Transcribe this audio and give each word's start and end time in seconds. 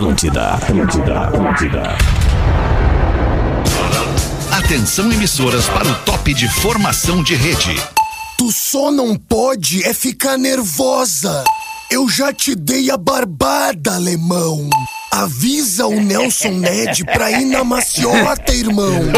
Atlântida, 0.00 0.54
Atlântida, 0.54 1.20
Atlântida. 1.20 1.82
Atenção 4.50 5.12
emissoras 5.12 5.68
para 5.68 5.86
o 5.86 5.94
top 6.06 6.32
de 6.32 6.48
formação 6.48 7.22
de 7.22 7.34
rede. 7.34 7.78
Tu 8.38 8.50
só 8.50 8.90
não 8.90 9.14
pode 9.14 9.84
é 9.84 9.92
ficar 9.92 10.38
nervosa. 10.38 11.44
Eu 11.90 12.08
já 12.08 12.32
te 12.32 12.54
dei 12.54 12.90
a 12.90 12.96
barbada, 12.96 13.94
alemão. 13.96 14.70
Avisa 15.12 15.86
o 15.86 16.00
Nelson 16.00 16.50
Ned 16.50 17.04
pra 17.04 17.32
ir 17.32 17.44
na 17.46 17.64
maciota, 17.64 18.52
irmão. 18.54 18.92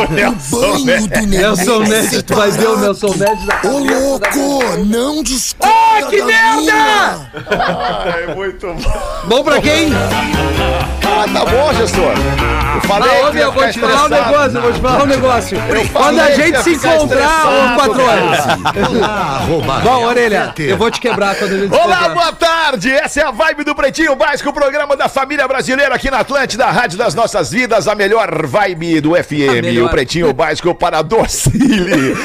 O 0.51 0.57
banho 0.85 1.07
do 1.07 1.21
neném. 1.21 1.39
Nelson 1.41 1.81
Ned, 1.81 2.23
tu 2.23 2.35
vai 2.35 2.51
ver 2.51 2.67
o 2.67 2.79
Nelson 2.79 3.15
Ned 3.15 3.45
na 3.47 3.61
Ô, 3.71 3.79
louco, 3.79 4.77
não 4.87 5.23
discorda 5.23 5.75
Ah, 5.75 6.03
que 6.09 6.19
da 6.19 6.25
merda! 6.27 6.61
minha. 6.61 7.31
Ai, 8.27 8.35
muito 8.35 8.67
bom. 8.67 9.29
Bom 9.29 9.45
pra 9.45 9.61
quem? 9.61 9.91
Ah, 11.15 11.27
tá 11.33 11.45
bom, 11.45 11.73
gestor. 11.75 12.13
Eu 12.75 12.81
falei 12.89 13.33
meu, 13.33 13.53
vou 13.53 13.69
te 13.71 13.79
falar 13.79 14.07
um 14.07 14.09
negócio, 14.09 14.61
vou 14.61 14.73
te 14.73 14.81
falar 14.81 15.03
um 15.03 15.07
negócio. 15.07 15.59
Quando 15.93 16.21
a 16.21 16.31
gente 16.31 16.63
se 16.63 16.71
encontrar, 16.75 17.45
ô, 17.47 17.75
quatro 17.77 18.03
horas. 18.03 18.47
Arroba 19.05 19.81
Bom, 19.81 20.05
orelha, 20.05 20.55
eu 20.59 20.77
vou 20.77 20.91
te 20.91 21.01
quebrar 21.01 21.37
quando 21.37 21.53
a 21.53 21.59
gente 21.59 21.75
se 21.75 21.81
Olá, 21.81 21.97
encontrar. 21.97 22.15
boa 22.15 22.33
tarde! 22.33 22.91
Essa 22.91 23.21
é 23.21 23.25
a 23.25 23.31
vibe 23.31 23.65
do 23.65 23.75
Pretinho 23.75 24.17
Básico, 24.17 24.49
o 24.49 24.53
programa 24.53 24.97
da 24.97 25.09
família 25.09 25.47
brasileira 25.47 25.95
aqui 25.95 26.11
na 26.11 26.21
Atlântida, 26.21 26.65
a 26.65 26.71
Rádio 26.71 26.97
das 26.99 27.15
Nossas 27.15 27.51
Vidas, 27.51 27.87
a 27.87 27.95
melhor 27.95 28.47
vibe 28.47 29.01
do 29.01 29.11
FM, 29.15 29.85
o 29.85 29.89
Pretinho 29.91 30.33
Básico 30.33 30.75
para 30.75 31.03
Docile. 31.03 32.17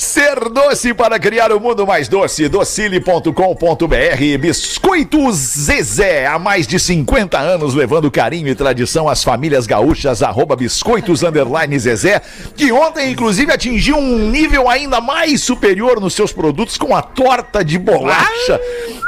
Ser 0.00 0.48
doce 0.48 0.94
para 0.94 1.18
criar 1.18 1.52
o 1.52 1.60
mundo 1.60 1.86
mais 1.86 2.08
doce, 2.08 2.48
docile.com.br. 2.48 4.38
Biscoitos 4.40 5.36
Zezé, 5.36 6.24
há 6.24 6.38
mais 6.38 6.66
de 6.66 6.80
50 6.80 7.38
anos 7.38 7.74
levando 7.74 8.10
carinho 8.10 8.48
e 8.48 8.54
tradição 8.54 9.10
às 9.10 9.22
famílias 9.22 9.66
gaúchas, 9.66 10.22
arroba 10.22 10.56
biscoitos 10.56 11.22
underline 11.22 11.78
Zezé, 11.78 12.22
que 12.56 12.72
ontem 12.72 13.12
inclusive 13.12 13.52
atingiu 13.52 13.98
um 13.98 14.30
nível 14.30 14.70
ainda 14.70 15.02
mais 15.02 15.42
superior 15.42 16.00
nos 16.00 16.14
seus 16.14 16.32
produtos 16.32 16.78
com 16.78 16.96
a 16.96 17.02
torta 17.02 17.62
de 17.62 17.78
bolacha. 17.78 18.58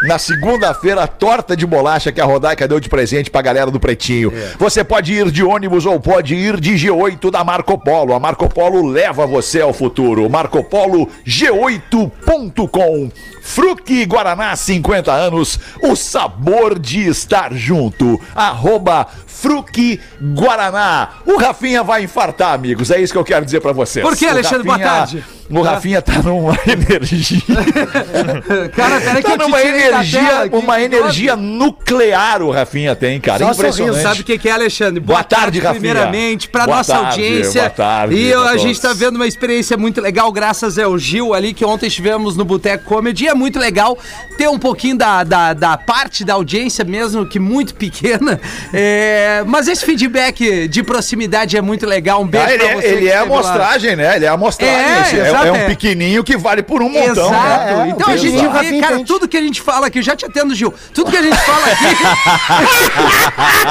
Na 0.03 0.19
segunda-feira, 0.19 1.05
a 1.05 1.07
torta 1.07 1.57
de 1.57 1.65
bolacha 1.65 2.13
que 2.13 2.21
a 2.21 2.25
Rodaica 2.27 2.69
deu 2.69 2.79
de 2.79 2.91
presente 2.91 3.31
pra 3.31 3.41
galera 3.41 3.71
do 3.71 3.81
Pretinho. 3.81 4.31
Você 4.59 4.85
pode 4.85 5.15
ir 5.15 5.31
de 5.31 5.43
ônibus 5.43 5.87
ou 5.87 5.99
pode 5.99 6.35
ir 6.35 6.61
de 6.61 6.75
G8 6.75 7.31
da 7.31 7.43
Marco 7.43 7.79
Polo. 7.79 8.13
A 8.13 8.21
Marco 8.21 8.47
Polo 8.47 8.87
leva 8.87 9.27
você 9.27 9.63
ao 9.63 9.73
futuro. 9.73 10.29
Marco 10.29 10.63
Polo 10.63 10.82
G8.com. 11.27 13.11
Fruque 13.43 14.05
Guaraná, 14.07 14.55
50 14.55 15.13
anos, 15.13 15.59
o 15.83 15.97
sabor 15.97 16.79
de 16.79 17.09
estar 17.09 17.53
junto. 17.53 18.21
Arroba 18.35 19.07
Fruque 19.27 20.01
Guaraná. 20.35 21.09
O 21.27 21.37
Rafinha 21.37 21.83
vai 21.83 22.05
infartar, 22.05 22.55
amigos. 22.55 22.91
É 22.91 23.01
isso 23.01 23.13
que 23.13 23.19
eu 23.19 23.25
quero 23.25 23.45
dizer 23.45 23.61
pra 23.61 23.73
vocês. 23.73 24.07
Por 24.07 24.17
quê, 24.17 24.27
O 24.27 24.31
Alexandre? 24.31 24.63
Boa 24.65 24.77
Rafinha- 24.77 24.93
tarde. 24.97 25.25
O 25.53 25.63
Rafinha 25.63 26.01
tá 26.03 26.15
numa 26.23 26.57
energia. 26.67 27.41
Cara, 28.75 29.01
peraí 29.01 29.17
que 29.17 29.23
Tá 29.23 29.31
eu 29.35 29.39
te 29.39 29.45
numa 29.45 29.63
energia, 29.63 30.49
uma 30.53 30.81
energia 30.83 31.37
nuclear 31.37 32.43
o 32.43 32.51
Rafinha 32.51 32.95
tem, 32.97 33.21
cara. 33.21 33.39
Só 33.47 33.53
Impressionante. 33.53 33.95
sorrindo. 33.95 34.09
Sabe 34.09 34.21
o 34.21 34.25
que 34.25 34.39
que 34.39 34.49
é, 34.49 34.53
Alexandre? 34.53 35.01
Boa 35.01 35.23
tarde, 35.25 35.59
Rafinha. 35.59 35.81
primeiramente, 35.81 36.49
pra 36.49 36.65
Boa 36.65 36.79
nossa 36.79 36.93
tarde, 36.95 37.09
audiência. 37.23 37.61
boa 37.63 37.71
tarde 37.71 38.15
e 38.15 38.33
a 38.33 38.57
gente 38.57 38.81
tá 38.81 38.93
vendo 38.93 39.17
uma 39.17 39.27
experiência 39.27 39.77
muito 39.77 40.01
legal, 40.01 40.31
graças 40.33 40.79
ao 40.79 40.99
Gil 40.99 41.35
ali, 41.35 41.53
que 41.55 41.65
ontem 41.65 41.87
estivemos 41.87 42.37
no 42.37 42.45
Boteco 42.45 42.85
Comedy. 42.85 43.25
E 43.25 43.29
é 43.29 43.35
muito 43.35 43.59
legal 43.59 43.97
ter 44.37 44.49
um 44.49 44.59
pouquinho 44.59 44.97
da, 44.97 45.23
da, 45.25 45.53
da 45.53 45.77
parte 45.77 46.25
da 46.25 46.35
audiência, 46.35 46.85
mesmo 46.85 47.27
que 47.27 47.39
muito 47.39 47.75
pequena. 47.75 48.41
É, 48.75 49.43
mas 49.47 49.69
esse 49.69 49.85
feedback 49.85 50.67
de 50.69 50.83
proximidade 50.83 51.57
é 51.57 51.61
muito 51.61 51.87
legal. 51.87 52.23
Um 52.23 52.27
beijo 52.27 52.47
Ah, 52.47 52.53
ele 52.55 52.63
pra 52.65 52.73
é, 52.73 52.75
você. 52.77 52.87
ele 52.87 53.01
que 53.03 53.09
é 53.09 53.17
a 53.17 53.23
esteve 53.23 53.31
lá. 53.31 53.37
amostragem, 53.39 53.97
né? 53.97 54.17
Ele 54.17 54.25
é 54.25 54.29
a 54.29 54.33
amostragem. 54.33 54.77
É, 54.77 55.01
Esse 55.03 55.17
é, 55.21 55.31
exato, 55.43 55.49
é 55.49 55.53
um 55.53 55.57
é. 55.57 55.67
pequenininho 55.67 56.25
que 56.25 56.37
vale 56.37 56.63
por 56.63 56.83
um 56.83 56.89
montão. 56.89 57.29
Exato. 57.29 57.75
Né? 57.77 57.89
Então 57.91 58.09
a 58.09 58.17
gente 58.17 58.37
Exato. 58.37 58.59
vê, 58.59 58.81
cara, 58.81 59.05
tudo 59.05 59.29
que 59.29 59.37
a 59.37 59.41
gente 59.41 59.61
fala 59.61 59.87
aqui, 59.87 59.99
eu 59.99 60.03
já 60.03 60.17
te 60.17 60.25
atendo, 60.25 60.55
Gil. 60.55 60.73
Tudo 60.95 61.11
que 61.11 61.17
a 61.17 61.23
gente 61.23 61.37
fala 61.39 61.67
aqui. 61.67 61.97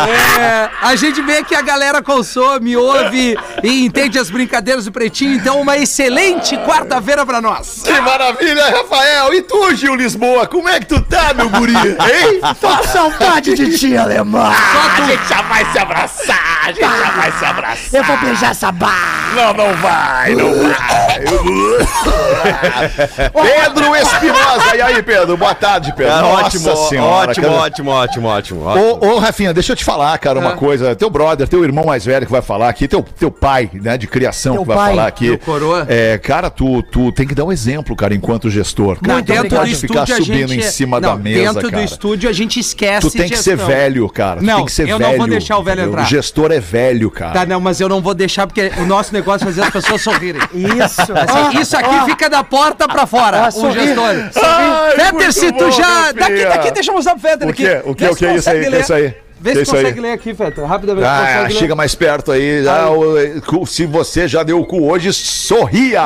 é, 0.40 0.70
a 0.82 0.96
gente 0.96 1.22
vê 1.22 1.44
que 1.44 1.56
a 1.56 1.62
galera 1.62 2.02
consome, 2.02 2.76
ouve 2.76 3.38
e 3.64 3.86
entende 3.86 4.20
as 4.20 4.30
brincadeiras 4.30 4.86
do 4.86 4.92
pretinho. 4.92 5.36
Então, 5.36 5.62
uma 5.62 5.78
excelente 5.78 6.58
quarta-feira 6.58 7.26
pra 7.26 7.42
nós. 7.42 7.82
Que 7.84 8.00
maravilha, 8.02 8.70
Rafael! 8.70 9.34
E 9.34 9.42
tu, 9.42 9.76
Gil 9.76 9.96
Lisboa, 9.96 10.48
como 10.48 10.70
é 10.70 10.80
que 10.80 10.88
tu 10.88 11.02
tá, 11.02 11.34
meu 11.34 11.50
guri? 11.50 11.74
Hein? 11.76 12.42
Tô 12.60 12.68
com 12.68 12.84
saudade 12.84 13.54
de 13.54 13.78
ti, 13.78 13.98
alemão. 13.98 14.42
a 14.42 15.02
gente 15.06 15.28
já 15.28 15.42
vai 15.44 15.66
se 15.72 15.80
abraçar, 15.80 16.60
a 16.64 16.72
gente 16.72 16.82
já 16.82 17.12
vai 17.12 17.32
se 17.32 17.46
abraçar. 17.46 17.94
Eu 17.94 18.04
vou 18.04 18.18
beijar 18.18 18.52
essa 18.52 18.72
barra. 18.72 19.34
Não, 19.36 19.54
não 19.54 19.74
vai, 19.78 20.36
não 20.36 20.54
vai. 20.54 21.51
Pedro 23.34 23.96
Espinosa, 23.96 24.76
e 24.76 24.82
aí, 24.82 25.04
Pedro? 25.04 25.38
Boa 25.38 25.54
tarde, 25.56 25.94
Pedro. 25.96 26.12
Cara, 26.14 26.22
Nossa 26.28 26.46
ótimo, 26.46 26.76
Senhora, 26.88 27.30
ótimo, 27.32 27.46
cara. 27.48 27.58
ótimo, 27.60 27.92
ótimo, 27.92 28.28
ótimo, 28.28 28.66
ótimo. 28.66 29.00
Ô, 29.02 29.16
ô, 29.16 29.20
Rafinha, 29.20 29.54
deixa 29.54 29.72
eu 29.74 29.76
te 29.76 29.84
falar, 29.84 30.18
cara, 30.18 30.40
uma 30.40 30.52
Ah. 30.52 30.56
coisa. 30.56 30.96
Teu 30.96 31.10
brother, 31.10 31.48
teu 31.48 31.64
irmão 31.64 31.86
mais 31.86 32.06
velho 32.06 32.26
que 32.26 32.32
vai 32.32 32.42
falar 32.42 32.70
aqui, 32.70 32.88
teu, 32.88 33.04
teu 33.18 33.32
pai, 33.32 33.70
né, 33.74 33.98
de 33.98 34.08
criação 34.08 34.54
Teu 34.54 34.62
que 34.64 34.68
vai 34.68 34.78
pai, 34.78 34.90
falar 34.92 35.08
aqui. 35.08 35.28
teu 35.28 35.38
coroa. 35.40 35.86
É, 35.90 36.18
cara, 36.18 36.50
tu, 36.50 36.82
tu 36.84 37.12
tem 37.12 37.28
que 37.28 37.36
dar 37.36 37.46
um 37.46 37.52
exemplo, 37.52 37.96
cara, 37.96 38.14
enquanto 38.14 38.50
gestor. 38.50 38.98
Cara, 39.02 39.16
Não, 39.18 39.24
tu 39.24 39.28
não 39.30 39.36
dentro 39.36 39.50
do 39.50 39.56
pode 39.58 39.76
ficar 39.76 40.04
estúdio 40.04 40.14
a 40.16 40.18
subindo 40.18 40.48
gente... 40.54 40.66
em 40.66 40.70
cima 40.70 41.00
não, 41.00 41.10
da 41.10 41.16
mesa, 41.16 41.54
dentro 41.54 41.70
cara. 41.72 41.84
do 41.84 41.86
estúdio 41.86 42.30
a 42.30 42.34
gente 42.34 42.60
esquece 42.60 43.10
Tu 43.10 43.18
tem 43.18 43.30
que 43.30 43.38
ser 43.38 43.52
gestão. 43.52 43.68
velho, 43.68 44.10
cara. 44.10 44.42
Não, 44.42 44.58
tem 44.58 44.66
que 44.66 44.72
ser 44.72 44.88
eu 44.90 44.98
velho. 44.98 45.12
não 45.12 45.18
vou 45.18 45.28
deixar 45.28 45.58
o 45.58 45.64
velho 45.64 45.82
entendeu? 45.82 45.94
entrar. 45.94 46.04
O 46.06 46.10
gestor 46.10 46.52
é 46.52 46.60
velho, 46.60 47.10
cara. 47.12 47.32
Tá, 47.34 47.46
não, 47.46 47.60
mas 47.60 47.80
eu 47.80 47.88
não 47.90 48.02
vou 48.02 48.14
deixar 48.14 48.48
porque 48.48 48.72
o 48.78 48.86
nosso 48.86 49.14
negócio 49.14 49.44
é 49.44 49.52
fazer 49.52 49.62
as 49.64 49.70
pessoas 49.70 50.02
sorrirem. 50.02 50.42
Isso. 50.54 51.12
isso 51.62 51.78
aqui 51.78 52.06
fica 52.06 52.30
da 52.30 52.44
porta 52.44 52.88
pra 52.88 53.06
fora, 53.08 53.48
o 53.48 53.52
sorri. 53.52 53.86
gestor. 53.88 54.06
Ai, 54.44 54.92
Fetter, 54.96 55.34
se 55.34 55.52
tu 55.52 55.64
bom, 55.66 55.72
já. 55.72 56.12
Daqui, 56.12 56.46
daqui, 56.46 56.72
deixa 56.72 56.92
eu 56.92 56.96
mostrar 56.96 57.14
pro 57.16 57.22
Fetter 57.30 57.48
O 57.48 57.52
aqui. 57.52 57.64
O? 57.64 57.68
Vê 57.68 57.82
O 57.86 57.96
que 57.96 58.06
é 58.06 58.12
isso 58.12 58.26
aí? 58.26 58.36
consegue 58.36 58.58
O 58.58 58.62
que 58.62 58.68
é 58.68 58.70
ler. 58.70 58.82
isso 58.82 58.94
aí? 58.94 59.16
Vê 59.44 59.50
Que 59.52 59.56
se 59.58 59.62
isso 59.64 59.76
aí? 59.76 59.82
consegue 59.84 60.00
ler 60.02 60.12
aqui, 60.12 60.34
Fetter. 60.36 60.66
Rapidamente. 60.66 61.06
Ah, 61.08 61.18
consegue 61.20 61.54
ler? 61.54 61.60
chega 61.60 61.76
mais 61.76 61.96
perto 61.96 62.32
aí. 62.32 62.64
O- 62.68 63.42
cu- 63.42 63.66
se 63.66 63.86
você 63.86 64.28
já 64.28 64.44
deu 64.44 64.60
o 64.60 64.66
cu 64.66 64.88
hoje, 64.90 65.12
sorria! 65.14 66.04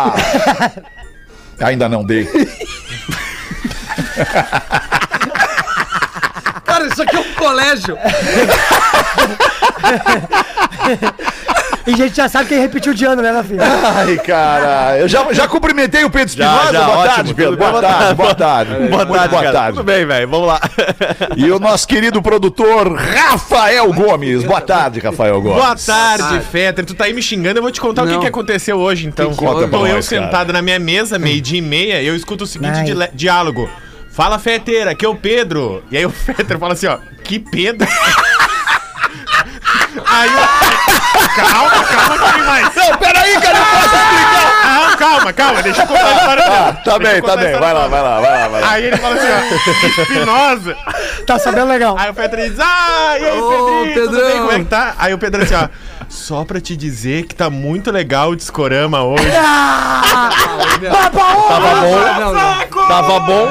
Ainda 1.60 1.88
não 1.90 2.04
dei. 2.04 2.28
Cara, 6.66 6.88
isso 6.88 7.02
aqui 7.04 7.16
é 7.16 7.20
um 7.20 7.34
colégio. 7.36 7.98
E 11.88 11.94
a 11.94 11.98
gente 11.98 12.16
já 12.16 12.28
sabe 12.28 12.50
quem 12.50 12.60
repetiu 12.60 12.94
de 12.96 13.06
ano, 13.06 13.22
né, 13.22 13.30
Rafinha? 13.30 13.62
Ai, 13.62 14.18
cara, 14.18 14.98
eu 14.98 15.08
já, 15.08 15.32
já 15.34 15.48
cumprimentei 15.48 16.04
o 16.04 16.10
Pedro 16.10 16.34
Já, 16.36 16.56
Espinosa. 16.56 16.86
boa 16.86 16.98
ótimo, 16.98 17.16
tarde, 17.16 17.34
Pedro. 17.36 17.58
Boa 17.58 17.82
tarde, 17.82 18.14
boa 18.16 18.36
tarde. 18.36 18.72
Boa 18.72 19.06
Muito 19.06 19.14
tarde, 19.14 19.30
boa 19.30 19.52
tarde. 19.52 19.78
Tudo 19.78 19.84
bem, 19.86 20.06
velho, 20.06 20.28
vamos 20.28 20.48
lá. 20.48 20.60
E 21.38 21.52
o 21.52 21.60
nosso 21.60 21.88
querido 21.88 22.22
produtor, 22.22 22.92
Rafael 22.96 23.92
Gomes. 23.94 24.44
Boa 24.44 24.62
tarde, 24.62 25.00
Rafael 25.00 25.40
Gomes. 25.42 25.58
Boa 25.64 25.76
tarde, 25.76 26.40
Fetter. 26.52 26.86
Tu 26.86 26.94
tá 26.96 27.04
aí 27.06 27.14
me 27.14 27.22
xingando, 27.22 27.60
eu 27.60 27.64
vou 27.64 27.72
te 27.72 27.80
contar 27.80 28.04
o 28.04 28.06
Não. 28.06 28.14
que, 28.16 28.20
que 28.22 28.28
aconteceu 28.28 28.78
hoje, 28.78 29.06
então. 29.08 29.30
Que 29.32 29.38
conta 29.38 29.68
Tô 29.68 29.86
eu 29.86 29.94
nós, 29.96 30.10
cara. 30.10 30.24
sentado 30.24 30.52
na 30.54 30.62
minha 30.62 30.80
mesa, 30.80 31.20
meio-dia 31.20 31.60
e 31.60 31.62
meia, 31.62 32.02
e 32.02 32.08
eu 32.08 32.16
escuto 32.16 32.46
o 32.46 32.48
seguinte 32.48 32.84
dile- 32.84 33.10
diálogo. 33.14 33.70
Fala, 34.10 34.40
Fetter, 34.40 34.88
aqui 34.88 35.06
é 35.06 35.10
o 35.10 35.16
Pedro. 35.16 35.84
E 35.92 35.98
aí 35.98 36.06
o 36.06 36.10
Fetter 36.10 36.58
fala 36.58 36.74
assim, 36.74 36.88
ó, 36.88 36.98
que 37.24 37.38
Pedro? 37.38 37.86
aí 40.08 40.30
eu... 40.30 41.05
Calma, 41.36 41.84
calma 41.84 42.18
que 42.18 42.34
tem 42.34 42.44
mais. 42.44 42.76
Não, 42.76 42.98
peraí, 42.98 43.40
cara, 43.40 43.58
eu 43.58 43.66
posso 43.66 43.86
explicar. 43.86 44.62
Ah, 44.66 44.96
calma, 44.98 45.34
calma, 45.34 45.62
deixa 45.62 45.82
eu 45.82 45.88
contar 45.88 46.06
a 46.08 46.12
história 46.14 46.44
dele. 46.50 46.78
Tá, 46.84 47.00
bem, 47.00 47.22
tá 47.22 47.38
bem. 47.38 47.52
Vai 47.60 47.74
lá, 47.74 47.88
vai 47.88 48.02
lá, 48.02 48.20
vai 48.20 48.32
lá, 48.32 48.48
vai 48.48 48.62
lá. 48.62 48.72
Aí 48.72 48.86
ele 48.86 48.98
fala 48.98 49.16
assim, 49.16 49.28
ó, 49.28 50.02
Espinosa. 50.02 50.78
Tá 51.28 51.40
sabendo 51.40 51.68
legal. 51.68 51.96
Aí 51.98 52.10
o 52.10 52.14
Pedro 52.14 52.42
diz, 52.42 52.60
ah, 52.60 53.18
e 53.20 53.26
aí, 53.26 53.40
Ô, 53.40 53.50
Pedrinho, 53.50 53.94
Pedrão. 54.12 54.28
bem, 54.28 54.38
como 54.40 54.52
é 54.52 54.60
que 54.60 54.66
tá? 54.66 54.94
Aí 54.98 55.14
o 55.14 55.18
Pedro 55.18 55.44
assim, 55.44 55.56
ó, 55.56 55.68
só 56.08 56.44
pra 56.46 56.60
te 56.62 56.76
dizer 56.78 57.26
que 57.26 57.36
tá 57.36 57.50
muito 57.50 57.92
legal 57.92 58.30
o 58.30 58.36
Discorama 58.36 59.04
hoje. 59.04 59.26
Tava 60.82 61.10
bom, 61.10 61.48
tava 62.88 63.20
bom, 63.20 63.48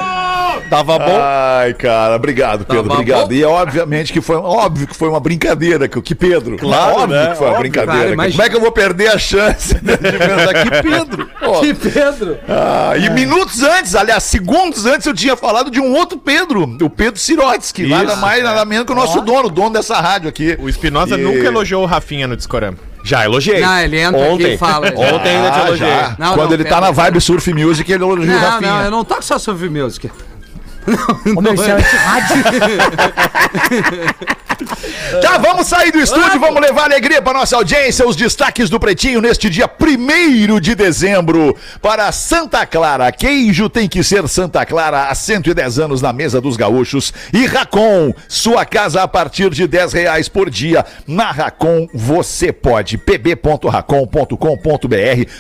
tava 0.69 0.99
bom. 0.99 1.19
Ai, 1.21 1.75
cara, 1.75 2.17
obrigado, 2.17 2.65
Pedro, 2.65 2.93
obrigado. 2.93 3.27
bom? 3.29 3.33
E 3.33 3.43
é 3.43 3.47
obviamente 3.47 4.13
que 4.13 4.21
foi, 4.21 4.37
óbvio 4.37 4.87
que 4.87 4.97
foi 4.97 5.09
uma 5.09 5.21
brincadeira, 5.21 5.87
que, 5.89 6.01
que 6.03 6.15
Pedro. 6.15 6.57
Claro, 6.57 6.97
óbvio 7.03 7.17
né? 7.17 7.27
que 7.31 7.35
foi 7.37 7.47
uma 7.47 7.53
Óbvio, 7.55 7.61
brincadeira. 7.61 7.93
cara, 7.93 8.03
cara. 8.03 8.13
imagina. 8.15 8.33
Como 8.37 8.47
é 8.47 8.51
que 8.51 8.57
eu 8.57 8.61
vou 8.61 8.73
perder 8.73 9.09
a 9.09 9.19
chance 9.19 9.75
de 9.79 9.97
pensar 9.97 10.55
que 10.55 10.83
Pedro? 10.83 11.31
Pô, 11.41 11.61
Que 11.65 11.75
Pedro. 11.75 12.39
Ah, 12.49 12.93
e 12.97 13.11
minutos 13.11 13.63
antes, 13.63 13.95
aliás, 13.95 14.23
segundos 14.25 14.87
antes, 14.87 15.07
eu 15.07 15.15
tinha 15.15 15.37
falado 15.37 15.71
de 15.71 15.81
um 15.81 15.95
outro 15.95 16.19
Pedro, 16.19 16.63
o 16.83 16.91
Pedro 16.91 17.19
Sirotsky, 17.21 17.87
nada 17.87 18.17
mais, 18.17 18.43
nada 18.43 18.65
menos 18.65 18.87
que 18.87 18.93
o 18.93 18.95
nosso 18.97 19.21
dono, 19.21 19.49
o 19.49 19.51
dono 19.51 19.71
dessa 19.71 20.01
rádio 20.01 20.29
aqui. 20.29 20.57
O 20.61 20.69
Espinosa 20.69 21.17
E- 21.19 21.23
nunca 21.23 21.47
elogiou 21.47 21.83
o 21.83 21.87
Rafinha 21.87 22.27
no 22.27 22.37
Discorama. 22.37 22.77
Já 23.07 23.23
elogiei. 23.23 23.61
Não, 23.61 23.79
ele 23.81 24.01
entra 24.01 24.19
aqui 24.23 24.33
Ontem. 24.33 24.55
e 24.55 24.59
fala. 24.59 24.87
Ontem 24.87 25.37
ainda 25.37 25.51
te 25.51 25.59
Ah, 25.61 25.67
elogiei. 25.67 25.89
já. 25.91 26.17
Não, 26.19 26.35
Quando 26.35 26.47
não, 26.49 26.55
ele 26.55 26.65
tá 26.65 26.81
na 26.81 26.91
vibe 26.91 27.21
surf 27.21 27.53
music, 27.53 27.93
ele 27.93 28.03
elogia 28.03 28.35
o 28.35 28.39
Rafinha. 28.39 28.71
não, 28.73 28.81
eu 28.83 28.91
não 28.91 29.05
toco 29.05 29.23
só 29.23 29.39
sobre 29.39 29.69
music. 29.69 30.11
Isso 31.55 31.65
é 31.65 31.73
anti-rádio. 31.73 32.45
Tá, 35.21 35.39
vamos 35.43 35.67
sair 35.67 35.91
do 35.91 36.01
estúdio, 36.01 36.39
vamos 36.39 36.61
levar 36.61 36.85
alegria 36.85 37.21
para 37.21 37.39
nossa 37.39 37.57
audiência. 37.57 38.07
Os 38.07 38.17
destaques 38.17 38.71
do 38.71 38.79
Pretinho 38.79 39.21
neste 39.21 39.51
dia 39.51 39.69
1 39.69 40.61
de 40.61 40.75
dezembro 40.75 41.57
para 41.81 42.11
Santa 42.13 42.65
Clara. 42.67 43.11
Queijo 43.11 43.69
tem 43.69 43.89
que 43.89 44.05
ser 44.05 44.29
Santa 44.29 44.65
Clara 44.65 45.09
há 45.09 45.15
110 45.15 45.79
anos 45.79 46.03
na 46.03 46.13
mesa 46.13 46.41
dos 46.41 46.57
gaúchos. 46.57 47.13
E 47.33 47.47
Racon, 47.47 48.15
sua 48.29 48.65
casa 48.65 49.03
a 49.03 49.09
partir 49.09 49.51
de 49.51 49.67
10 49.67 49.93
reais 49.93 50.29
por 50.29 50.51
dia. 50.51 50.85
Na 51.07 51.31
Racon 51.31 51.89
você 51.93 52.53
pode. 52.53 52.99
pb.racon.com.br. 52.99 54.37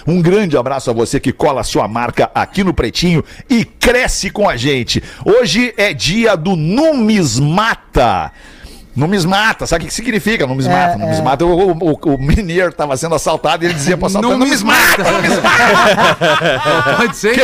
Um 0.06 0.20
grande 0.20 0.56
abraço 0.56 0.90
a 0.90 0.92
você 0.92 1.20
que 1.20 1.32
cola 1.32 1.62
sua 1.62 1.86
marca 1.86 2.30
aqui 2.34 2.64
no 2.64 2.74
Pretinho 2.74 3.24
e 3.48 3.64
cresce 3.64 4.30
com 4.30 4.48
a 4.48 4.56
gente. 4.56 5.02
Hoje 5.40 5.74
é 5.76 5.92
dia 5.92 6.36
do 6.36 6.54
Numismata. 6.54 8.30
Numismata, 8.94 9.66
sabe 9.66 9.84
o 9.84 9.88
que 9.88 9.92
significa 9.92 10.46
numismata? 10.46 10.92
É, 10.94 10.96
numismata, 10.96 11.44
o, 11.44 11.72
o, 11.72 12.14
o 12.14 12.16
mineiro 12.22 12.68
estava 12.68 12.96
sendo 12.96 13.16
assaltado 13.16 13.64
e 13.64 13.66
ele 13.66 13.74
dizia 13.74 13.96
pro 13.96 14.06
assaltante, 14.06 14.36
Numismata. 14.36 15.02
numismata, 15.10 16.96
Pode 16.98 17.16
ser. 17.16 17.34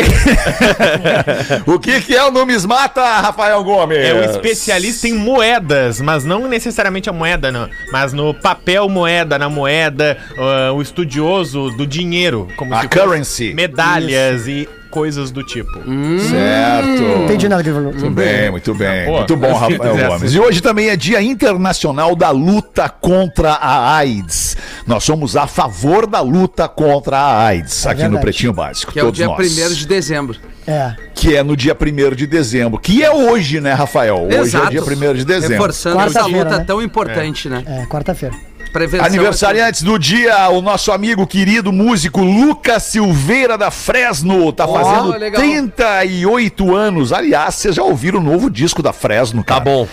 o 1.67 1.77
que, 1.81 2.01
que 2.03 2.15
é 2.15 2.25
o 2.25 2.31
numismata, 2.31 3.03
Rafael 3.03 3.65
Gomes? 3.65 3.99
É 3.99 4.15
o 4.15 4.31
especialista 4.31 5.09
em 5.09 5.15
moedas, 5.15 6.01
mas 6.01 6.25
não 6.25 6.47
necessariamente 6.47 7.11
a 7.11 7.13
moeda, 7.13 7.51
não. 7.51 7.69
Mas 7.91 8.13
no 8.13 8.33
papel 8.33 8.89
moeda, 8.89 9.37
na 9.37 9.49
moeda, 9.49 10.17
ah, 10.39 10.73
o 10.73 10.81
estudioso 10.81 11.71
do 11.71 11.85
dinheiro. 11.85 12.47
Como 12.57 12.73
A 12.73 12.87
currency. 12.87 13.53
Medalhas 13.55 14.47
e 14.47 14.69
coisas 14.91 15.31
do 15.31 15.45
tipo. 15.45 15.73
Certo. 15.73 17.03
Não 17.03 17.25
entendi 17.25 17.49
nada 17.49 17.63
que 17.63 17.69
ele 17.69 17.77
falou. 17.77 17.93
Muito 17.93 18.11
bem, 18.11 18.51
muito 18.51 18.75
bem. 18.75 19.07
Pô, 19.07 19.17
muito 19.19 19.37
bom, 19.37 19.55
Rafael. 19.55 20.09
Gomes. 20.09 20.35
E 20.35 20.39
hoje 20.39 20.61
também 20.61 20.89
é 20.89 20.97
Dia 20.97 21.23
Internacional 21.23 22.15
da 22.17 22.31
Luta 22.31 22.89
contra 22.89 23.53
a 23.53 23.97
AIDS. 23.97 24.57
Nós 24.87 25.05
somos 25.05 25.37
a 25.37 25.47
favor 25.47 26.07
da 26.07 26.21
luta 26.21 26.69
contra 26.69 27.17
a 27.17 27.47
AIDS 27.47 27.87
aqui 27.87 28.03
no 28.03 28.11
verdade. 28.11 28.23
Pretinho 28.23 28.53
Básico. 28.53 28.93
Que 28.93 28.99
é 28.99 29.03
o 29.03 29.07
todos 29.07 29.17
dia 29.17 29.27
nós. 29.27 29.59
1 29.59 29.75
de 29.75 29.87
dezembro. 29.87 30.39
É. 30.67 30.95
Que 31.15 31.37
é 31.37 31.43
no 31.43 31.57
dia 31.57 31.77
1 31.77 32.15
de 32.15 32.27
dezembro. 32.27 32.81
Que 32.81 33.03
é 33.03 33.11
hoje, 33.11 33.61
né, 33.61 33.73
Rafael? 33.73 34.27
Hoje 34.27 34.57
é 34.57 34.67
dia 34.69 34.83
1 34.83 35.15
de 35.15 35.25
dezembro. 35.25 35.57
Reforçando 35.57 36.01
essa 36.01 36.27
luta 36.27 36.59
né? 36.59 36.65
tão 36.65 36.83
importante, 36.83 37.49
né? 37.49 37.63
É, 37.67 37.87
quarta-feira. 37.87 38.50
Prevenção. 38.73 39.07
Aniversariantes 39.07 39.83
do 39.83 39.99
dia, 39.99 40.49
o 40.51 40.63
nosso 40.63 40.93
amigo 40.93 41.27
querido 41.27 41.73
músico 41.73 42.23
Lucas 42.23 42.85
Silveira 42.85 43.59
da 43.59 43.71
Fresno. 43.71 44.53
Tá 44.53 44.67
fazendo 44.67 45.19
legal. 45.19 45.41
38 45.41 46.75
anos. 46.75 47.13
Aliás, 47.13 47.57
vocês 47.57 47.75
já 47.75 47.83
ouviram 47.83 48.21
o 48.21 48.23
novo 48.23 48.49
disco 48.49 48.83
da 48.83 48.93
Fresno, 48.93 49.43
cara? 49.43 49.61
Tá 49.61 49.65
bom. 49.65 49.89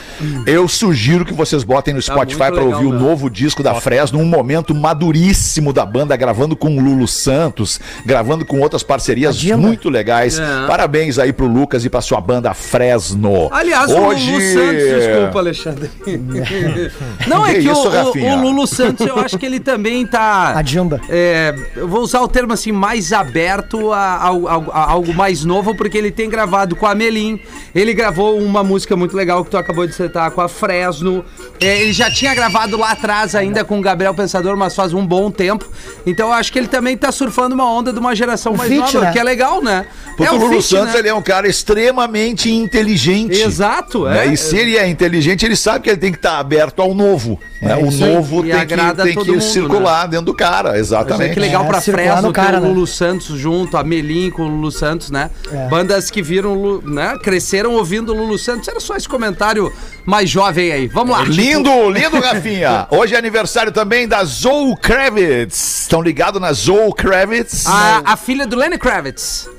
Eu 0.45 0.67
sugiro 0.67 1.25
que 1.25 1.33
vocês 1.33 1.63
botem 1.63 1.93
no 1.93 2.01
Spotify 2.01 2.37
muito 2.37 2.37
pra 2.37 2.63
legal, 2.63 2.67
ouvir 2.67 2.85
o 2.85 2.91
meu. 2.91 2.99
novo 2.99 3.29
disco 3.29 3.63
da 3.63 3.73
Fresno, 3.75 4.19
um 4.19 4.25
momento 4.25 4.75
maduríssimo 4.75 5.73
da 5.73 5.85
banda, 5.85 6.15
gravando 6.15 6.55
com 6.55 6.77
o 6.77 6.79
Lulu 6.79 7.07
Santos, 7.07 7.79
gravando 8.05 8.45
com 8.45 8.59
outras 8.59 8.83
parcerias 8.83 9.43
muito 9.43 9.89
legais. 9.89 10.37
É. 10.37 10.67
Parabéns 10.67 11.17
aí 11.17 11.33
pro 11.33 11.47
Lucas 11.47 11.83
e 11.83 11.89
pra 11.89 12.01
sua 12.01 12.21
banda 12.21 12.53
Fresno. 12.53 13.49
Aliás, 13.51 13.89
Hoje... 13.89 14.29
o 14.29 14.33
Lulu 14.33 14.53
Santos, 14.53 14.83
desculpa, 14.83 15.39
Alexandre. 15.39 15.89
Não, 17.27 17.45
é 17.45 17.55
Que 17.55 17.61
que, 17.61 17.71
isso, 17.71 17.89
o, 17.89 18.33
o 18.33 18.41
Lulu 18.41 18.66
Santos, 18.67 19.05
eu 19.07 19.17
acho 19.19 19.37
que 19.37 19.45
ele 19.45 19.59
também 19.59 20.05
tá. 20.05 20.53
A 20.57 20.61
Dilma. 20.61 20.99
É, 21.09 21.55
eu 21.75 21.87
vou 21.87 22.01
usar 22.01 22.21
o 22.21 22.27
termo 22.27 22.53
assim, 22.53 22.71
mais 22.71 23.11
aberto 23.13 23.91
a, 23.93 23.97
a- 23.97 24.27
a- 24.29 24.71
a 24.73 24.91
algo 24.91 25.13
mais 25.13 25.43
novo, 25.45 25.73
porque 25.75 25.97
ele 25.97 26.11
tem 26.11 26.29
gravado 26.29 26.75
com 26.75 26.85
a 26.85 26.93
Melim. 26.93 27.39
Ele 27.73 27.93
gravou 27.93 28.37
uma 28.39 28.63
música 28.63 28.95
muito 28.95 29.15
legal 29.15 29.43
que 29.43 29.51
tu 29.51 29.57
acabou 29.57 29.85
de 29.87 29.93
citar 29.93 30.29
com 30.31 30.41
a 30.41 30.47
Fresno. 30.47 31.23
É, 31.59 31.81
ele 31.81 31.93
já 31.93 32.09
tinha 32.11 32.33
gravado 32.35 32.77
lá 32.77 32.91
atrás 32.91 33.35
ainda 33.35 33.63
com 33.63 33.79
o 33.79 33.81
Gabriel 33.81 34.13
Pensador, 34.13 34.55
mas 34.57 34.75
faz 34.75 34.93
um 34.93 35.05
bom 35.05 35.31
tempo. 35.31 35.65
Então 36.05 36.27
eu 36.27 36.33
acho 36.33 36.51
que 36.51 36.59
ele 36.59 36.67
também 36.67 36.97
tá 36.97 37.11
surfando 37.11 37.55
uma 37.55 37.69
onda 37.71 37.91
de 37.93 37.99
uma 37.99 38.15
geração 38.15 38.53
mais 38.55 38.69
feat, 38.69 38.93
nova, 38.93 39.05
né? 39.07 39.11
que 39.11 39.19
é 39.19 39.23
legal, 39.23 39.61
né? 39.63 39.85
Porque 40.15 40.23
é 40.23 40.31
o 40.31 40.37
Lulu 40.39 40.61
Santos 40.61 40.93
né? 40.93 40.99
ele 40.99 41.09
é 41.09 41.13
um 41.13 41.21
cara 41.21 41.47
extremamente 41.47 42.51
inteligente. 42.51 43.39
Exato, 43.39 44.05
né? 44.05 44.27
é. 44.27 44.33
E 44.33 44.37
se 44.37 44.57
ele 44.57 44.77
é 44.77 44.87
inteligente, 44.87 45.45
ele 45.45 45.55
sabe 45.55 45.83
que 45.83 45.89
ele 45.89 45.97
tem 45.97 46.11
que 46.11 46.17
estar 46.17 46.37
aberto 46.39 46.81
ao 46.81 46.93
novo. 46.93 47.39
né? 47.61 47.75
o 47.75 47.87
isso 47.87 48.03
aí. 48.03 48.13
novo 48.13 48.45
E 48.45 48.51
tem 48.59 48.67
que, 48.67 48.73
agrada 48.73 49.03
tem 49.03 49.13
todo 49.15 49.25
que 49.25 49.31
mundo, 49.31 49.41
circular 49.41 50.07
dentro 50.07 50.25
do 50.27 50.33
cara, 50.33 50.69
Mas 50.71 50.79
exatamente. 50.79 51.31
é 51.31 51.33
que 51.33 51.39
legal 51.39 51.63
É, 51.63 51.67
pra 51.67 51.81
Fresno 51.81 52.21
no 52.23 52.33
cara, 52.33 52.51
ter 52.53 52.57
o 52.57 52.61
né? 52.61 52.67
Lulu 52.69 52.87
Santos 52.87 53.37
junto, 53.39 53.77
a 53.77 53.83
Melim 53.83 54.29
com 54.29 54.43
o 54.43 54.47
Lulu 54.47 54.71
Santos, 54.71 55.09
né? 55.11 55.29
É. 55.51 55.67
Bandas 55.67 56.09
que 56.11 56.21
viram, 56.21 56.81
né? 56.83 57.17
Cresceram 57.23 57.73
ouvindo 57.73 58.13
o 58.13 58.17
Lulu 58.17 58.37
Santos. 58.37 58.67
Era 58.67 58.79
só 58.79 58.95
esse 58.95 59.07
comentário 59.07 59.71
mais 60.05 60.29
jovem 60.29 60.71
aí. 60.71 60.87
Vamos 60.87 61.17
lá. 61.17 61.23
Lindo, 61.23 61.89
lindo, 61.89 62.19
Rafinha. 62.19 62.87
Hoje 62.91 63.15
é 63.15 63.17
aniversário 63.17 63.71
também 63.71 64.07
da 64.07 64.23
Zoe 64.23 64.75
Kravitz. 64.81 65.81
Estão 65.81 66.01
ligados 66.01 66.39
na 66.41 66.51
Zoe 66.53 66.93
Kravitz? 66.95 67.65
A, 67.67 68.01
a 68.13 68.17
filha 68.17 68.45
do 68.47 68.55
Lenny 68.55 68.77
Kravitz. 68.77 69.49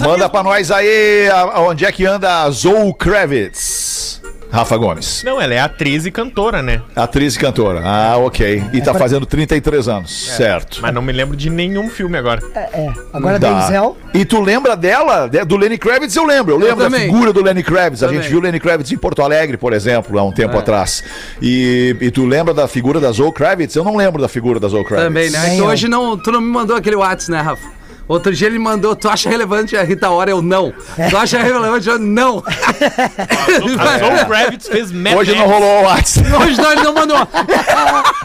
Manda 0.00 0.28
pra 0.28 0.42
nós 0.42 0.70
aí 0.70 1.28
a- 1.32 1.40
a- 1.40 1.60
onde 1.62 1.84
é 1.84 1.90
que 1.90 2.04
anda 2.04 2.42
a 2.42 2.50
Zoe 2.50 2.92
Kravitz. 2.98 4.17
Rafa 4.50 4.76
Gomes. 4.76 5.22
Não, 5.24 5.40
ela 5.40 5.52
é 5.54 5.58
atriz 5.60 6.06
e 6.06 6.10
cantora, 6.10 6.62
né? 6.62 6.80
Atriz 6.96 7.36
e 7.36 7.38
cantora. 7.38 7.82
Ah, 7.84 8.16
ok. 8.16 8.62
E 8.72 8.80
tá 8.80 8.94
fazendo 8.94 9.26
33 9.26 9.88
anos. 9.88 10.28
Certo. 10.36 10.78
Mas 10.80 10.94
não 10.94 11.02
me 11.02 11.12
lembro 11.12 11.36
de 11.36 11.50
nenhum 11.50 11.88
filme 11.90 12.16
agora. 12.16 12.40
É, 12.54 12.60
é. 12.80 12.92
Agora 13.12 13.38
Tá. 13.38 13.60
Denzel. 13.66 13.96
E 14.14 14.24
tu 14.24 14.40
lembra 14.40 14.74
dela? 14.74 15.28
De- 15.28 15.44
Do 15.44 15.56
Lenny 15.56 15.76
Kravitz 15.76 16.16
eu 16.16 16.24
lembro. 16.24 16.54
Eu 16.54 16.58
lembro 16.58 16.76
da 16.76 16.84
também. 16.84 17.02
figura 17.10 17.32
do 17.32 17.42
Lenny 17.42 17.62
Kravitz. 17.62 18.02
A 18.02 18.06
Também. 18.06 18.22
gente 18.22 18.30
viu 18.30 18.38
o 18.38 18.42
Lenny 18.42 18.58
Kravitz 18.58 18.90
em 18.90 18.96
Porto 18.96 19.22
Alegre, 19.22 19.56
por 19.58 19.72
exemplo, 19.72 20.18
há 20.18 20.22
um 20.24 20.32
tempo 20.32 20.56
É. 20.56 20.58
atrás. 20.58 21.04
E, 21.42 21.94
e 22.00 22.10
tu 22.10 22.24
lembra 22.24 22.54
da 22.54 22.66
figura 22.66 22.98
da 23.00 23.12
Zoe 23.12 23.32
Kravitz? 23.32 23.76
Eu 23.76 23.84
não 23.84 23.96
lembro 23.96 24.20
da 24.22 24.28
figura 24.28 24.58
da 24.58 24.68
Zoe 24.68 24.82
Kravitz. 24.84 25.06
Também, 25.08 25.30
né? 25.30 25.38
Nem 25.40 25.56
Que 25.56 25.62
eu. 25.62 25.66
hoje 25.66 25.88
não, 25.88 26.16
tu 26.16 26.32
não 26.32 26.40
me 26.40 26.50
mandou 26.50 26.74
aquele 26.74 26.96
WhatsApp, 26.96 27.30
né, 27.32 27.40
Rafa? 27.42 27.77
Outro 28.08 28.32
dia 28.34 28.46
ele 28.48 28.58
mandou, 28.58 28.96
tu 28.96 29.06
acha 29.08 29.28
relevante 29.28 29.76
a 29.76 29.82
Rita 29.84 30.08
Ora? 30.10 30.30
Eu 30.30 30.40
não. 30.40 30.72
Tu 31.10 31.16
acha 31.16 31.38
relevante? 31.42 31.88
Eu 31.88 31.98
não. 31.98 32.42
A 32.46 33.98
Zoe 33.98 34.24
Kravitz 34.26 34.66
fez 34.68 34.90
Mad 34.90 35.14
Hoje 35.16 35.32
não 35.32 35.46
Max. 35.46 35.50
rolou 35.52 35.80
o 35.80 35.82
WhatsApp. 35.84 36.32
Hoje 36.42 36.60
não, 36.60 36.72
ele 36.72 36.82
não 36.82 36.94
mandou. 36.94 37.16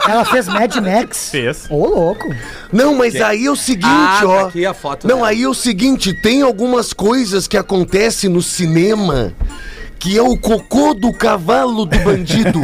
Ela 0.07 0.25
fez 0.25 0.47
Mad 0.47 0.75
Max. 0.77 1.29
Fez. 1.29 1.65
Ô, 1.69 1.85
louco. 1.87 2.33
Não, 2.71 2.95
mas 2.95 3.15
aí 3.15 3.45
é 3.45 3.51
o 3.51 3.55
seguinte, 3.55 3.85
Ah, 3.89 4.19
tá 4.21 4.27
ó. 4.27 4.47
aqui 4.47 4.65
a 4.65 4.73
foto 4.73 5.07
Não, 5.07 5.17
dela. 5.17 5.27
aí 5.29 5.43
é 5.43 5.47
o 5.49 5.53
seguinte, 5.53 6.13
tem 6.13 6.41
algumas 6.41 6.93
coisas 6.93 7.47
que 7.47 7.57
acontecem 7.57 8.29
no 8.29 8.41
cinema 8.41 9.33
que 9.99 10.17
é 10.17 10.21
o 10.21 10.35
cocô 10.37 10.93
do 10.93 11.13
cavalo 11.13 11.85
do 11.85 11.97
bandido. 11.99 12.59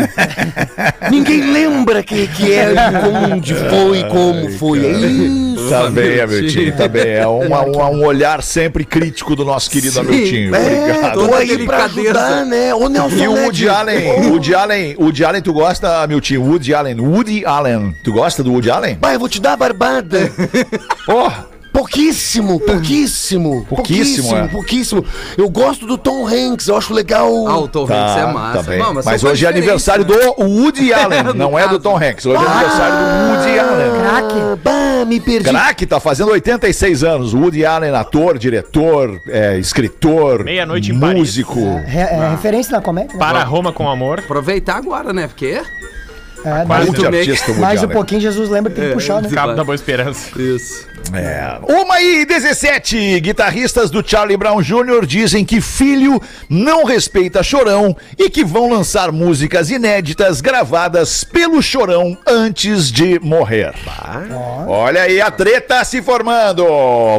Ninguém 1.09 1.51
lembra 1.51 2.03
quem 2.03 2.27
que 2.27 2.51
é, 2.53 2.73
onde 3.31 3.53
foi, 3.53 4.03
como 4.05 4.49
foi. 4.57 4.85
É 4.85 4.91
isso. 4.91 5.69
Tá 5.69 5.89
bem, 5.89 6.19
Hamilton, 6.19 6.77
tá 6.77 6.87
bem. 6.87 7.07
É 7.07 7.27
uma- 7.27 7.61
uma- 7.65 7.89
um 7.89 8.05
olhar 8.05 8.41
sempre 8.43 8.83
crítico 8.83 9.35
do 9.35 9.45
nosso 9.45 9.69
querido 9.69 9.99
Hamilton. 9.99 10.55
É, 10.55 10.81
Obrigado. 10.91 11.13
tô 11.13 11.19
Toda 11.27 11.37
aí 11.37 11.47
pra 11.65 11.87
delicadeza. 11.87 12.19
ajudar, 12.25 12.45
né? 12.45 12.73
Ô, 12.75 12.89
Nelson 12.89 13.15
E 13.15 13.27
o 13.27 13.33
Woody 13.33 13.69
Allen, 13.69 14.11
o 14.11 14.29
Woody 14.31 14.55
Allen, 14.55 14.95
o 14.97 15.03
Woody 15.05 15.23
Allen, 15.25 15.41
tu 15.41 15.53
gosta, 15.53 16.03
Hamilton? 16.03 16.37
Woody 16.39 16.73
Allen, 16.73 16.99
Woody 16.99 17.45
Allen, 17.45 17.95
tu 18.03 18.11
gosta 18.13 18.43
do 18.43 18.51
Woody 18.51 18.69
Allen? 18.71 18.97
Vai, 18.99 19.15
eu 19.15 19.19
vou 19.19 19.29
te 19.29 19.39
dar 19.41 19.53
a 19.53 19.57
barbada. 19.57 20.31
Porra! 21.05 21.48
Pouquíssimo, 21.79 22.59
pouquíssimo. 22.59 23.65
Pouquíssimo, 23.65 24.35
é. 24.35 24.47
pouquíssimo. 24.47 25.05
Eu 25.37 25.49
gosto 25.49 25.85
do 25.85 25.97
Tom 25.97 26.27
Hanks, 26.27 26.67
eu 26.67 26.75
acho 26.77 26.93
legal. 26.93 27.29
Ah, 27.47 27.57
o 27.57 27.67
Tom 27.67 27.83
Hanks 27.83 28.17
é 28.17 28.25
massa. 28.33 28.63
tá 28.63 28.69
bem. 28.69 28.79
Mas 28.79 29.21
são 29.21 29.31
hoje 29.31 29.45
é 29.45 29.47
coisas 29.47 29.47
aniversário 29.47 30.05
diferentes, 30.05 30.35
do 30.37 30.43
Woody 30.61 30.93
Allen, 30.93 31.23
No 31.23 31.33
não 31.33 31.57
é 31.57 31.63
do 31.63 31.67
caso. 31.69 31.79
Tom 31.79 31.95
Hanks. 31.97 32.25
Hoje 32.25 32.43
é 32.43 32.47
aniversário 32.47 32.95
do 32.97 33.31
Woody 33.31 33.59
Allen. 33.59 33.91
Craque. 34.01 34.39
Ah, 34.39 34.57
bah, 34.63 35.05
me 35.05 35.19
perdi. 35.19 35.49
Crack 35.49 35.85
tá 35.85 35.99
fazendo 35.99 36.31
86 36.31 37.03
anos. 37.03 37.33
Woody 37.33 37.65
Allen, 37.65 37.95
ator, 37.95 38.37
diretor, 38.37 39.21
é, 39.27 39.57
escritor, 39.57 40.43
Meia-noite 40.43 40.91
em 40.91 40.99
Paris. 40.99 41.17
músico. 41.17 41.59
Re- 41.85 41.99
é, 41.99 42.29
referência 42.31 42.71
na 42.73 42.81
comédia. 42.81 43.13
né? 43.13 43.19
Para 43.19 43.43
Roma 43.43 43.71
com 43.71 43.89
amor. 43.89 44.17
né? 44.17 44.23
Aproveitar 44.25 44.75
agora, 44.75 45.13
né? 45.13 45.27
Porque... 45.27 45.61
É, 46.39 46.49
Quase 46.49 46.67
mais, 46.67 46.85
Muito 46.87 47.05
artista, 47.05 47.47
Woody 47.47 47.59
mais 47.61 47.79
um 47.81 47.83
Allen. 47.83 47.95
pouquinho 47.95 48.21
Jesus 48.21 48.49
lembra 48.49 48.71
que 48.71 48.79
tem 48.79 48.89
que 48.89 48.93
puxar, 48.95 49.21
né? 49.21 49.29
Cabo 49.29 49.53
da 49.53 49.63
Boa 49.63 49.75
Esperança. 49.75 50.29
Isso. 50.41 50.87
É. 51.13 51.57
Uma 51.67 51.99
e 52.01 52.23
17. 52.25 53.19
Guitarristas 53.19 53.89
do 53.89 54.07
Charlie 54.07 54.37
Brown 54.37 54.61
Jr. 54.61 55.05
dizem 55.05 55.43
que 55.43 55.59
filho 55.59 56.21
não 56.47 56.83
respeita 56.85 57.41
Chorão 57.41 57.95
e 58.17 58.29
que 58.29 58.43
vão 58.43 58.69
lançar 58.69 59.11
músicas 59.11 59.69
inéditas 59.71 60.39
gravadas 60.39 61.23
pelo 61.23 61.61
Chorão 61.61 62.17
antes 62.27 62.91
de 62.91 63.19
morrer. 63.19 63.73
Olha 64.67 65.03
aí 65.03 65.19
a 65.19 65.31
treta 65.31 65.83
se 65.83 66.01
formando. 66.01 66.63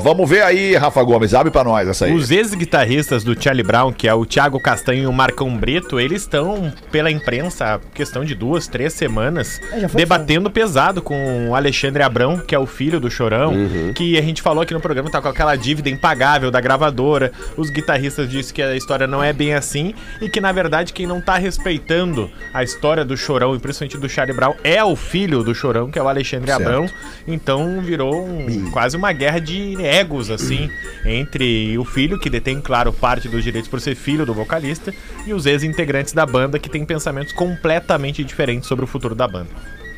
Vamos 0.01 0.29
ver 0.29 0.43
aí, 0.43 0.77
Rafa 0.77 1.03
Gomes. 1.03 1.35
Abre 1.35 1.51
pra 1.51 1.65
nós 1.65 1.89
essa 1.89 2.05
aí. 2.07 2.15
Os 2.15 2.31
ex-guitarristas 2.31 3.25
do 3.25 3.41
Charlie 3.41 3.65
Brown, 3.65 3.93
que 3.93 4.07
é 4.09 4.15
o 4.15 4.25
Thiago 4.25 4.61
Castanho 4.61 5.03
e 5.03 5.07
o 5.07 5.13
Marcão 5.13 5.55
Brito, 5.57 5.99
eles 5.99 6.23
estão 6.23 6.73
pela 6.93 7.11
imprensa 7.11 7.75
há 7.75 7.79
questão 7.93 8.25
de 8.25 8.35
duas, 8.35 8.67
três 8.69 8.93
semanas 8.93 9.10
semanas, 9.11 9.61
É, 9.73 9.87
debatendo 9.89 10.51
pesado 10.51 11.03
com 11.03 11.49
o 11.51 11.55
Alexandre 11.55 12.03
Abrão, 12.03 12.39
que 12.39 12.55
é 12.55 12.59
o 12.59 12.67
filho 12.67 13.01
do 13.01 13.11
Chorão, 13.11 13.53
Uhum. 13.53 13.93
que 13.93 14.17
a 14.17 14.23
gente 14.23 14.41
falou 14.41 14.63
aqui 14.63 14.73
no 14.73 14.81
programa, 14.81 15.11
tá 15.11 15.21
com 15.21 15.29
aquela 15.29 15.57
dívida 15.57 15.91
impagável 15.91 16.51
da 16.51 16.61
gravadora. 16.61 17.33
Os 17.57 17.69
guitarristas 17.71 18.29
disseram 18.31 18.41
que 18.55 18.63
a 18.63 18.77
história 18.77 19.07
não 19.07 19.23
é 19.23 19.33
bem 19.33 19.53
assim 19.55 19.95
e 20.21 20.29
que, 20.29 20.41
na 20.41 20.51
verdade, 20.53 20.93
quem 20.93 21.07
não 21.07 21.21
tá 21.21 21.37
respeitando 21.37 22.31
a 22.55 22.63
história 22.63 23.05
do 23.05 23.17
Chorão, 23.17 23.55
e 23.55 23.59
principalmente 23.59 23.99
do 23.99 24.09
Charlie 24.09 24.35
Brown, 24.35 24.55
é 24.65 24.83
o 24.83 24.95
filho 24.97 25.43
do 25.43 25.55
Chorão, 25.55 25.91
que 25.91 25.99
é 25.99 26.03
o 26.03 26.09
Alexandre 26.09 26.51
Abrão. 26.53 26.89
Então 27.27 27.81
virou 27.83 28.25
um- 28.27 28.71
quase 28.71 28.97
uma 28.97 29.13
guerra 29.13 29.41
de 29.41 29.77
egos, 29.85 30.31
assim, 30.31 30.71
entre 31.05 31.77
o 31.79 31.85
filho, 31.85 32.19
que 32.19 32.31
detém, 32.31 32.61
claro, 32.61 32.93
parte 32.93 33.29
dos 33.29 33.43
direitos 33.45 33.69
por 33.69 33.81
ser 33.81 33.95
filho 33.95 34.25
do 34.25 34.33
vocalista, 34.33 34.93
e 35.27 35.33
os 35.33 35.47
ex-integrantes 35.47 36.13
da 36.13 36.25
banda, 36.27 36.59
que 36.59 36.69
têm 36.69 36.85
pensamentos 36.85 37.33
completamente 37.33 38.25
diferentes 38.25 38.69
sobre 38.69 38.85
o 38.85 38.89
futuro 38.89 39.15
da 39.15 39.27
banda. 39.29 39.49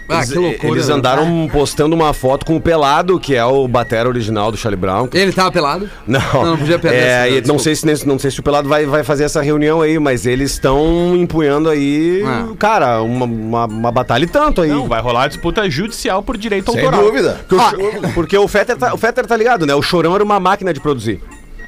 Ah, 0.09 0.27
que 0.27 0.35
loucura. 0.37 0.73
Eles 0.73 0.89
né? 0.89 0.95
andaram 0.95 1.49
postando 1.51 1.95
uma 1.95 2.13
foto 2.13 2.45
com 2.45 2.57
o 2.57 2.61
Pelado, 2.61 3.19
que 3.21 3.35
é 3.35 3.45
o 3.45 3.67
batera 3.69 4.09
original 4.09 4.51
do 4.51 4.59
Charlie 4.59 4.79
Brown. 4.79 5.09
Ele 5.13 5.33
tava 5.33 5.51
pelado? 5.51 5.89
Não, 6.07 6.21
Não, 6.35 6.45
não 6.45 6.59
podia 6.59 6.79
perder 6.79 6.99
é, 6.99 7.29
e 7.29 7.31
não, 7.35 7.41
desculpa. 7.57 7.63
sei 7.63 7.75
se, 7.77 8.07
não 8.07 8.19
sei 8.19 8.31
se 8.31 8.41
o 8.41 8.43
Pelado 8.43 8.69
vai, 8.69 8.85
vai 8.85 9.05
fazer 9.05 9.25
essa 9.25 9.41
reunião 9.41 9.81
aí, 9.81 9.99
mas 9.99 10.27
eles 10.27 10.51
estão 10.51 11.17
empunhando 11.17 11.71
aí, 11.71 12.23
Ah. 12.27 12.49
cara, 12.59 13.01
uma, 13.01 13.25
uma, 13.25 13.65
uma 13.67 13.93
batalha 13.93 14.25
e 14.25 14.27
tanto 14.29 14.61
aí. 14.61 14.69
Não, 14.71 14.87
vai 14.89 15.01
rolar 15.01 15.29
disputa 15.29 15.71
judicial 15.71 16.23
por 16.23 16.37
direito 16.37 16.73
Sem 16.73 16.81
autoral. 16.85 17.05
dúvida. 17.07 17.41
Porque, 17.49 17.55
o, 17.55 17.71
Cho- 17.71 18.13
porque 18.13 18.37
o 18.39 18.49
Fetter, 18.49 18.77
tá, 18.77 18.93
o 18.93 18.99
Fetter 18.99 19.25
tá 19.25 19.37
ligado, 19.37 19.65
né? 19.65 19.75
O 19.75 19.81
Chorão 19.83 20.15
era 20.17 20.25
uma 20.25 20.41
máquina 20.41 20.75
de 20.75 20.81
produzir. 20.81 21.23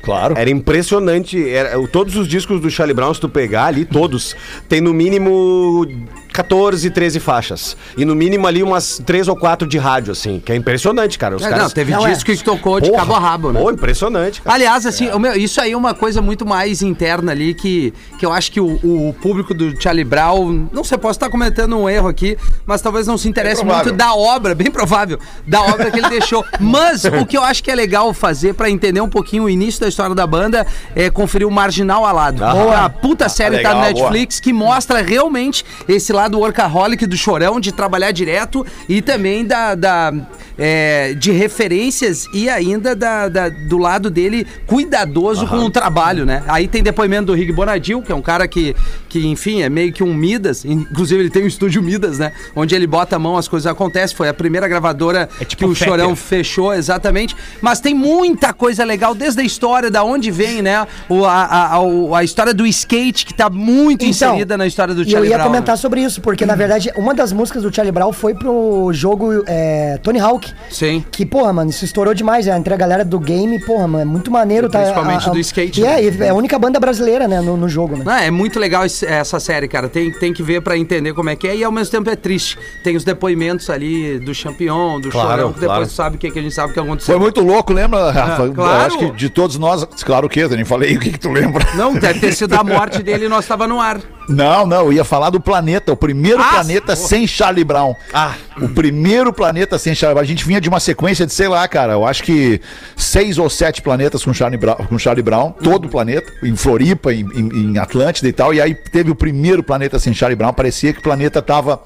Claro. 0.04 0.34
Era 0.36 0.50
impressionante. 0.50 1.48
Era, 1.48 1.76
todos 1.88 2.14
os 2.14 2.28
discos 2.28 2.60
do 2.60 2.70
Charlie 2.70 2.94
Brown, 2.94 3.14
se 3.14 3.20
tu 3.20 3.28
pegar 3.28 3.66
ali, 3.66 3.84
todos, 3.84 4.36
tem 4.68 4.80
no 4.80 4.92
mínimo 4.92 5.86
14, 6.34 6.90
13 6.90 7.20
faixas. 7.20 7.76
E 7.96 8.04
no 8.04 8.12
mínimo 8.12 8.44
ali 8.44 8.60
umas 8.60 9.00
3 9.06 9.28
ou 9.28 9.36
4 9.36 9.68
de 9.68 9.78
rádio, 9.78 10.10
assim, 10.10 10.42
que 10.44 10.50
é 10.50 10.56
impressionante, 10.56 11.16
cara. 11.16 11.36
Os 11.36 11.42
É, 11.42 11.48
caras... 11.48 11.62
não, 11.62 11.70
teve 11.70 11.92
Não, 11.92 12.04
é. 12.04 12.10
disco 12.12 12.24
que 12.32 12.42
tocou 12.42 12.80
de 12.80 12.90
Porra, 12.90 13.00
cabo 13.02 13.14
a 13.14 13.18
rabo, 13.20 13.52
né? 13.52 13.60
Pô, 13.60 13.70
impressionante, 13.70 14.42
cara. 14.42 14.56
Aliás, 14.56 14.84
assim, 14.84 15.08
o 15.10 15.18
meu- 15.20 15.36
isso 15.36 15.60
aí 15.60 15.70
é 15.70 15.76
uma 15.76 15.94
coisa 15.94 16.20
muito 16.20 16.44
mais 16.44 16.82
interna 16.82 17.30
ali 17.30 17.54
que, 17.54 17.94
que 18.18 18.26
eu 18.26 18.32
acho 18.32 18.50
que 18.50 18.60
o, 18.60 18.66
o 18.82 19.14
público 19.22 19.54
do 19.54 19.80
Charlie 19.80 20.04
Brown, 20.04 20.68
não 20.72 20.82
sei, 20.82 20.98
posso 20.98 21.12
estar 21.18 21.30
cometendo 21.30 21.76
um 21.78 21.88
erro 21.88 22.08
aqui, 22.08 22.36
mas 22.66 22.82
talvez 22.82 23.06
não 23.06 23.16
se 23.16 23.28
interesse 23.28 23.64
muito 23.64 23.92
da 23.92 24.12
obra, 24.12 24.52
bem 24.56 24.72
provável, 24.72 25.20
da 25.46 25.62
obra 25.62 25.88
que 25.92 25.98
ele 26.00 26.08
deixou. 26.08 26.44
Mas 26.58 27.04
o 27.04 27.24
que 27.24 27.36
eu 27.38 27.42
acho 27.44 27.62
que 27.62 27.70
é 27.70 27.74
legal 27.76 28.12
fazer 28.12 28.54
pra 28.54 28.68
entender 28.68 29.00
um 29.00 29.08
pouquinho 29.08 29.44
o 29.44 29.50
início 29.50 29.80
da 29.80 29.86
história 29.88 30.14
da 30.16 30.26
banda 30.26 30.66
é 30.96 31.08
conferir 31.10 31.46
o 31.46 31.50
Marginal 31.50 32.04
Alado. 32.04 32.42
Ah. 32.44 32.86
a 32.86 32.90
puta 32.90 33.28
série 33.28 33.60
tá 33.60 33.74
no 33.74 33.80
legal, 33.82 33.92
Netflix 34.10 34.40
que 34.40 34.52
mostra 34.52 35.00
realmente 35.02 35.64
esse 35.86 36.12
lado 36.12 36.23
workaholic 36.32 37.06
do 37.06 37.16
chorão, 37.16 37.58
de 37.60 37.72
trabalhar 37.72 38.10
direto 38.12 38.64
e 38.88 39.00
também 39.02 39.44
da. 39.44 39.74
da, 39.74 40.12
é, 40.56 41.14
de 41.14 41.32
referências 41.32 42.28
e 42.32 42.48
ainda 42.48 42.94
da, 42.94 43.28
da- 43.28 43.48
do 43.48 43.76
lado 43.76 44.08
dele 44.08 44.46
cuidadoso 44.66 45.46
com 45.48 45.56
o 45.56 45.70
trabalho, 45.70 46.24
né? 46.24 46.44
Aí 46.46 46.68
tem 46.68 46.80
depoimento 46.82 47.26
do 47.26 47.34
Rick 47.34 47.50
Bonadil, 47.52 48.00
que 48.00 48.12
é 48.12 48.14
um 48.14 48.22
cara 48.22 48.46
que, 48.46 48.74
que, 49.14 49.26
enfim, 49.28 49.62
é 49.62 49.68
meio 49.68 49.92
que 49.92 50.02
um 50.02 50.12
Midas. 50.12 50.64
Inclusive, 50.66 51.22
ele 51.22 51.30
tem 51.30 51.44
um 51.44 51.46
estúdio 51.46 51.80
Midas, 51.82 52.18
né? 52.18 52.32
Onde 52.56 52.74
ele 52.74 52.86
bota 52.86 53.14
a 53.14 53.18
mão, 53.18 53.36
as 53.36 53.46
coisas 53.46 53.66
acontecem. 53.70 54.16
Foi 54.16 54.28
a 54.28 54.34
primeira 54.34 54.66
gravadora 54.66 55.28
É 55.40 55.44
tipo 55.44 55.64
que 55.64 55.70
o 55.70 55.74
Fetter. 55.74 55.88
Chorão 55.88 56.16
fechou, 56.16 56.74
exatamente. 56.74 57.36
Mas 57.60 57.78
tem 57.80 57.94
muita 57.94 58.52
coisa 58.52 58.82
legal, 58.84 59.14
desde 59.14 59.40
a 59.40 59.44
história, 59.44 59.88
da 59.90 60.02
onde 60.02 60.30
vem, 60.32 60.62
né? 60.62 60.84
O, 61.08 61.24
a, 61.24 61.32
a, 61.44 61.76
a, 61.76 62.18
a 62.18 62.24
história 62.24 62.52
do 62.52 62.66
skate, 62.66 63.24
que 63.24 63.32
tá 63.34 63.48
muito 63.48 64.04
inserida 64.04 64.56
na 64.56 64.66
história 64.66 64.92
do 64.94 65.02
Então, 65.02 65.12
Charlie 65.12 65.28
eu 65.30 65.32
ia 65.32 65.38
Brown. 65.38 65.48
comentar 65.50 65.74
né? 65.74 65.80
sobre 65.80 66.00
isso, 66.02 66.20
porque 66.20 66.44
na 66.44 66.56
verdade 66.56 66.90
uma 66.96 67.14
das 67.14 67.32
músicas 67.32 67.62
do 67.62 67.72
Charlie 67.74 67.92
Brown 67.92 68.12
foi 68.12 68.34
pro 68.34 68.90
jogo 68.92 69.44
é, 69.46 69.98
Tony 70.02 70.18
Hawk. 70.18 70.52
Sim. 70.70 71.04
Que, 71.10 71.24
porra, 71.24 71.52
mano, 71.52 71.70
isso 71.70 71.84
estourou 71.84 72.14
demais. 72.14 72.46
É, 72.48 72.56
entre 72.56 72.74
a 72.74 72.76
galera 72.76 73.04
do 73.04 73.20
game, 73.20 73.58
porra, 73.60 73.86
mano, 73.86 74.02
é 74.02 74.04
muito 74.04 74.30
maneiro. 74.30 74.66
E 74.66 74.70
tá, 74.70 74.80
principalmente 74.80 75.30
do 75.30 75.38
skate, 75.38 75.80
E 75.80 75.84
né? 75.84 76.02
é, 76.04 76.26
é 76.26 76.28
a 76.30 76.34
única 76.34 76.58
banda 76.58 76.80
brasileira, 76.80 77.28
né, 77.28 77.40
no, 77.40 77.56
no 77.56 77.68
jogo, 77.68 77.96
né? 77.96 78.02
Não, 78.04 78.12
é 78.14 78.30
muito 78.30 78.58
legal 78.58 78.84
esse- 78.84 79.03
essa 79.04 79.38
série, 79.40 79.68
cara. 79.68 79.88
Tem, 79.88 80.10
tem 80.10 80.32
que 80.32 80.42
ver 80.42 80.60
pra 80.62 80.76
entender 80.76 81.12
como 81.12 81.30
é 81.30 81.36
que 81.36 81.46
é 81.48 81.56
e 81.56 81.64
ao 81.64 81.72
mesmo 81.72 81.90
tempo 81.90 82.10
é 82.10 82.16
triste. 82.16 82.58
Tem 82.82 82.96
os 82.96 83.04
depoimentos 83.04 83.68
ali 83.70 84.18
do 84.18 84.34
Champion, 84.34 85.00
do 85.00 85.10
Claro, 85.10 85.28
Chorão, 85.30 85.52
que 85.52 85.60
depois 85.60 85.76
claro. 85.78 85.86
tu 85.86 85.92
sabe 85.92 86.16
o 86.16 86.18
que, 86.18 86.30
que 86.30 86.38
a 86.38 86.42
gente 86.42 86.54
sabe 86.54 86.72
que 86.72 86.80
aconteceu. 86.80 87.14
Foi 87.14 87.22
muito 87.22 87.40
louco, 87.40 87.72
lembra, 87.72 88.10
Rafa? 88.10 88.48
claro. 88.50 88.80
Eu 88.80 88.86
acho 88.86 88.98
que 88.98 89.10
de 89.12 89.28
todos 89.28 89.58
nós, 89.58 89.84
claro 90.04 90.28
que 90.28 90.40
eu 90.40 90.48
nem 90.50 90.64
falei 90.64 90.96
o 90.96 91.00
que, 91.00 91.12
que 91.12 91.18
tu 91.18 91.30
lembra. 91.30 91.66
Não, 91.74 91.94
deve 91.94 92.20
ter 92.20 92.32
sido 92.34 92.54
a 92.54 92.64
morte 92.64 93.02
dele 93.02 93.26
e 93.26 93.28
nós 93.28 93.46
tava 93.46 93.66
no 93.66 93.80
ar. 93.80 94.00
Não, 94.28 94.66
não, 94.66 94.86
eu 94.86 94.92
ia 94.94 95.04
falar 95.04 95.28
do 95.28 95.38
planeta, 95.38 95.92
o 95.92 95.96
primeiro 95.96 96.40
Ah, 96.40 96.48
planeta 96.54 96.96
sem 96.96 97.26
Charlie 97.26 97.62
Brown. 97.64 97.94
Ah, 98.12 98.34
o 98.60 98.68
primeiro 98.68 99.32
planeta 99.34 99.78
sem 99.78 99.94
Charlie 99.94 100.14
Brown. 100.14 100.22
A 100.24 100.26
gente 100.26 100.46
vinha 100.46 100.60
de 100.60 100.68
uma 100.68 100.80
sequência 100.80 101.26
de, 101.26 101.32
sei 101.34 101.46
lá, 101.46 101.68
cara, 101.68 101.92
eu 101.92 102.06
acho 102.06 102.22
que 102.22 102.58
seis 102.96 103.36
ou 103.36 103.50
sete 103.50 103.82
planetas 103.82 104.24
com 104.24 104.32
Charlie 104.32 104.58
Brown, 104.58 104.76
com 104.76 104.98
Charlie 104.98 105.22
Brown 105.22 105.50
todo 105.52 105.86
o 105.86 105.88
planeta, 105.90 106.32
em 106.42 106.56
Floripa, 106.56 107.12
em, 107.12 107.20
em, 107.34 107.72
em 107.72 107.78
Atlântida 107.78 108.26
e 108.26 108.32
tal. 108.32 108.54
E 108.54 108.62
aí 108.62 108.74
teve 108.94 109.10
o 109.10 109.14
primeiro 109.16 109.60
planeta 109.60 109.98
sem 109.98 110.14
Charlie 110.14 110.36
Brown. 110.36 110.52
Parecia 110.52 110.92
que 110.92 111.00
o 111.00 111.02
planeta 111.02 111.42
tava 111.42 111.82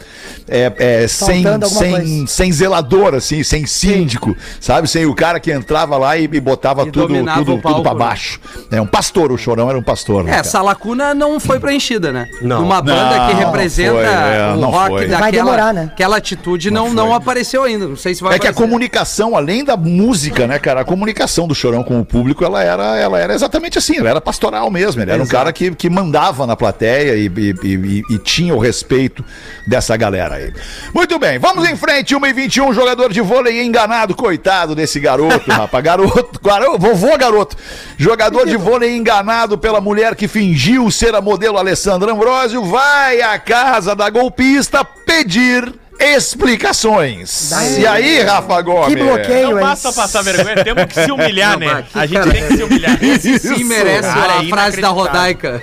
é, 0.46 0.70
é, 0.76 1.08
sem, 1.08 1.42
sem, 1.42 1.90
coisa. 1.90 2.26
sem 2.26 2.52
zelador, 2.52 3.14
assim, 3.14 3.42
sem 3.42 3.64
síndico, 3.64 4.36
sabe? 4.60 4.86
Sem 4.86 5.06
o 5.06 5.14
cara 5.14 5.40
que 5.40 5.50
entrava 5.50 5.96
lá 5.96 6.18
e, 6.18 6.24
e 6.24 6.40
botava 6.40 6.82
E 6.86 6.90
tudo, 6.92 7.08
tudo, 7.08 7.58
tudo 7.62 7.82
pra 7.82 7.94
né? 7.94 7.98
baixo. 7.98 8.38
É 8.70 8.78
um 8.78 8.86
pastor, 8.86 9.32
o 9.32 9.38
chorão 9.38 9.70
era 9.70 9.78
um 9.78 9.82
pastor. 9.82 10.22
né, 10.22 10.36
É, 10.36 10.40
essa 10.40 10.60
lacuna 10.60 11.14
não 11.14 11.40
foi 11.40 11.58
preenchida, 11.58 12.12
né? 12.12 12.28
Não. 12.42 12.60
Numa 12.60 12.82
banda 12.82 13.16
Não, 13.16 13.26
que 13.28 13.32
não 13.32 13.40
representa 13.46 13.92
foi, 13.92 14.04
é, 14.04 14.52
o 14.52 14.56
não 14.58 14.70
rock 14.70 14.88
foi. 14.90 15.00
daquela 15.00 15.20
Vai 15.20 15.32
demorar, 15.32 15.72
né? 15.72 15.88
aquela 15.90 16.16
atitude 16.18 16.70
não, 16.70 16.92
não, 16.92 17.14
apareceu 17.14 17.62
ainda. 17.62 17.88
Não 17.88 17.96
sei 17.96 18.14
se 18.14 18.22
vai 18.22 18.36
É 18.36 18.38
que 18.38 18.46
a 18.46 18.50
aparecer. 18.50 18.68
comunicação, 18.68 19.34
além 19.34 19.64
da 19.64 19.78
música, 19.78 20.46
né, 20.46 20.58
cara? 20.58 20.82
A 20.82 20.84
comunicação 20.84 21.48
do 21.48 21.54
Chorão 21.54 21.82
com 21.82 21.98
o 21.98 22.04
público, 22.04 22.44
ela 22.44 22.62
era, 22.62 22.98
ela 22.98 23.18
era 23.18 23.32
exatamente 23.32 23.78
assim, 23.78 23.96
ela 23.96 24.10
era 24.10 24.20
pastoral 24.20 24.70
mesmo. 24.70 25.00
Ele 25.00 25.10
era 25.10 25.22
um 25.22 25.26
cara 25.26 25.52
que, 25.54 25.74
que 25.74 25.88
mandava 25.88 26.46
na 26.46 26.54
plateia 26.54 26.97
e, 27.04 27.26
e- 27.26 27.54
e- 27.62 28.02
e 28.14 28.18
tinha 28.18 28.54
o 28.54 28.58
respeito 28.58 29.24
dessa 29.66 29.96
galera 29.96 30.36
aí. 30.36 30.52
Muito 30.94 31.18
bem, 31.18 31.38
vamos 31.38 31.68
em 31.68 31.76
frente, 31.76 32.14
1 32.14 32.26
e 32.26 32.32
21 32.32 32.72
jogador 32.72 33.12
de 33.12 33.20
vôlei 33.20 33.62
enganado, 33.62 34.14
coitado 34.14 34.74
desse 34.74 34.98
garoto, 35.00 35.48
rapaz. 35.50 35.82
Garoto, 35.84 36.40
garoto, 36.42 36.78
vovô 36.78 37.16
garoto. 37.16 37.56
Jogador 37.96 38.46
de 38.46 38.56
vôlei 38.56 38.96
enganado 38.96 39.56
pela 39.58 39.80
mulher 39.80 40.14
que 40.16 40.26
fingiu 40.28 40.90
ser 40.90 41.14
a 41.14 41.20
modelo 41.20 41.56
Alessandra 41.58 42.12
Ambrosio, 42.12 42.64
vai 42.64 43.20
à 43.22 43.38
casa 43.38 43.94
da 43.94 44.10
golpista 44.10 44.84
pedir 44.84 45.72
explicações. 45.98 47.50
E 47.78 47.86
aí, 47.86 48.22
Rafa 48.22 48.60
Gomes? 48.62 48.88
Que 48.88 48.96
bloqueio, 48.96 49.50
Não 49.52 49.60
basta 49.60 49.92
passar 49.92 50.22
vergonha, 50.22 50.62
temos 50.64 50.84
que 50.84 50.94
se 51.04 51.10
humilhar, 51.10 51.52
Não, 51.58 51.66
né? 51.66 51.84
A 51.94 52.06
gente 52.06 52.18
cara- 52.18 52.30
tem 52.32 52.46
que 52.46 52.56
se 52.56 52.62
humilhar. 52.62 53.04
Esse 53.04 53.38
sim 53.38 53.64
merece 53.64 54.08
Cara, 54.08 54.38
a 54.40 54.44
é 54.44 54.48
frase 54.48 54.80
da. 54.80 54.88
Rodaica. 54.88 55.62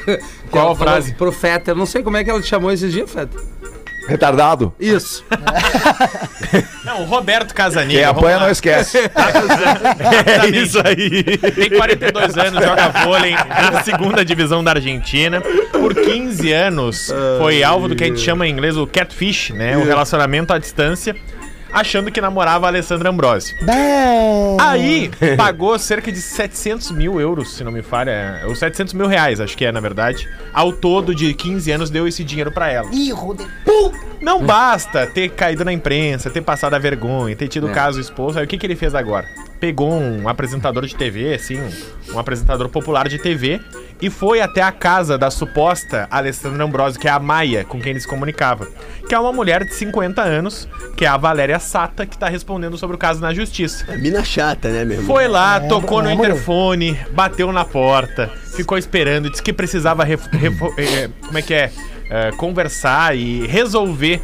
Qual 0.51 0.72
a 0.72 0.75
frase? 0.77 1.13
falou 1.13 1.18
Pro 1.18 1.32
Feta. 1.32 1.72
Eu 1.72 1.75
não 1.75 1.86
sei 1.86 2.04
como 2.04 2.18
é 2.18 2.24
que 2.24 2.30
ela 2.30 2.42
te 2.42 2.48
chamou 2.48 2.72
esses 2.72 2.92
dias, 2.92 3.10
Feta. 3.10 3.38
Retardado? 4.07 4.74
Isso. 4.79 5.24
Não, 6.85 7.01
o 7.01 7.05
Roberto 7.05 7.53
Casanilho. 7.53 8.00
Quem 8.00 8.03
apanha 8.03 8.39
não 8.39 8.50
esquece. 8.50 9.00
É 10.25 10.47
isso 10.47 10.79
aí. 10.85 11.24
Tem 11.24 11.69
42 11.69 12.38
anos, 12.38 12.63
joga 12.63 12.89
vôlei 13.03 13.33
na 13.33 13.83
segunda 13.83 14.24
divisão 14.24 14.63
da 14.63 14.71
Argentina. 14.71 15.41
Por 15.71 15.93
15 15.93 16.51
anos 16.51 17.13
foi 17.39 17.63
alvo 17.63 17.88
do 17.88 17.95
que 17.95 18.03
a 18.03 18.07
gente 18.07 18.19
chama 18.19 18.47
em 18.47 18.51
inglês 18.51 18.77
o 18.77 18.85
catfish, 18.85 19.50
né? 19.51 19.77
O 19.77 19.83
relacionamento 19.83 20.53
à 20.53 20.57
distância, 20.57 21.15
achando 21.75 22.12
que 22.12 22.22
namorava 22.22 22.65
a 22.65 22.70
Alessandra 22.70 23.10
Ambrosio. 23.10 23.55
Bem... 23.63 24.58
Aí 24.60 25.12
pagou 25.38 25.77
cerca 25.77 26.12
de 26.12 26.22
700 26.22 26.91
mil 26.91 27.20
euros, 27.20 27.55
se 27.55 27.63
não 27.63 27.72
me 27.72 27.82
falha, 27.82 28.41
ou 28.46 28.55
700 28.55 28.94
mil 28.94 29.08
reais, 29.08 29.39
acho 29.41 29.58
que 29.58 29.65
é 29.65 29.72
na 29.72 29.79
verdade. 29.82 30.27
Ao 30.53 30.72
todo 30.72 31.13
de 31.13 31.34
15 31.34 31.72
anos 31.72 31.89
deu 31.89 32.08
esse 32.08 32.24
dinheiro 32.24 32.51
pra 32.51 32.72
ela. 32.72 32.89
Ih, 32.94 33.12
Rode- 33.12 33.46
Não 34.22 34.44
basta 34.44 35.05
ter 35.05 35.29
caído 35.29 35.65
na 35.65 35.74
imprensa, 35.74 36.29
ter 36.29 36.41
passado 36.41 36.74
a 36.74 36.79
vergonha, 36.79 37.36
ter 37.36 37.48
tido 37.48 37.67
o 37.67 37.70
É. 37.70 37.74
caso 37.74 38.00
exposto. 38.00 38.39
Aí 38.39 38.46
o 38.46 38.48
que, 38.48 38.58
que 38.58 38.65
ele 38.65 38.75
fez 38.75 38.96
agora? 38.96 39.27
Pegou 39.60 39.91
um 39.91 40.27
apresentador 40.27 40.86
de 40.86 40.96
TV, 40.96 41.34
assim, 41.34 41.60
um 42.13 42.17
apresentador 42.20 42.70
popular 42.70 43.08
de 43.08 43.17
TV, 43.20 43.60
e 44.05 44.09
foi 44.09 44.39
até 44.39 44.62
a 44.62 44.71
casa 44.71 45.17
da 45.17 45.31
suposta 45.31 46.07
Alessandra 46.12 46.63
Ambrosio, 46.63 47.00
que 47.00 47.07
é 47.07 47.12
a 47.12 47.17
Maia, 47.19 47.63
com 47.65 47.79
quem 47.81 47.91
ele 47.91 48.00
se 48.00 48.07
comunicava. 48.07 48.67
Que 49.09 49.15
é 49.15 49.19
uma 49.19 49.33
mulher 49.33 49.63
de 49.63 49.74
50 49.74 50.21
anos, 50.21 50.67
que 50.95 51.05
é 51.05 51.07
a 51.07 51.17
Valéria 51.17 51.57
Sata, 51.59 52.05
que 52.05 52.17
tá 52.17 52.27
respondendo 52.29 52.77
sobre 52.77 52.95
o 52.95 53.00
caso 53.00 53.19
na 53.21 53.33
justiça. 53.33 53.85
Mina 53.97 54.24
chata, 54.24 54.69
né, 54.69 54.85
meu 54.85 54.97
irmão? 54.97 55.07
Foi 55.15 55.27
lá, 55.27 55.59
tocou 55.59 56.01
no 56.03 56.09
é, 56.09 56.13
amor. 56.13 56.25
interfone, 56.25 57.00
bateu 57.12 57.51
na 57.51 57.65
porta, 57.65 58.31
ficou 58.55 58.77
esperando, 58.77 59.29
disse 59.29 59.41
que 59.41 59.51
precisava 59.53 60.03
ref- 60.03 60.27
refo- 60.33 60.74
eh, 60.77 61.09
como 61.25 61.38
é 61.38 61.41
que 61.41 61.53
é? 61.53 61.71
Eh, 62.07 62.31
conversar 62.38 63.17
e 63.17 63.47
resolver 63.47 64.21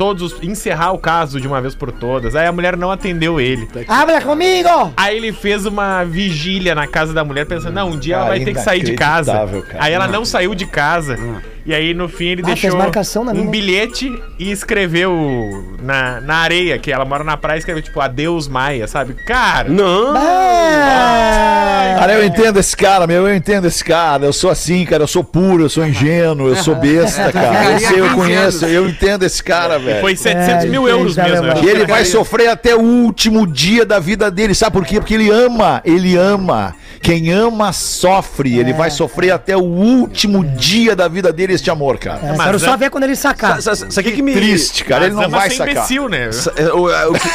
todos, 0.00 0.32
os- 0.32 0.42
encerrar 0.42 0.92
o 0.92 0.98
caso 0.98 1.38
de 1.38 1.46
uma 1.46 1.60
vez 1.60 1.74
por 1.74 1.92
todas. 1.92 2.34
Aí 2.34 2.46
a 2.46 2.52
mulher 2.52 2.74
não 2.74 2.90
atendeu 2.90 3.38
ele. 3.38 3.68
Habla 3.86 4.22
comigo! 4.22 4.94
Aí 4.96 5.14
ele 5.14 5.30
fez 5.30 5.66
uma 5.66 6.04
vigília 6.04 6.74
na 6.74 6.86
casa 6.86 7.12
da 7.12 7.22
mulher, 7.22 7.44
pensando, 7.44 7.74
não, 7.74 7.90
um 7.90 7.98
dia 7.98 8.14
ela 8.16 8.24
vai 8.28 8.38
ter 8.38 8.54
que 8.54 8.60
sair 8.64 8.82
de 8.82 8.92
casa. 8.94 9.32
cara. 9.62 9.84
Aí 9.84 9.92
ela 9.92 10.08
não 10.08 10.24
saiu 10.24 10.54
de 10.54 10.64
casa. 10.64 11.18
E 11.66 11.74
aí, 11.74 11.92
no 11.92 12.08
fim, 12.08 12.26
ele 12.28 12.42
Ah, 12.42 12.46
deixou 12.46 12.70
fez 12.70 12.74
marcação 12.74 13.22
na 13.24 13.32
um 13.32 13.34
minha. 13.36 13.50
bilhete 13.50 14.10
e 14.38 14.50
escreveu 14.50 15.76
na, 15.82 16.20
na 16.20 16.36
areia, 16.36 16.78
que 16.78 16.90
ela 16.90 17.04
mora 17.04 17.22
na 17.22 17.36
praia, 17.36 17.58
escreveu 17.58 17.82
tipo, 17.82 18.00
adeus 18.00 18.48
Maia, 18.48 18.86
sabe? 18.86 19.14
Cara, 19.26 19.68
Não. 19.68 20.14
Ah, 20.16 21.96
Cara, 21.98 22.14
eu 22.14 22.24
entendo 22.24 22.58
esse 22.58 22.74
cara, 22.76 23.06
meu, 23.06 23.28
eu 23.28 23.34
entendo 23.34 23.66
esse 23.66 23.84
cara. 23.84 24.24
Eu 24.24 24.32
sou 24.32 24.48
assim, 24.50 24.84
cara, 24.86 25.02
eu 25.02 25.06
sou 25.06 25.22
puro, 25.22 25.64
eu 25.64 25.68
sou 25.68 25.86
ingênuo, 25.86 26.48
eu 26.48 26.56
sou 26.56 26.74
besta, 26.74 27.30
cara. 27.30 27.72
Eu 27.72 27.78
sei, 27.78 28.00
eu 28.00 28.10
conheço, 28.14 28.64
eu 28.64 28.88
entendo 28.88 29.22
esse 29.24 29.42
cara, 29.42 29.78
velho. 29.78 30.00
foi 30.00 30.16
700 30.16 30.64
É, 30.64 30.68
mil 30.68 30.88
euros 30.88 31.16
mesmo. 31.16 31.46
eu 31.46 31.62
E 31.64 31.68
ele 31.68 31.86
vai 31.86 32.04
sofrer 32.04 32.48
até 32.48 32.74
o 32.74 32.80
último 32.80 33.46
dia 33.46 33.84
da 33.84 33.98
vida 33.98 34.30
dele. 34.30 34.54
Sabe 34.54 34.72
por 34.72 34.84
quê? 34.86 34.98
Porque 34.98 35.14
ele 35.14 35.30
ama, 35.30 35.82
ele 35.84 36.16
ama. 36.16 36.74
Quem 37.02 37.30
ama 37.30 37.72
sofre. 37.72 38.58
Ele 38.58 38.72
vai 38.72 38.90
sofrer 38.90 39.30
até 39.30 39.56
o 39.56 39.60
último 39.62 40.44
dia 40.44 40.94
da 40.96 41.08
vida 41.08 41.32
dele 41.32 41.49
este 41.54 41.70
amor, 41.70 41.98
cara. 41.98 42.20
é, 42.22 42.28
Mas 42.36 42.46
quero 42.46 42.58
só 42.58 42.74
é- 42.74 42.76
ver 42.76 42.90
quando 42.90 43.04
ele 43.04 43.16
sacar. 43.16 43.60
Sa- 43.62 43.74
sa- 43.74 43.90
Sabe 43.90 44.08
o 44.08 44.10
que, 44.10 44.16
que 44.16 44.22
me. 44.22 44.32
Triste, 44.32 44.84
cara. 44.84 45.04
Ele 45.06 45.14
não 45.14 45.22
ama 45.24 45.38
vai 45.38 45.50
sacar. 45.50 45.68
imbecil, 45.74 46.08
né? 46.08 46.30
Sa- 46.32 46.52
é, 46.56 46.64
O, 46.72 46.86
o 46.86 47.12
que, 47.14 47.28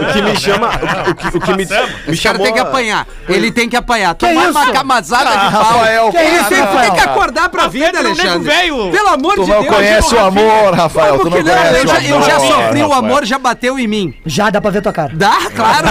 o 0.00 0.12
que 0.12 0.22
me 0.22 0.36
chama. 0.38 0.68
O, 1.08 1.14
que- 1.14 1.36
o 1.36 1.40
que 1.40 1.50
me, 1.52 1.66
me 2.06 2.12
Esse 2.12 2.22
cara 2.22 2.38
tem 2.38 2.52
que 2.52 2.60
apanhar. 2.60 3.06
Ele 3.28 3.50
tem 3.52 3.68
que 3.68 3.76
apanhar. 3.76 4.14
Tomar 4.14 4.32
isso? 4.32 4.50
uma 4.50 4.72
camazada 4.72 5.30
Ah, 5.30 5.46
de 5.46 5.52
pau. 5.52 5.62
Rafael, 5.62 6.10
Que 6.10 6.22
isso, 6.22 6.54
Ele 6.54 6.66
tem 6.80 6.92
que 6.94 7.00
acordar 7.00 7.48
pra 7.48 7.66
vida, 7.68 7.98
é 7.98 8.00
Alexandre. 8.00 8.50
Pelo 8.90 9.08
amor 9.08 9.34
Tu 9.34 9.44
de 9.44 9.50
não 9.50 9.62
Deus. 9.62 9.74
conhece 9.74 10.14
o 10.14 10.18
amor, 10.20 10.74
Rafael. 10.74 11.18
Tu 11.18 11.30
não 11.30 11.36
não? 11.38 11.44
conhece 11.44 11.76
Eu 11.78 11.84
o 11.84 11.86
já, 11.88 11.96
amor. 11.96 12.10
eu 12.10 12.22
já 12.22 12.40
sofri, 12.40 12.82
o 12.82 12.92
amor 12.92 13.24
já 13.24 13.38
bateu 13.38 13.78
em 13.78 13.86
mim. 13.86 14.14
Já 14.26 14.50
dá 14.50 14.60
pra 14.60 14.70
ver 14.70 14.82
tua 14.82 14.92
cara. 14.92 15.10
Dá, 15.14 15.36
claro. 15.54 15.88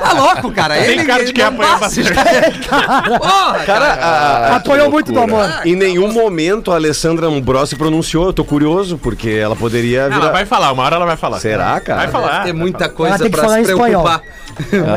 tá 0.00 0.12
louco, 0.14 0.52
cara. 0.52 0.74
Tem 0.74 0.84
Ele, 0.84 1.04
cara 1.04 1.24
de 1.24 1.32
quem 1.32 1.44
não 1.44 1.52
apanha 1.52 1.78
bastante. 1.78 2.12
Porra, 3.18 3.58
Cara, 3.66 3.86
a- 3.94 4.56
Apoiou 4.56 4.90
muito 4.90 5.07
do 5.12 5.20
amor. 5.20 5.48
em 5.64 5.74
nenhum 5.76 6.12
momento 6.12 6.70
a 6.72 6.74
Alessandra 6.76 7.26
Ambrossi 7.26 7.76
pronunciou. 7.76 8.26
Eu 8.26 8.32
tô 8.32 8.44
curioso, 8.44 8.98
porque 8.98 9.30
ela 9.30 9.54
poderia 9.56 10.00
Ela 10.02 10.14
virar. 10.14 10.30
vai 10.32 10.46
falar, 10.46 10.72
uma 10.72 10.82
hora 10.84 10.96
ela 10.96 11.06
vai 11.06 11.16
falar. 11.16 11.40
Será, 11.40 11.78
cara? 11.80 12.00
Vai 12.00 12.08
falar. 12.08 12.44
Tem 12.44 12.52
muita 12.52 12.84
Ela 12.84 12.92
coisa 12.92 13.18
tem 13.18 13.26
que 13.26 13.32
pra 13.32 13.42
falar 13.42 13.54
se 13.54 13.60
em 13.60 13.62
espanhol. 13.62 14.02
preocupar. 14.04 14.22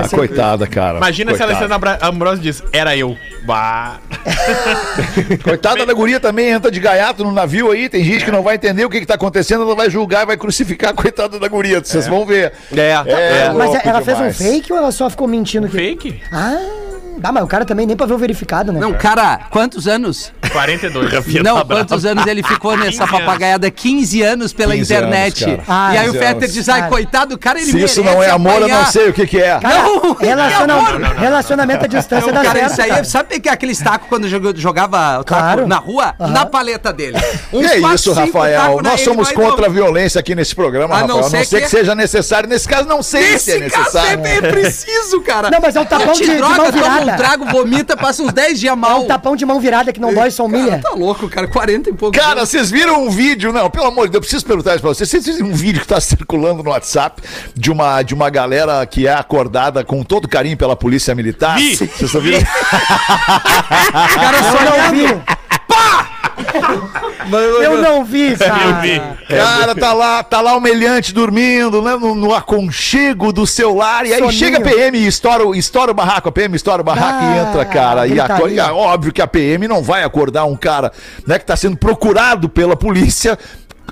Ah, 0.04 0.08
coitada, 0.16 0.66
cara. 0.68 0.98
Imagina 0.98 1.36
se 1.36 1.44
a 1.44 1.46
Coitada. 1.46 1.66
Alessandra 1.76 2.00
Ambrosio 2.08 2.42
diz, 2.42 2.64
era 2.74 2.96
eu. 2.98 3.16
Bah. 3.44 4.00
Coitada 5.44 5.86
da 5.86 5.94
guria 5.94 6.20
também 6.20 6.50
entra 6.50 6.72
de 6.72 6.80
gaiato 6.80 7.24
no 7.24 7.32
navio 7.32 7.72
aí. 7.72 7.88
Tem 7.90 8.04
gente 8.04 8.26
que 8.26 8.32
não 8.32 8.42
vai 8.44 8.56
entender 8.56 8.86
o 8.86 8.90
que, 8.90 9.00
que 9.00 9.06
tá 9.06 9.16
acontecendo, 9.16 9.64
ela 9.64 9.76
vai 9.76 9.90
julgar 9.90 10.24
e 10.24 10.26
vai 10.26 10.38
crucificar 10.38 10.92
a 10.92 10.94
coitada 10.94 11.40
da 11.40 11.48
guria. 11.48 11.80
Vocês 11.84 12.08
vão 12.08 12.26
ver. 12.26 12.54
É. 12.76 12.92
É, 13.06 13.52
Mas 13.56 13.70
louco 13.70 13.88
ela 13.88 14.02
fez 14.02 14.18
um 14.18 14.22
demais. 14.22 14.38
fake 14.38 14.72
ou 14.74 14.78
ela 14.80 14.92
só 14.92 15.10
ficou 15.10 15.28
mentindo? 15.28 15.68
Que... 15.68 15.78
Fake? 15.78 16.22
Ah, 16.32 16.58
dá, 17.22 17.32
mas 17.32 17.44
o 17.44 17.48
cara 17.48 17.64
também 17.66 17.86
nem 17.86 17.96
pra 17.96 18.06
ver 18.06 18.14
o 18.14 18.18
verificado, 18.18 18.72
né? 18.72 18.80
Não, 18.80 18.94
cara, 18.94 19.42
quantos 19.50 19.88
anos? 19.88 20.32
42. 20.52 21.12
Não, 21.44 21.66
quantos 21.66 22.06
anos 22.06 22.26
ele 22.28 22.44
ficou 22.44 22.76
nessa 22.78 22.92
15 22.92 23.02
anos. 23.04 23.12
papagaiada? 23.26 23.72
15 23.72 24.22
anos 24.22 24.54
pela 24.54 24.76
15 24.76 24.94
internet. 24.94 25.46
anos. 25.46 25.60
Ah, 25.68 25.94
e 25.94 25.98
aí 25.98 26.10
o 26.10 26.14
15 26.14 26.26
Fetter 26.26 26.50
diz, 26.50 26.70
ai, 26.70 26.90
coitado 26.90 27.32
do 27.36 27.38
cara, 27.38 27.60
ele 27.62 27.72
Se 27.72 27.82
isso 27.82 28.04
não 28.04 28.22
é 28.22 28.30
amor, 28.30 28.54
eu 28.56 28.60
não 28.62 28.68
apanhar. 28.68 28.92
sei 28.92 29.10
o 29.10 29.14
que, 29.14 29.26
que 29.28 29.40
é. 29.42 29.60
Cara, 29.60 29.84
Não, 29.84 30.14
relaciona- 30.20 30.74
que 30.74 30.96
amor. 30.96 31.16
relacionamento 31.18 31.86
à 31.86 31.88
distância 31.88 32.28
Não, 32.32 32.42
dá 32.44 32.50
cara, 32.50 32.70
certo. 32.70 32.72
isso 32.90 32.98
aí, 32.98 33.06
sabe 33.06 33.40
que 33.40 33.48
é 33.48 33.52
aquele 33.52 33.76
taco 33.76 34.08
quando 34.10 34.28
jogava 34.58 35.20
o 35.20 35.24
taco 35.24 35.42
Claro. 35.42 35.68
na 35.68 35.78
rua? 35.78 36.14
Na 36.20 36.46
paleta 36.46 36.92
dele. 36.92 37.18
Que 37.52 37.66
é 37.66 37.80
isso, 37.94 38.12
Rafael? 38.14 38.82
Nós 38.82 38.96
Ele 39.02 39.04
somos 39.04 39.32
contra 39.32 39.68
a 39.68 39.70
violência 39.70 40.20
aqui 40.20 40.34
nesse 40.34 40.56
programa, 40.56 40.96
A 40.96 41.08
não 41.08 41.18
Rafael. 41.22 41.26
A 41.36 41.38
não 41.40 41.46
ser 41.46 41.58
que- 41.60 41.62
que 41.66 41.70
seja 41.70 41.94
necessário. 41.96 42.50
Nesse 42.50 42.68
caso, 42.68 42.88
não 42.88 43.04
sei 43.04 43.38
se 43.38 43.52
é 43.52 43.60
Nesse 43.60 43.76
caso 43.76 43.98
é, 43.98 44.18
necessário. 44.18 44.46
é 44.48 44.52
preciso, 44.52 45.22
cara. 45.22 45.50
Não, 45.50 45.60
mas 45.62 45.76
é 45.76 45.80
um 45.82 45.86
tapão 45.86 46.08
Não 46.08 46.14
de- 46.14 46.26
mão 46.38 46.56
toma 46.56 46.72
um 47.14 47.18
virada. 47.18 47.24
trago, 47.38 47.46
vomita, 47.52 47.96
passa 47.98 48.24
uns 48.24 48.34
10 48.34 48.60
dias 48.60 48.74
É 48.74 48.76
mal. 48.76 49.04
um 49.04 49.08
tapão 49.08 49.36
de 49.36 49.46
mão 49.46 49.60
virada 49.60 49.92
que 49.94 50.00
não 50.00 50.14
dói, 50.14 50.32
só 50.32 50.46
humilha. 50.46 50.80
Tá 50.82 50.92
louco, 50.92 51.28
cara. 51.30 51.48
40 51.48 51.90
e 51.90 51.94
pouco. 51.94 52.18
Cara, 52.18 52.46
vocês 52.46 52.70
viram 52.72 53.06
um 53.06 53.10
vídeo? 53.10 53.52
Não, 53.54 53.70
pelo 53.70 53.86
amor 53.88 54.06
de 54.08 54.12
Deus, 54.12 54.16
eu 54.16 54.22
preciso 54.22 54.46
perguntar 54.46 54.72
isso 54.72 54.82
pra 54.82 54.90
vocês. 54.94 55.10
Vocês 55.10 55.26
viram 55.26 55.48
um 55.50 55.54
vídeo 55.54 55.82
que 55.82 55.88
tá 55.88 56.00
circulando 56.02 56.64
no 56.64 56.70
WhatsApp 56.72 57.22
de 57.56 57.72
uma, 57.72 58.02
de 58.02 58.14
uma 58.14 58.30
galera 58.30 58.86
que 58.86 59.08
é 59.08 59.14
acordada 59.14 59.84
com 59.84 60.04
todo 60.04 60.28
carinho 60.28 60.58
pela 60.58 60.76
polícia 60.76 61.14
militar? 61.16 61.58
Vi. 61.58 61.76
Vocês 61.76 62.02
estão 62.02 62.22
vendo? 62.22 62.46
cara 62.46 64.38
Eu 64.38 64.66
não 64.66 64.92
vi. 64.92 65.22
Eu 67.64 67.82
não 67.82 68.04
vi, 68.04 68.36
cara. 68.38 68.64
Eu 68.64 68.82
vi. 68.82 69.02
Cara, 69.28 69.76
tá 69.76 69.94
lá, 69.94 70.24
tá 70.24 70.42
lá 70.42 70.56
humilhante 70.56 71.14
dormindo, 71.14 71.82
né? 71.82 71.96
No, 71.96 72.16
no 72.16 72.34
aconchego 72.34 73.32
do 73.32 73.46
seu 73.48 73.74
lar. 73.76 74.06
E 74.06 74.14
aí 74.14 74.20
Soninho. 74.20 74.32
chega 74.38 74.58
a 74.58 74.62
PM 74.62 74.98
e 74.98 75.08
estoura, 75.08 75.46
o- 75.48 75.56
estoura 75.56 75.92
o 75.92 75.94
barraco. 75.94 76.30
A 76.30 76.32
PM 76.32 76.56
estoura 76.56 76.82
o 76.82 76.86
barraco 76.86 77.24
e 77.24 77.28
Ah, 77.28 77.38
entra, 77.48 77.66
cara. 77.66 78.08
E, 78.08 78.20
acorda, 78.20 78.54
e 78.54 78.60
é 78.60 78.72
óbvio 78.72 79.12
que 79.14 79.22
a 79.22 79.28
PM 79.28 79.68
não 79.68 79.82
vai 79.82 80.04
acordar 80.04 80.46
um 80.46 80.56
cara, 80.56 80.92
né, 81.26 81.40
que 81.40 81.46
tá 81.46 81.56
sendo 81.56 81.78
procurado 81.78 82.50
pela 82.50 82.76
polícia. 82.76 83.38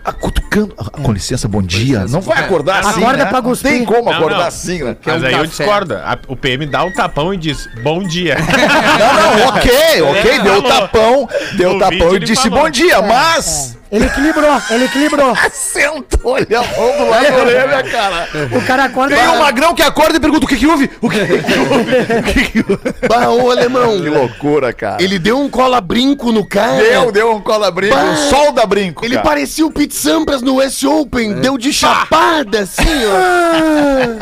A- 0.04 0.14
Cutucando. 0.14 0.74
Ah, 0.78 0.90
Com 0.90 1.12
licença, 1.12 1.48
bom 1.48 1.62
dia. 1.62 2.06
Não 2.08 2.22
vai 2.22 2.40
acordar 2.44 2.80
assim. 2.80 3.02
Acorda 3.02 3.18
né? 3.24 3.26
pra 3.30 3.42
Não 3.42 3.56
tem 3.56 3.86
como 3.86 4.06
Não, 4.06 4.14
acordar 4.18 4.38
não. 4.40 4.46
assim, 4.48 4.84
né? 4.84 4.96
Mas 5.06 5.22
um 5.22 5.26
aí 5.26 5.34
eu 5.34 5.40
café. 5.40 5.48
discordo. 5.64 5.94
A- 5.96 6.18
o 6.28 6.36
PM 6.36 6.66
dá 6.66 6.84
um 6.84 6.92
tapão 6.94 7.34
e 7.34 7.38
diz, 7.38 7.68
bom 7.84 8.02
dia. 8.04 8.36
Não, 9.00 9.14
não, 9.40 9.48
ok, 9.50 10.02
ok, 10.02 10.32
É, 10.32 10.40
deu 10.40 10.60
o 10.60 10.62
falou. 10.62 10.64
tapão, 10.82 11.30
deu 11.58 11.72
o 11.76 11.80
tapão 11.80 12.16
e 12.16 12.20
disse 12.20 12.50
falou. 12.50 12.60
bom 12.66 12.70
dia, 12.70 13.02
mas. 13.02 13.78
Ele 13.92 14.06
equilibrou, 14.06 14.62
ele 14.70 14.86
equilibrou. 14.86 15.36
Sentou 15.52 16.20
olha 16.24 16.60
a 16.60 16.64
mão 16.64 16.98
do 16.98 17.10
lado 17.10 17.24
da 17.24 17.38
orelha, 17.38 17.84
cara. 17.84 18.30
O 18.56 18.62
cara 18.66 18.84
acorda. 18.86 19.16
Tem 19.16 19.28
um 19.28 19.40
magrão 19.40 19.74
que 19.74 19.82
acorda 19.82 20.18
e 20.18 20.20
pergunta 20.20 20.46
o 20.46 20.48
que 20.48 20.58
que 20.58 20.68
houve? 20.68 20.90
O 21.02 21.10
que 21.10 21.20
que 21.26 21.60
houve? 21.60 22.20
O 22.20 22.24
que 22.24 22.52
que 22.52 22.60
houve? 22.60 23.08
Bah, 23.08 23.30
ô 23.30 23.50
alemão, 23.50 24.02
Que 24.02 24.10
loucura, 24.10 24.74
cara. 24.74 25.02
ele 25.02 25.18
deu 25.18 25.40
um 25.40 25.50
cola-brinco 25.50 26.32
no 26.32 26.46
cara. 26.46 26.78
deu, 26.78 27.12
deu 27.12 27.32
um 27.32 27.42
cola-brinco, 27.42 27.96
um 27.98 28.16
sol 28.30 28.52
da 28.52 28.66
brinco. 28.66 29.06
Ele 29.06 29.16
cara. 29.16 29.28
parecia 29.28 29.66
o 29.66 29.72
Pete 29.72 29.96
Sampras 29.96 30.42
no 30.42 30.56
West 30.56 30.84
Open, 30.84 31.34
deu 31.36 31.58
de 31.58 31.74
chapada 31.74 32.62
assim, 32.62 32.84
ó. 33.06 34.20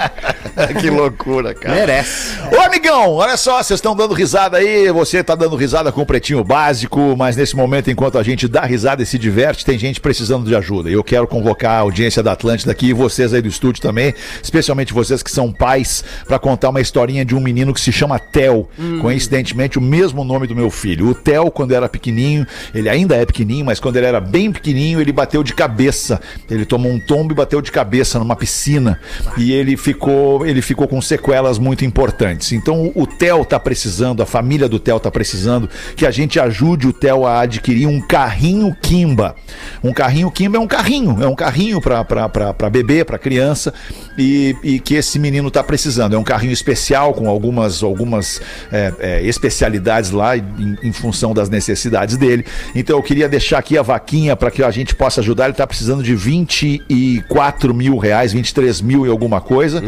que 0.79 0.89
loucura, 0.89 1.53
cara. 1.53 1.75
Merece. 1.75 2.37
Ô, 2.55 2.61
amigão, 2.61 3.13
olha 3.13 3.37
só, 3.37 3.61
vocês 3.61 3.77
estão 3.77 3.95
dando 3.95 4.13
risada 4.13 4.57
aí, 4.57 4.89
você 4.91 5.23
tá 5.23 5.35
dando 5.35 5.55
risada 5.55 5.91
com 5.91 6.01
o 6.01 6.05
Pretinho 6.05 6.43
Básico, 6.43 7.15
mas 7.17 7.35
nesse 7.35 7.55
momento, 7.55 7.89
enquanto 7.91 8.17
a 8.17 8.23
gente 8.23 8.47
dá 8.47 8.61
risada 8.61 9.03
e 9.03 9.05
se 9.05 9.17
diverte, 9.17 9.56
tem 9.65 9.77
gente 9.77 9.99
precisando 9.99 10.45
de 10.45 10.55
ajuda. 10.55 10.89
E 10.89 10.93
eu 10.93 11.03
quero 11.03 11.27
convocar 11.27 11.73
a 11.73 11.79
audiência 11.79 12.23
da 12.23 12.31
Atlântida 12.31 12.71
aqui 12.71 12.87
e 12.87 12.93
vocês 12.93 13.33
aí 13.33 13.41
do 13.41 13.47
estúdio 13.47 13.81
também, 13.81 14.13
especialmente 14.41 14.93
vocês 14.93 15.21
que 15.23 15.31
são 15.31 15.51
pais, 15.51 16.03
pra 16.25 16.39
contar 16.39 16.69
uma 16.69 16.81
historinha 16.81 17.23
de 17.23 17.35
um 17.35 17.39
menino 17.39 17.73
que 17.73 17.81
se 17.81 17.91
chama 17.91 18.19
Theo. 18.19 18.67
Coincidentemente, 19.01 19.77
o 19.77 19.81
mesmo 19.81 20.23
nome 20.23 20.47
do 20.47 20.55
meu 20.55 20.69
filho. 20.69 21.09
O 21.09 21.15
Theo, 21.15 21.51
quando 21.51 21.71
era 21.71 21.87
pequenininho, 21.89 22.45
ele 22.73 22.89
ainda 22.89 23.15
é 23.15 23.25
pequenininho, 23.25 23.65
mas 23.65 23.79
quando 23.79 23.97
ele 23.97 24.05
era 24.05 24.19
bem 24.19 24.51
pequenininho, 24.51 25.01
ele 25.01 25.11
bateu 25.11 25.43
de 25.43 25.53
cabeça. 25.53 26.19
Ele 26.49 26.65
tomou 26.65 26.91
um 26.91 26.99
tombo 26.99 27.33
e 27.33 27.35
bateu 27.35 27.61
de 27.61 27.71
cabeça 27.71 28.19
numa 28.19 28.35
piscina. 28.35 28.99
E 29.37 29.51
ele 29.51 29.77
ficou, 29.77 30.45
ele 30.45 30.61
ficou 30.61 30.87
com 30.87 31.01
sequelas 31.01 31.57
muito 31.57 31.85
importantes. 31.85 32.51
Então 32.51 32.91
o 32.95 33.05
Theo 33.05 33.45
tá 33.45 33.59
precisando, 33.59 34.21
a 34.21 34.25
família 34.25 34.67
do 34.67 34.79
Theo 34.79 34.99
tá 34.99 35.11
precisando 35.11 35.69
que 35.95 36.05
a 36.05 36.11
gente 36.11 36.39
ajude 36.39 36.87
o 36.87 36.93
Theo 36.93 37.25
a 37.25 37.41
adquirir 37.41 37.87
um 37.87 37.99
carrinho 37.99 38.75
Kimba. 38.81 39.35
Um 39.83 39.93
carrinho 39.93 40.31
Kimba 40.31 40.57
é 40.57 40.59
um 40.59 40.67
carrinho, 40.67 41.17
é 41.21 41.27
um 41.27 41.35
carrinho 41.35 41.81
para 41.81 42.69
bebê, 42.69 43.03
para 43.03 43.17
criança 43.17 43.73
e, 44.17 44.55
e 44.63 44.79
que 44.79 44.95
esse 44.95 45.19
menino 45.19 45.49
tá 45.51 45.63
precisando. 45.63 46.15
É 46.15 46.17
um 46.17 46.23
carrinho 46.23 46.53
especial 46.53 47.13
com 47.13 47.29
algumas, 47.29 47.83
algumas 47.83 48.41
é, 48.71 48.93
é, 48.99 49.21
especialidades 49.23 50.11
lá 50.11 50.37
em, 50.37 50.77
em 50.83 50.91
função 50.91 51.33
das 51.33 51.49
necessidades 51.49 52.17
dele. 52.17 52.45
Então 52.75 52.97
eu 52.97 53.03
queria 53.03 53.29
deixar 53.29 53.59
aqui 53.59 53.77
a 53.77 53.81
vaquinha 53.81 54.35
para 54.35 54.51
que 54.51 54.63
a 54.63 54.71
gente 54.71 54.95
possa 54.95 55.21
ajudar. 55.21 55.45
Ele 55.45 55.53
tá 55.53 55.67
precisando 55.67 56.03
de 56.03 56.15
24 56.15 57.73
mil 57.73 57.97
reais, 57.97 58.33
23 58.33 58.81
mil 58.81 59.05
e 59.05 59.09
alguma 59.09 59.41
coisa. 59.41 59.81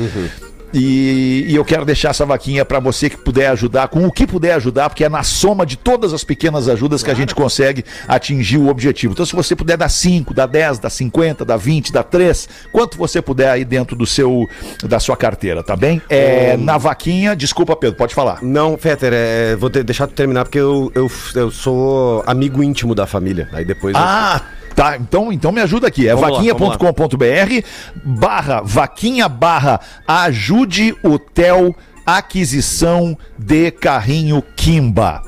E, 0.73 1.45
e 1.47 1.55
eu 1.55 1.65
quero 1.65 1.84
deixar 1.86 2.10
essa 2.10 2.25
vaquinha 2.25 2.63
para 2.63 2.79
você 2.79 3.10
que 3.10 3.17
puder 3.17 3.47
ajudar, 3.49 3.88
com 3.88 4.05
o 4.05 4.12
que 4.12 4.27
puder 4.27 4.53
ajudar, 4.53 4.89
porque 4.89 5.03
é 5.03 5.10
na 5.10 5.23
soma 5.23 5.65
de 5.65 5.75
todas 5.77 6.13
as 6.13 6.23
pequenas 6.23 6.67
ajudas 6.69 7.01
que 7.03 7.10
a 7.10 7.13
gente 7.13 7.34
consegue 7.34 7.84
atingir 8.08 8.58
o 8.58 8.67
objetivo. 8.67 9.13
Então, 9.13 9.25
se 9.25 9.36
você 9.36 9.55
puder 9.55 9.77
dar 9.77 9.89
5, 9.89 10.34
dar 10.34 10.45
10, 10.45 10.79
dar 10.79 10.89
50, 10.89 11.43
dar 11.43 11.58
20, 11.58 11.91
dar 11.91 12.03
3, 12.03 12.47
quanto 12.71 12.97
você 12.97 13.21
puder 13.21 13.49
aí 13.49 13.65
dentro 13.65 13.95
do 13.95 14.05
seu 14.05 14.47
da 14.84 14.99
sua 14.99 15.17
carteira, 15.17 15.63
tá 15.63 15.75
bem? 15.75 16.01
É, 16.10 16.55
na 16.58 16.77
vaquinha, 16.77 17.36
desculpa, 17.36 17.75
Pedro, 17.75 17.97
pode 17.97 18.13
falar. 18.13 18.39
Não, 18.41 18.77
Fetter, 18.77 19.12
é, 19.13 19.55
vou 19.55 19.69
te- 19.69 19.84
deixar 19.84 20.08
tu 20.08 20.13
terminar 20.13 20.43
porque 20.45 20.60
eu, 20.60 20.91
eu, 20.95 21.10
eu 21.36 21.51
sou 21.51 22.23
amigo 22.25 22.63
íntimo 22.63 22.93
da 22.93 23.08
família. 23.08 23.49
Aí 23.53 23.65
depois. 23.65 23.95
eu- 23.95 24.01
Ah, 24.01 24.41
tá. 24.80 24.98
Então, 24.98 25.34
então 25.34 25.52
me 25.52 25.60
ajuda 25.62 25.88
aqui. 25.88 26.08
É 26.08 26.15
vaquinha.com.br 26.15 27.65
barra 28.04 28.62
vaquinha 28.62 29.28
barra 29.28 29.82
ajude 30.08 30.96
o 31.04 31.20
Theo 31.20 31.76
aquisição 32.06 33.18
de 33.38 33.72
carrinho 33.72 34.42
Kimba. 34.56 35.22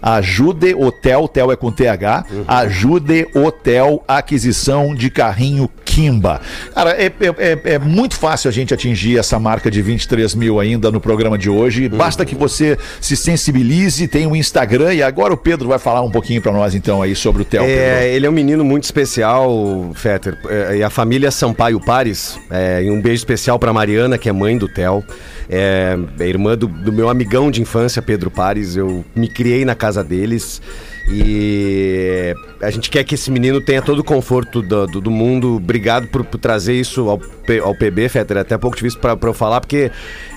Ajude 0.00 0.74
Hotel, 0.74 1.26
Tel 1.26 1.50
é 1.50 1.56
com 1.56 1.72
TH, 1.72 2.24
ajude 2.46 3.26
Hotel 3.34 4.04
aquisição 4.06 4.94
de 4.94 5.10
carrinho 5.10 5.68
Kimba. 5.98 6.40
Cara, 6.72 6.92
é, 6.92 7.06
é- 7.06 7.34
é- 7.38 7.74
é 7.74 7.78
muito 7.80 8.14
fácil 8.14 8.48
a 8.48 8.52
gente 8.52 8.72
atingir 8.72 9.18
essa 9.18 9.36
marca 9.36 9.68
de 9.68 9.82
23 9.82 10.32
mil 10.32 10.60
ainda 10.60 10.92
no 10.92 11.00
programa 11.00 11.36
de 11.36 11.50
hoje. 11.50 11.88
Basta 11.88 12.24
que 12.24 12.36
você 12.36 12.78
se 13.00 13.16
sensibilize, 13.16 14.06
tem 14.06 14.24
um 14.24 14.36
Instagram 14.36 14.94
e 14.94 15.02
agora 15.02 15.34
o 15.34 15.36
Pedro 15.36 15.68
vai 15.68 15.78
falar 15.80 16.02
um 16.02 16.10
pouquinho 16.10 16.40
pra 16.40 16.52
nós 16.52 16.72
então 16.76 17.02
aí 17.02 17.16
sobre 17.16 17.42
o 17.42 17.44
Theo. 17.44 17.64
Pedro. 17.64 17.80
É, 17.82 18.14
ele 18.14 18.26
é 18.26 18.30
um 18.30 18.32
menino 18.32 18.64
muito 18.64 18.84
especial, 18.84 19.90
Fetter. 19.94 20.38
É, 20.48 20.76
e 20.76 20.82
a 20.84 20.90
família 20.90 21.32
Sampaio 21.32 21.80
Pares. 21.80 22.38
É, 22.48 22.80
e 22.84 22.90
um 22.92 23.00
beijo 23.00 23.16
especial 23.16 23.58
pra 23.58 23.72
Mariana, 23.72 24.16
que 24.16 24.28
é 24.28 24.32
mãe 24.32 24.56
do 24.56 24.68
Theo. 24.68 25.02
É, 25.50 25.98
é 26.20 26.28
irmã 26.28 26.56
do, 26.56 26.68
do 26.68 26.92
meu 26.92 27.08
amigão 27.08 27.50
de 27.50 27.60
infância, 27.60 28.00
Pedro 28.00 28.30
Pares. 28.30 28.76
Eu 28.76 29.04
me 29.16 29.26
criei 29.26 29.64
na 29.64 29.74
casa 29.74 30.04
deles. 30.04 30.62
E 31.10 32.34
a 32.60 32.70
gente 32.70 32.90
quer 32.90 33.04
que 33.04 33.14
esse 33.14 33.30
menino 33.30 33.60
tenha 33.60 33.80
todo 33.80 34.00
o 34.00 34.04
conforto 34.04 34.60
do, 34.62 34.86
do- 34.86 35.00
do 35.00 35.10
mundo. 35.10 35.56
Obrigado 35.56 36.06
por, 36.08 36.24
por 36.24 36.38
trazer 36.38 36.74
isso 36.74 37.08
ao, 37.08 37.18
P- 37.18 37.60
ao 37.60 37.74
PB, 37.74 38.08
Fetter. 38.08 38.36
Até 38.36 38.58
pouco 38.58 38.76
difícil 38.76 38.98
pra, 39.00 39.16
pra 39.16 39.30
eu 39.30 39.34
falar, 39.34 39.60
porque 39.60 39.90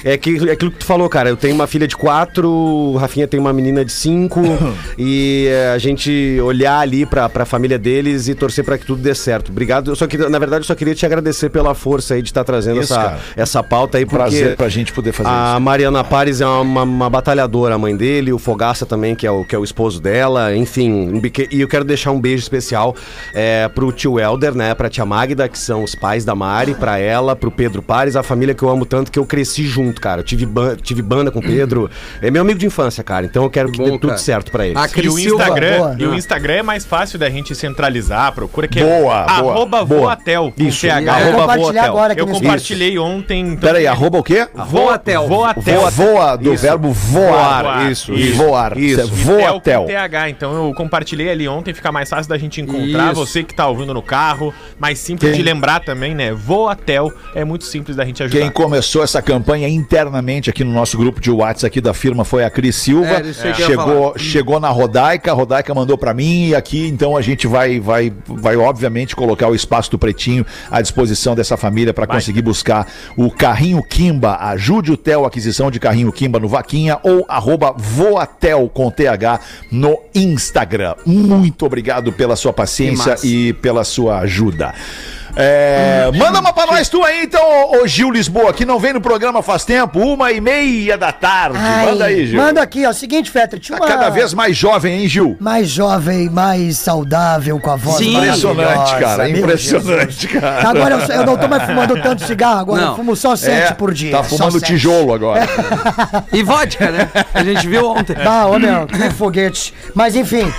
é, 0.04 0.18
que, 0.18 0.48
é 0.50 0.52
aquilo 0.54 0.72
que 0.72 0.78
tu 0.80 0.86
falou, 0.86 1.10
cara. 1.10 1.30
Eu 1.30 1.36
tenho 1.38 1.54
uma 1.56 1.68
filha 1.68 1.88
de 1.88 1.96
quatro, 1.98 2.50
o 2.50 2.96
Rafinha 2.98 3.28
tem 3.28 3.40
uma 3.40 3.52
menina 3.52 3.84
de 3.84 3.92
cinco. 3.92 4.42
e 4.98 5.48
é, 5.50 5.72
a 5.72 5.78
gente 5.78 6.40
olhar 6.44 6.80
ali 6.80 7.06
pra, 7.06 7.28
pra 7.28 7.46
família 7.46 7.78
deles 7.78 8.28
e 8.28 8.36
torcer 8.36 8.64
pra 8.64 8.78
que 8.78 8.86
tudo 8.86 9.02
dê 9.02 9.14
certo. 9.16 9.50
Obrigado. 9.52 9.92
Eu 9.92 9.96
só 9.96 10.08
queria, 10.08 10.30
na 10.30 10.40
verdade, 10.40 10.62
eu 10.64 10.68
só 10.68 10.76
queria 10.76 10.96
te 10.96 11.06
agradecer 11.06 11.50
pela 11.50 11.74
força 11.74 12.14
aí 12.14 12.22
de 12.22 12.30
estar 12.30 12.44
trazendo 12.44 12.80
Isso, 12.82 12.94
essa, 12.94 13.04
cara. 13.04 13.20
essa 13.36 13.64
pauta 13.64 13.98
aí, 13.98 14.06
porque 14.06 14.22
Prazer 14.22 14.56
pra 14.56 14.70
gente 14.70 14.94
poder 14.94 15.12
fazer 15.12 15.30
a 15.30 15.60
Mariana 15.60 16.04
Pares 16.04 16.40
é 16.42 16.46
uma, 16.48 16.84
uma 16.84 17.10
batalhadora, 17.10 17.76
a 17.76 17.78
mãe 17.78 17.96
dele, 17.96 18.32
o 18.32 18.38
Fogaça 18.40 18.86
também, 18.86 19.16
que 19.16 19.26
é 19.28 19.32
o, 19.32 19.44
que 19.44 19.56
é 19.56 19.60
o 19.60 19.64
esposo 19.64 20.02
dela, 20.02 20.54
enfim. 20.62 21.22
E 21.52 21.62
eu 21.62 21.68
quero 21.68 21.84
deixar 21.84 22.12
um 22.12 22.20
beijo 22.20 22.42
especial 22.44 22.96
é, 23.34 23.68
pro 23.68 23.92
tio 23.92 24.20
Helder, 24.20 24.54
né, 24.56 24.74
pra 24.74 24.90
tia 24.90 25.06
Magda, 25.06 25.48
que 25.50 25.58
são 25.58 25.84
os 25.84 25.96
pais 25.96 26.24
da 26.26 26.36
Mari, 26.36 26.74
pra 26.76 26.98
ela, 26.98 27.36
pro 27.36 27.52
Pedro 27.52 27.82
Pares, 27.82 28.16
a 28.16 28.24
família 28.24 28.54
que 28.54 28.64
eu 28.64 28.70
amo 28.70 28.86
tanto, 28.86 29.12
que 29.12 29.20
eu 29.20 29.26
cresci 29.26 29.64
junto, 29.66 30.00
cara. 30.02 30.22
Eu 30.22 30.26
tive, 30.26 30.46
ban- 30.46 30.76
tive 30.76 31.02
banda 31.02 31.32
com 31.32 31.40
o 31.40 31.42
Pedro, 31.42 31.90
é 32.22 32.30
meu 32.32 32.42
amigo 32.42 32.60
de 32.60 32.66
infância, 32.66 33.04
cara, 33.04 33.26
então 33.26 33.44
eu 33.44 33.50
quero 33.50 33.72
que 33.72 33.78
Bom, 33.78 33.84
dê 33.86 33.92
tudo 33.92 34.08
cara. 34.08 34.18
certo 34.18 34.52
pra 34.52 34.66
eles. 34.66 34.78
A 34.78 34.88
E 35.02 35.10
o 35.10 35.20
Instagram, 35.20 35.78
boa. 35.78 35.96
e 36.00 36.06
o 36.06 36.14
Instagram 36.16 36.54
é 36.56 36.64
mais 36.64 36.86
fácil 36.86 37.18
da 37.20 37.30
gente 37.30 37.54
centralizar, 37.56 38.32
procura 38.34 38.68
que 38.68 38.80
Boa, 38.80 38.92
é 38.92 39.02
boa, 39.02 39.16
arroba 39.16 39.84
boa. 39.86 40.02
voatel, 40.02 40.54
Isso. 40.58 40.88
Vou 40.88 40.92
Arroba 41.12 41.32
compartilhar 41.42 41.58
Voatel. 41.58 41.84
agora 41.92 42.14
aqui 42.14 42.22
Eu 42.22 42.28
compartilhei 42.28 43.00
ontem. 43.00 43.42
então- 43.42 43.58
Pera 43.60 43.78
aí, 43.80 43.88
arroba 43.88 44.20
o 44.20 44.24
quê? 44.24 44.48
Voatel. 44.68 45.28
Voatel. 45.28 45.80
Voa, 45.80 45.90
voa 45.92 46.36
do 46.36 46.54
Isso. 46.54 46.64
verbo 46.64 46.92
voar. 46.92 47.64
Voar, 47.64 47.92
Isso, 47.92 48.14
isso. 48.14 48.36
voar. 48.38 48.78
Isso. 48.78 49.00
é 49.02 49.04
Voatel. 49.06 49.86
TH, 49.86 50.30
então 50.30 50.51
eu 50.54 50.74
compartilhei 50.74 51.30
ali 51.30 51.48
ontem, 51.48 51.74
fica 51.74 51.92
mais 51.92 52.10
fácil 52.10 52.30
da 52.30 52.38
gente 52.38 52.62
encontrar. 52.62 53.12
Isso. 53.14 53.26
Você 53.26 53.44
que 53.44 53.54
tá 53.54 53.68
ouvindo 53.68 53.94
no 53.94 54.02
carro, 54.02 54.54
mais 54.80 55.00
simples 55.00 55.32
Quem- 55.32 55.40
de 55.40 55.44
lembrar 55.44 55.80
também, 55.82 56.14
né? 56.16 56.32
Voatel 56.34 57.12
é 57.36 57.44
muito 57.46 57.64
simples 57.66 57.96
da 57.96 58.06
gente 58.06 58.22
ajudar. 58.24 58.40
Quem 58.40 58.50
começou 58.52 59.04
essa 59.04 59.22
campanha 59.22 59.68
internamente 59.68 60.50
aqui 60.50 60.64
no 60.64 60.72
nosso 60.72 60.98
grupo 60.98 61.20
de 61.20 61.30
WhatsApp 61.32 61.68
aqui 61.68 61.82
da 61.82 61.94
firma 61.94 62.24
foi 62.26 62.44
a 62.44 62.50
Cris 62.50 62.76
Silva. 62.76 63.08
É, 63.22 63.26
ia 63.48 63.54
chegou, 63.54 63.86
falar. 64.14 64.18
chegou 64.20 64.60
na 64.60 64.70
Rodaica, 64.70 65.32
a 65.32 65.34
Rodaica 65.34 65.74
mandou 65.74 65.98
pra 65.98 66.14
mim 66.14 66.48
e 66.50 66.56
aqui 66.56 66.88
então 66.88 67.16
a 67.16 67.22
gente 67.22 67.48
vai 67.48 67.80
vai 67.80 68.12
vai 68.26 68.56
obviamente 68.58 69.16
colocar 69.16 69.48
o 69.48 69.56
espaço 69.56 69.92
do 69.92 70.00
Pretinho 70.00 70.46
à 70.70 70.82
disposição 70.82 71.36
dessa 71.36 71.56
família 71.58 71.94
para 71.94 72.08
conseguir 72.08 72.42
buscar 72.42 72.88
o 73.16 73.30
carrinho 73.32 73.82
Kimba. 73.84 74.36
Ajude 74.38 74.92
o 74.92 74.98
Theo 74.98 75.24
a 75.24 75.28
aquisição 75.28 75.70
de 75.72 75.80
carrinho 75.80 76.12
Kimba 76.12 76.40
no 76.40 76.48
Vaquinha 76.48 77.00
ou 77.04 77.26
arroba 77.28 77.74
Voatel 77.78 78.70
com 78.74 78.90
TH 78.90 79.40
no 79.72 79.98
Instagram. 80.16 80.41
Muito 81.06 81.66
obrigado 81.66 82.12
pela 82.12 82.36
sua 82.36 82.54
paciência 82.54 83.16
e 83.24 83.54
pela 83.54 83.84
sua 83.84 84.20
ajuda. 84.20 84.74
É, 85.36 86.10
manda 86.16 86.40
uma 86.40 86.52
pra 86.54 86.66
nós 86.66 86.90
tu 86.90 87.04
aí, 87.04 87.24
então, 87.24 87.42
ô, 87.44 87.84
ô 87.84 87.88
Gil 87.88 88.12
Lisboa, 88.12 88.52
que 88.54 88.66
não 88.66 88.78
vem 88.80 88.94
no 88.94 89.02
programa 89.02 89.42
faz 89.42 89.64
tempo, 89.64 90.00
uma 90.00 90.32
e 90.32 90.42
meia 90.42 90.98
da 90.98 91.12
tarde. 91.12 91.58
Ai, 91.60 91.86
manda 91.86 92.06
aí, 92.06 92.28
Gil. 92.28 92.42
Manda 92.42 92.62
aqui, 92.62 92.86
ó. 92.86 92.94
Seguinte, 92.94 93.32
Fetter, 93.32 93.60
tinha 93.60 93.78
Tá 93.78 93.86
uma... 93.86 93.92
cada 93.94 94.10
vez 94.10 94.34
mais 94.34 94.56
jovem, 94.58 95.02
hein, 95.02 95.08
Gil? 95.08 95.38
mais 95.40 95.70
jovem, 95.70 96.30
mais 96.30 96.78
saudável, 96.78 97.60
com 97.60 97.70
a 97.72 97.76
voz 97.76 97.98
Sim. 97.98 98.16
Impressionante, 98.18 99.00
cara. 99.00 99.30
Impressionante, 99.30 100.28
cara. 100.28 100.70
Agora 100.70 100.96
eu, 100.96 101.16
eu 101.16 101.26
não 101.26 101.38
tô 101.38 101.48
mais 101.48 101.64
fumando 101.64 102.00
tanto 102.02 102.26
cigarro, 102.26 102.60
agora 102.60 102.82
Não. 102.82 102.90
eu 102.90 102.96
fumo 102.96 103.16
só 103.16 103.36
sete 103.36 103.72
É, 103.72 103.74
por 103.74 103.94
dia. 103.94 104.12
Tá 104.12 104.24
só 104.24 104.38
fumando 104.38 104.60
sete. 104.60 104.66
tijolo 104.74 105.14
agora. 105.14 105.42
E 106.34 106.44
vodka, 106.44 106.90
né? 106.92 107.10
A 107.34 107.44
gente 107.44 107.68
viu 107.68 107.86
ontem. 107.90 108.16
Ah, 108.26 108.48
ô 108.48 108.58
meu, 108.60 108.86
que 108.88 109.10
foguete. 109.12 109.74
Mas 109.94 110.16
enfim, 110.16 110.52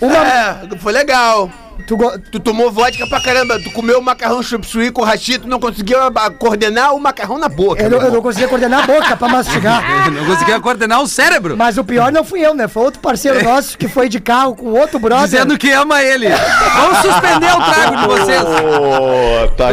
uma. 0.00 0.16
É, 0.16 0.56
foi 0.78 0.92
legal. 0.92 1.50
Tu 1.86 1.96
go- 1.96 2.18
Tu 2.30 2.38
tomou 2.40 2.70
vodka 2.70 3.06
pra 3.06 3.20
caramba, 3.20 3.58
tu 3.62 3.70
comeu 3.72 4.00
macarrão 4.00 4.42
chup 4.42 4.66
suey 4.66 4.90
com 4.90 5.02
rachito, 5.02 5.48
não 5.48 5.58
conseguiu 5.58 5.98
coordenar 6.38 6.94
o 6.94 7.00
macarrão 7.00 7.38
na 7.38 7.48
boca. 7.48 7.82
eu, 7.82 7.90
não- 7.90 7.98
eu 8.00 8.10
não 8.12 8.22
conseguia 8.22 8.48
coordenar 8.48 8.84
a 8.84 8.86
boca 8.86 9.16
pra 9.16 9.28
mastigar. 9.28 9.80
Não 10.10 10.24
conseguia 10.26 10.60
coordenar 10.60 11.00
o 11.02 11.06
cérebro. 11.06 11.56
Mas 11.56 11.78
o 11.78 11.84
pior 11.84 12.10
não 12.12 12.24
fui 12.24 12.40
eu, 12.44 12.54
né? 12.54 12.66
Foi 12.68 12.82
outro 12.84 13.00
parceiro 13.00 13.42
nosso 13.44 13.76
que 13.78 13.88
foi 13.88 14.08
de 14.08 14.18
carro 14.20 14.54
com 14.54 14.66
outro 14.72 14.98
brother. 14.98 15.24
Dizendo 15.24 15.56
que 15.56 15.70
ama 15.70 16.02
ele. 16.02 16.28
Vamos 16.28 16.98
suspender 16.98 17.52
o 17.52 17.72
trago 17.72 17.96
de 17.96 18.06
vocês. 18.06 18.42
Ô, 18.42 19.48
tá 19.56 19.68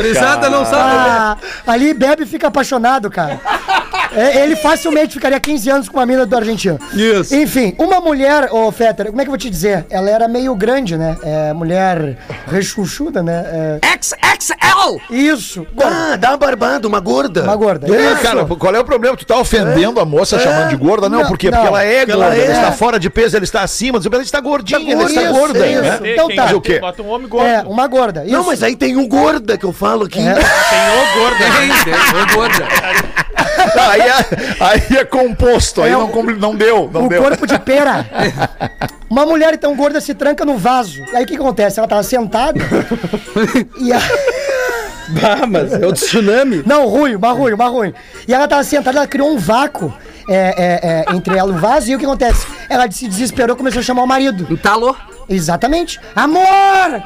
não 0.50 0.66
sabe. 0.66 0.78
Ah, 1.10 1.38
ali 1.66 1.94
bebe 1.94 2.24
e 2.24 2.26
fica 2.26 2.48
apaixonado, 2.48 3.10
cara. 3.10 3.40
É, 4.14 4.44
ele 4.44 4.56
facilmente 4.56 5.14
ficaria 5.14 5.40
15 5.40 5.70
anos 5.70 5.90
com 5.90 5.98
uma 5.98 6.06
mina 6.06 6.26
do 6.26 6.36
Argentina. 6.36 6.78
Isso. 6.94 7.36
Enfim, 7.36 7.76
uma 7.78 8.00
mulher, 8.00 8.50
ô 8.52 8.72
Fetter, 8.72 9.08
como 9.08 9.20
é 9.22 9.24
que 9.24 9.30
eu 9.30 9.32
vou 9.32 9.38
te 9.38 9.50
dizer? 9.50 9.86
Ela 9.90 10.10
era 10.10 10.28
meio 10.28 10.56
grande, 10.56 10.98
né? 10.98 11.18
É, 11.24 11.54
mulher 11.54 11.97
rechuchuda, 12.48 13.22
né? 13.24 13.80
XXL! 13.82 15.00
É, 15.10 15.16
isso. 15.16 15.66
Ah, 15.84 16.16
dá 16.18 16.30
uma 16.32 16.38
barbada, 16.38 16.88
uma 16.88 17.00
gorda. 17.00 17.44
Uma 17.44 17.56
gorda. 17.56 17.88
É, 17.94 18.14
Isso. 18.14 18.22
cara, 18.22 18.46
qual 18.46 18.76
é 18.76 18.80
o 18.80 18.84
problema? 18.86 19.18
Tu 19.18 19.26
tá 19.26 19.38
ofendendo 19.38 20.00
a 20.00 20.06
moça 20.06 20.40
chamando 20.40 20.70
de 20.70 20.76
gorda? 20.76 21.10
Não, 21.10 21.22
Não, 21.22 21.28
por 21.28 21.38
quê? 21.38 21.50
não. 21.50 21.58
Porque 21.58 21.68
ela 21.68 21.84
é 21.84 22.06
gorda, 22.06 22.12
ela 22.26 22.36
é. 22.36 22.52
está 22.52 22.72
fora 22.72 23.00
de 23.00 23.10
peso, 23.10 23.36
ela 23.36 23.44
está 23.44 23.62
acima, 23.62 24.00
ela 24.12 24.22
está 24.24 24.40
gordinha, 24.40 24.94
ela 24.94 25.04
está 25.04 25.32
gorda, 25.32 25.68
isso. 25.68 25.82
né? 25.82 26.00
Então 26.14 26.28
tá. 26.36 26.56
O 26.56 26.62
quê? 26.62 26.80
Bota 26.80 27.02
um 27.02 27.10
homem 27.10 27.28
gordo. 27.28 27.48
É, 27.48 27.62
uma 27.64 27.88
gorda. 27.88 28.24
Isso. 28.24 28.34
Não, 28.34 28.46
mas 28.46 28.62
aí 28.64 28.76
tem 28.76 28.96
um 28.96 29.08
gorda 29.08 29.58
que 29.58 29.66
eu 29.66 29.74
falo 29.74 30.06
aqui. 30.06 30.20
É. 30.20 30.34
Tem 30.34 30.42
o 30.42 31.20
gordo. 31.20 31.38
Tem, 31.38 31.84
tem, 31.84 31.94
foi 31.94 32.36
gorda. 32.36 32.68
Tá, 33.74 33.92
aí, 33.92 34.02
é, 34.02 34.14
aí 34.60 34.98
é 34.98 35.06
composto, 35.06 35.82
aí 35.82 35.90
É, 35.90 35.94
não, 35.94 36.06
o- 36.10 36.32
não 36.38 36.56
deu, 36.56 36.90
não 36.92 37.06
o 37.06 37.10
deu. 37.10 37.22
corpo 37.22 37.46
de 37.48 37.58
pera. 37.60 38.06
Uma 39.10 39.26
mulher 39.26 39.54
então 39.54 39.74
gorda 39.76 40.02
se 40.02 40.14
tranca 40.14 40.44
no 40.44 40.58
vaso. 40.58 41.02
Aí 41.14 41.24
o 41.24 41.28
que 41.28 41.36
acontece? 41.36 41.80
Ela 41.80 41.87
tava 41.88 42.04
sentada 42.04 42.60
e 43.80 43.92
a... 43.92 44.00
Ah, 45.24 45.48
mas 45.48 45.72
é 45.72 45.86
o 45.86 45.94
tsunami. 45.94 46.64
Não, 46.66 46.86
ruim, 46.88 47.16
uma 47.16 47.68
ruim. 47.68 47.94
E 48.28 48.34
ela 48.34 48.48
tava 48.48 48.64
sentada, 48.64 48.98
ela 48.98 49.08
criou 49.08 49.32
um 49.32 49.38
vácuo 49.38 49.94
é, 50.30 50.36
é, 50.36 50.80
é, 50.84 51.16
entre 51.16 51.38
ela 51.38 51.52
e 51.52 51.56
o 51.56 51.60
vaso. 51.60 51.90
E 51.90 51.96
o 51.96 52.00
que 52.00 52.06
acontece? 52.06 52.46
Ela 52.70 52.92
se 52.92 53.08
desesperou 53.08 53.56
e 53.56 53.58
começou 53.58 53.80
a 53.80 53.84
chamar 53.84 54.04
o 54.04 54.08
marido. 54.08 54.46
Entalou. 54.52 54.96
Exatamente. 55.30 56.00
Amor! 56.16 57.04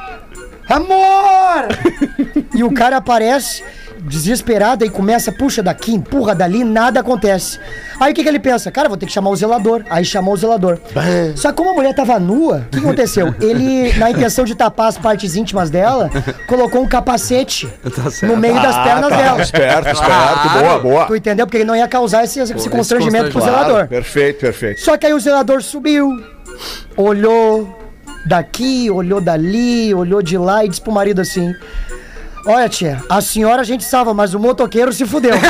Amor! 0.68 1.68
e 2.54 2.64
o 2.64 2.72
cara 2.72 2.96
aparece 2.96 3.62
desesperado 4.02 4.84
e 4.84 4.90
começa, 4.90 5.30
puxa 5.30 5.62
daqui, 5.62 5.94
empurra 5.94 6.34
dali, 6.34 6.64
nada 6.64 7.00
acontece. 7.00 7.58
Aí 8.00 8.12
o 8.12 8.14
que, 8.14 8.22
que 8.22 8.28
ele 8.28 8.38
pensa? 8.40 8.70
Cara, 8.70 8.88
vou 8.88 8.96
ter 8.96 9.06
que 9.06 9.12
chamar 9.12 9.30
o 9.30 9.36
zelador. 9.36 9.84
Aí 9.88 10.04
chamou 10.04 10.34
o 10.34 10.36
zelador. 10.36 10.78
Só 11.36 11.50
que 11.50 11.56
como 11.56 11.70
a 11.70 11.74
mulher 11.74 11.94
tava 11.94 12.18
nua, 12.18 12.66
o 12.66 12.70
que 12.70 12.78
aconteceu? 12.78 13.34
Ele, 13.40 13.92
na 13.98 14.10
intenção 14.10 14.44
de 14.44 14.54
tapar 14.54 14.88
as 14.88 14.98
partes 14.98 15.36
íntimas 15.36 15.70
dela, 15.70 16.10
colocou 16.46 16.82
um 16.82 16.88
capacete 16.88 17.68
no 18.22 18.36
meio 18.36 18.54
das 18.60 18.76
pernas 18.78 19.10
tá, 19.10 19.16
dela. 19.16 19.42
Esperto, 19.42 19.88
esperto, 19.88 20.48
boa, 20.58 20.78
boa. 20.78 21.06
Tu 21.06 21.16
entendeu? 21.16 21.46
Porque 21.46 21.58
ele 21.58 21.64
não 21.64 21.76
ia 21.76 21.86
causar 21.88 22.24
esse, 22.24 22.40
esse 22.40 22.68
constrangimento 22.68 23.30
pro 23.30 23.40
Claro, 23.40 23.66
zelador. 23.66 23.88
perfeito, 23.88 24.40
perfeito. 24.40 24.80
Só 24.80 24.96
que 24.96 25.06
aí 25.06 25.12
o 25.14 25.20
zelador 25.20 25.62
subiu, 25.62 26.22
olhou 26.96 27.78
daqui, 28.26 28.90
olhou 28.90 29.20
dali, 29.20 29.94
olhou 29.94 30.22
de 30.22 30.36
lá 30.38 30.64
e 30.64 30.68
disse 30.68 30.80
pro 30.80 30.92
marido 30.92 31.20
assim: 31.20 31.54
Olha, 32.44 32.68
tia, 32.68 33.02
a 33.08 33.20
senhora 33.20 33.62
a 33.62 33.64
gente 33.64 33.84
salva, 33.84 34.12
mas 34.12 34.34
o 34.34 34.40
motoqueiro 34.40 34.92
se 34.92 35.06
fudeu. 35.06 35.34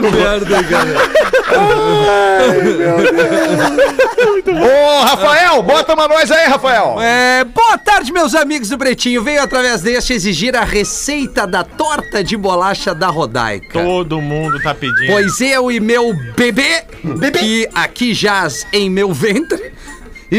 merda, 0.00 0.62
cara. 0.64 0.94
Ô, 4.46 5.04
Rafael, 5.04 5.62
bota 5.62 5.94
uma 5.94 6.08
nós 6.08 6.30
aí, 6.30 6.46
Rafael. 6.46 6.96
É, 7.00 7.44
boa 7.44 7.78
tarde, 7.78 8.12
meus 8.12 8.34
amigos 8.34 8.68
do 8.68 8.78
Pretinho. 8.78 9.22
Veio 9.22 9.42
através 9.42 9.82
deste 9.82 10.12
exigir 10.12 10.56
a 10.56 10.64
receita 10.64 11.46
da 11.46 11.62
torta 11.62 12.22
de 12.22 12.36
bolacha 12.36 12.94
da 12.94 13.08
Rodaica. 13.08 13.82
Todo 13.82 14.20
mundo 14.20 14.60
tá 14.62 14.74
pedindo. 14.74 15.12
Pois 15.12 15.40
eu 15.40 15.70
e 15.70 15.78
meu 15.80 16.12
bebê, 16.36 16.84
que 17.38 17.68
aqui 17.74 18.14
jaz 18.14 18.66
em 18.72 18.90
meu 18.90 19.12
ventre, 19.12 19.72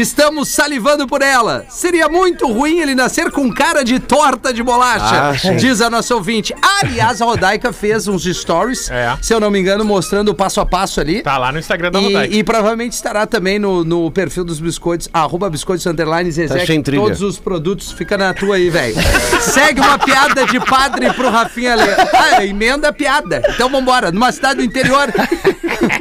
Estamos 0.00 0.48
salivando 0.50 1.06
por 1.06 1.22
ela. 1.22 1.64
Seria 1.70 2.08
muito 2.08 2.46
ruim 2.46 2.80
ele 2.80 2.94
nascer 2.94 3.30
com 3.30 3.50
cara 3.52 3.82
de 3.82 3.98
torta 3.98 4.52
de 4.52 4.62
bolacha, 4.62 5.30
Ah, 5.30 5.52
diz 5.54 5.80
a 5.80 5.88
nossa 5.88 6.14
ouvinte. 6.14 6.54
Aliás, 6.80 7.22
a 7.22 7.24
Rodaica 7.24 7.72
fez 7.72 8.06
uns 8.06 8.24
stories, 8.24 8.90
É. 8.90 9.16
se 9.22 9.32
eu 9.32 9.40
não 9.40 9.50
me 9.50 9.58
engano, 9.58 9.84
mostrando 9.84 10.28
o 10.30 10.34
passo 10.34 10.60
a 10.60 10.66
passo 10.66 11.00
ali. 11.00 11.22
Tá 11.22 11.38
lá 11.38 11.50
no 11.50 11.58
Instagram 11.58 11.90
da 11.90 11.98
Rodaica. 11.98 12.34
E, 12.34 12.38
e 12.40 12.44
provavelmente 12.44 12.92
estará 12.92 13.26
também 13.26 13.58
no, 13.58 13.84
no 13.84 14.10
perfil 14.10 14.44
dos 14.44 14.60
biscoitos, 14.60 15.08
arroba 15.12 15.48
biscoitos 15.48 15.86
underline 15.86 16.30
Zezé, 16.30 16.66
Tá 16.66 16.90
todos 16.92 17.22
os 17.22 17.38
produtos 17.38 17.92
fica 17.92 18.18
na 18.18 18.34
tua 18.34 18.56
aí, 18.56 18.68
velho. 18.68 18.94
Segue 19.40 19.80
uma 19.80 19.98
piada 19.98 20.44
de 20.46 20.60
padre 20.60 21.12
pro 21.14 21.30
Rafinha 21.30 21.74
ler. 21.74 21.96
Ah, 22.12 22.44
emenda 22.44 22.88
a 22.88 22.92
piada. 22.92 23.42
Então 23.48 23.70
vambora, 23.70 24.12
numa 24.12 24.30
cidade 24.30 24.56
do 24.56 24.64
interior. 24.64 25.08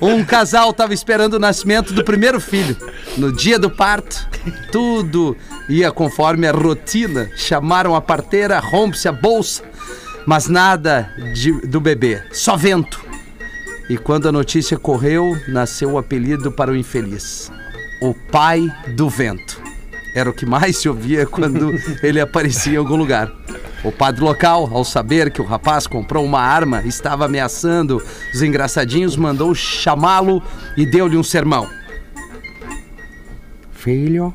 Um 0.00 0.24
casal 0.24 0.72
tava 0.72 0.92
esperando 0.92 1.34
o 1.34 1.38
nascimento 1.38 1.92
do 1.92 2.04
primeiro 2.04 2.40
filho. 2.40 2.76
No 3.16 3.32
dia 3.32 3.58
do 3.58 3.70
parto, 3.70 4.28
tudo 4.72 5.36
ia 5.68 5.90
conforme 5.92 6.46
a 6.46 6.52
rotina. 6.52 7.30
Chamaram 7.36 7.94
a 7.94 8.00
parteira, 8.00 8.58
rompe-se 8.58 9.08
a 9.08 9.12
bolsa, 9.12 9.62
mas 10.26 10.48
nada 10.48 11.10
de- 11.34 11.60
do 11.66 11.80
bebê, 11.80 12.22
só 12.32 12.56
vento. 12.56 13.04
E 13.88 13.96
quando 13.96 14.28
a 14.28 14.32
notícia 14.32 14.76
correu, 14.76 15.36
nasceu 15.48 15.92
o 15.92 15.98
apelido 15.98 16.50
para 16.50 16.72
o 16.72 16.76
infeliz: 16.76 17.50
o 18.02 18.12
pai 18.12 18.68
do 18.96 19.08
vento. 19.08 19.60
Era 20.14 20.30
o 20.30 20.32
que 20.32 20.46
mais 20.46 20.78
se 20.78 20.88
ouvia 20.88 21.26
quando 21.26 21.72
ele 22.02 22.20
aparecia 22.20 22.74
em 22.74 22.76
algum 22.78 22.96
lugar. 22.96 23.30
O 23.86 23.92
padre 23.92 24.20
local, 24.20 24.68
ao 24.72 24.84
saber 24.84 25.30
que 25.30 25.40
o 25.40 25.44
rapaz 25.44 25.86
comprou 25.86 26.24
uma 26.24 26.40
arma 26.40 26.82
e 26.84 26.88
estava 26.88 27.26
ameaçando 27.26 28.02
os 28.34 28.42
engraçadinhos, 28.42 29.16
mandou 29.16 29.54
chamá-lo 29.54 30.42
e 30.76 30.84
deu-lhe 30.84 31.16
um 31.16 31.22
sermão. 31.22 31.70
Filho, 33.70 34.34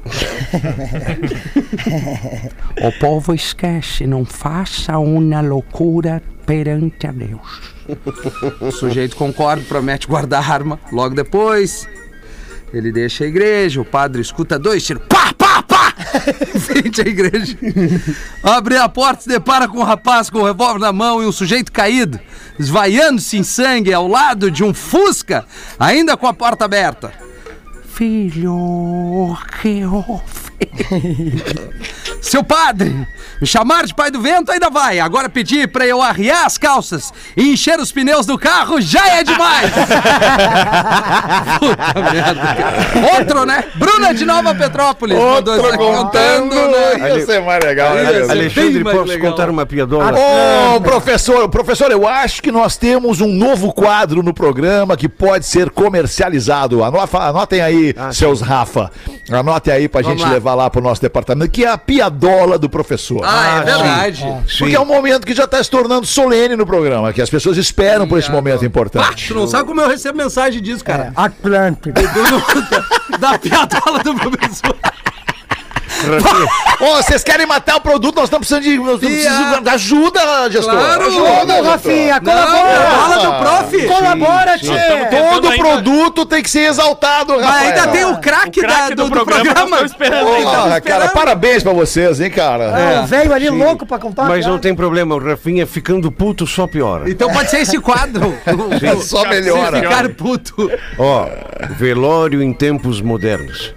o 2.82 2.92
povo 2.98 3.34
esquece, 3.34 4.08
não 4.08 4.24
faça 4.24 4.98
uma 4.98 5.42
loucura 5.42 6.24
perante 6.46 7.06
a 7.06 7.12
Deus. 7.12 7.74
O 8.62 8.72
sujeito 8.72 9.18
concorda, 9.18 9.66
promete 9.68 10.08
guardar 10.08 10.50
a 10.50 10.54
arma. 10.54 10.80
Logo 10.94 11.14
depois, 11.14 11.90
ele 12.74 12.90
deixa 12.90 13.26
a 13.26 13.28
igreja, 13.28 13.82
o 13.82 13.86
padre 13.86 14.22
escuta 14.22 14.58
dois 14.58 14.86
tiros. 14.86 15.04
Pá! 15.10 15.41
Frente 16.60 17.02
à 17.02 17.06
igreja. 17.06 17.58
Abre 18.44 18.78
a 18.78 18.88
porta, 18.90 19.24
se 19.24 19.30
depara 19.30 19.68
com 19.68 19.80
um 19.80 19.84
rapaz 19.84 20.30
com 20.30 20.40
o 20.40 20.46
revólver 20.46 20.80
na 20.80 20.92
mão 20.92 21.22
e 21.22 21.26
um 21.26 21.32
sujeito 21.32 21.72
caído, 21.72 22.20
esvaiando-se 22.60 23.38
em 23.38 23.44
sangue 23.44 23.94
ao 23.94 24.08
lado 24.08 24.52
de 24.52 24.64
um 24.64 24.74
Fusca, 24.74 25.46
ainda 25.80 26.18
com 26.18 26.28
a 26.28 26.34
porta 26.34 26.66
aberta. 26.66 27.14
Filho, 27.94 29.38
que 29.62 29.84
houve? 29.86 30.42
Seu 32.22 32.44
padre, 32.44 33.08
me 33.42 33.48
chamar 33.48 33.86
de 33.88 33.96
pai 33.96 34.12
do 34.12 34.22
vento 34.22 34.52
ainda 34.52 34.70
vai. 34.70 35.00
Agora 35.00 35.28
pedir 35.28 35.68
pra 35.68 35.88
eu 35.88 36.02
arriar 36.04 36.46
as 36.46 36.56
calças 36.56 37.12
e 37.36 37.52
encher 37.52 37.80
os 37.80 37.92
pneus 37.92 38.28
do 38.28 38.38
carro 38.38 38.80
já 38.80 39.06
é 39.10 39.24
demais. 39.24 39.72
Puta 41.60 42.12
merda, 42.14 42.56
cara. 42.56 43.18
Outro, 43.18 43.46
né? 43.46 43.64
Bruna 43.76 44.14
de 44.14 44.24
Nova 44.24 44.54
Petrópolis. 44.54 45.18
mandou 45.18 45.56
isso 45.58 45.66
Outro 45.66 45.84
aqui 45.84 45.98
contando. 45.98 46.54
né? 46.56 47.18
Ia 47.18 47.26
ser 47.26 47.42
mais 47.42 47.64
legal, 47.64 47.96
né? 47.96 48.06
Alexandre, 48.30 48.84
posso 48.84 49.04
legal. 49.06 49.32
contar 49.32 49.50
uma 49.50 49.66
piadola? 49.66 50.14
Ô, 50.76 50.82
professor, 50.82 51.50
professor, 51.50 51.90
eu 51.92 52.08
acho 52.08 52.42
que 52.42 52.52
nós 52.52 52.78
temos 52.78 53.20
um 53.20 53.28
novo 53.34 53.74
quadro 53.74 54.22
no 54.22 54.34
programa 54.34 54.96
que 54.96 55.10
pode 55.10 55.46
ser 55.48 55.72
comercializado. 55.72 56.84
Anota, 56.84 57.18
anotem 57.18 57.62
aí, 57.62 57.96
seus 58.12 58.42
Rafa. 58.42 58.92
Anotem 59.32 59.74
aí 59.74 59.88
pra 59.90 60.02
Vamos 60.02 60.18
gente 60.20 60.28
lá. 60.28 60.34
levar 60.34 60.54
lá 60.54 60.70
pro 60.70 60.82
nosso 60.82 61.02
departamento, 61.02 61.52
que 61.52 61.66
é 61.66 61.70
a 61.70 61.78
piadola 61.80 62.11
do 62.60 62.70
professor. 62.70 63.22
Ah, 63.24 63.60
é 63.60 63.64
verdade. 63.64 64.26
Porque 64.60 64.76
é 64.76 64.80
um 64.80 64.86
momento 64.86 65.26
que 65.26 65.34
já 65.34 65.48
tá 65.48 65.64
se 65.64 65.70
tornando 65.70 66.06
solene 66.06 66.56
no 66.56 66.66
programa, 66.66 67.12
que 67.14 67.22
as 67.22 67.30
pessoas 67.30 67.58
esperam 67.58 68.08
por 68.08 68.20
esse 68.20 68.32
momento 68.32 68.64
Ah, 68.64 68.66
importante. 68.68 69.28
tu 69.28 69.34
não 69.36 69.48
sabe 69.48 69.66
como 69.66 69.82
eu 69.82 69.88
recebo 69.88 70.18
mensagem 70.18 70.62
disso, 70.62 70.84
cara. 70.84 71.12
Atlântico. 71.16 72.00
Do- 72.00 73.18
da, 73.18 73.18
da 73.32 73.40
piadola 73.40 74.00
do 74.04 74.16
professor. 74.16 74.76
Ô, 76.80 76.96
vocês 76.96 77.24
querem 77.24 77.46
matar 77.46 77.76
o 77.78 77.82
produto, 77.82 78.16
nós 78.16 78.26
estamos 78.26 78.48
precisando 78.48 78.64
de, 78.64 78.78
nós 78.84 78.96
estamos 78.96 79.18
Pia. 79.18 79.30
precisando 79.32 79.64
de 79.64 79.70
ajuda, 79.70 80.52
gestor. 80.52 80.74
Claro. 80.74 81.08
ajuda. 81.08 81.62
Rafinha, 81.62 82.20
Não, 82.22 82.34
colabora! 82.34 82.92
fala 82.92 83.18
do 83.18 83.34
prof. 83.46 83.88
Colabora, 83.88 84.58
tchê! 84.58 84.68
Todo 85.32 85.50
ainda- 85.50 85.64
produto 85.64 86.26
tem 86.26 86.42
que 86.42 86.50
ser 86.50 86.70
exaltado, 86.70 87.34
Mas 87.36 87.46
Rafael. 87.46 87.68
ainda 87.70 87.88
tem 87.88 88.06
o 88.06 88.18
craque, 88.18 88.62
do 88.62 88.96
do, 88.96 89.04
do 89.06 89.12
programa, 89.12 89.44
programa. 89.44 89.82
esperando 89.86 90.26
Porra, 90.26 90.82
cara, 90.82 91.08
parabéns 91.10 91.64
pra 91.64 91.74
vocês, 91.74 92.20
hein, 92.20 92.30
cara. 92.32 92.74
Ah, 93.00 93.04
O 93.04 93.08
velho 93.08 93.34
ali 93.34 93.50
louco 93.50 93.86
pra 93.86 94.00
contar. 94.00 94.24
Mas 94.26 94.46
não 94.46 94.58
tem 94.58 94.74
problema, 94.76 95.16
o 95.16 95.20
Rafinha 95.20 95.66
ficando 95.68 96.12
puto 96.12 96.48
só 96.48 96.66
piora. 96.68 97.10
Então 97.10 97.32
pode 97.32 97.50
ser 97.50 97.60
esse 97.62 97.80
quadro. 97.80 98.36
Só 99.04 99.22
Se 99.22 99.28
melhora. 99.28 99.80
ficar 99.82 100.10
puto. 100.10 100.70
Ó, 100.98 101.28
velório 101.78 102.42
em 102.42 102.54
tempos 102.54 103.02
modernos. 103.02 103.74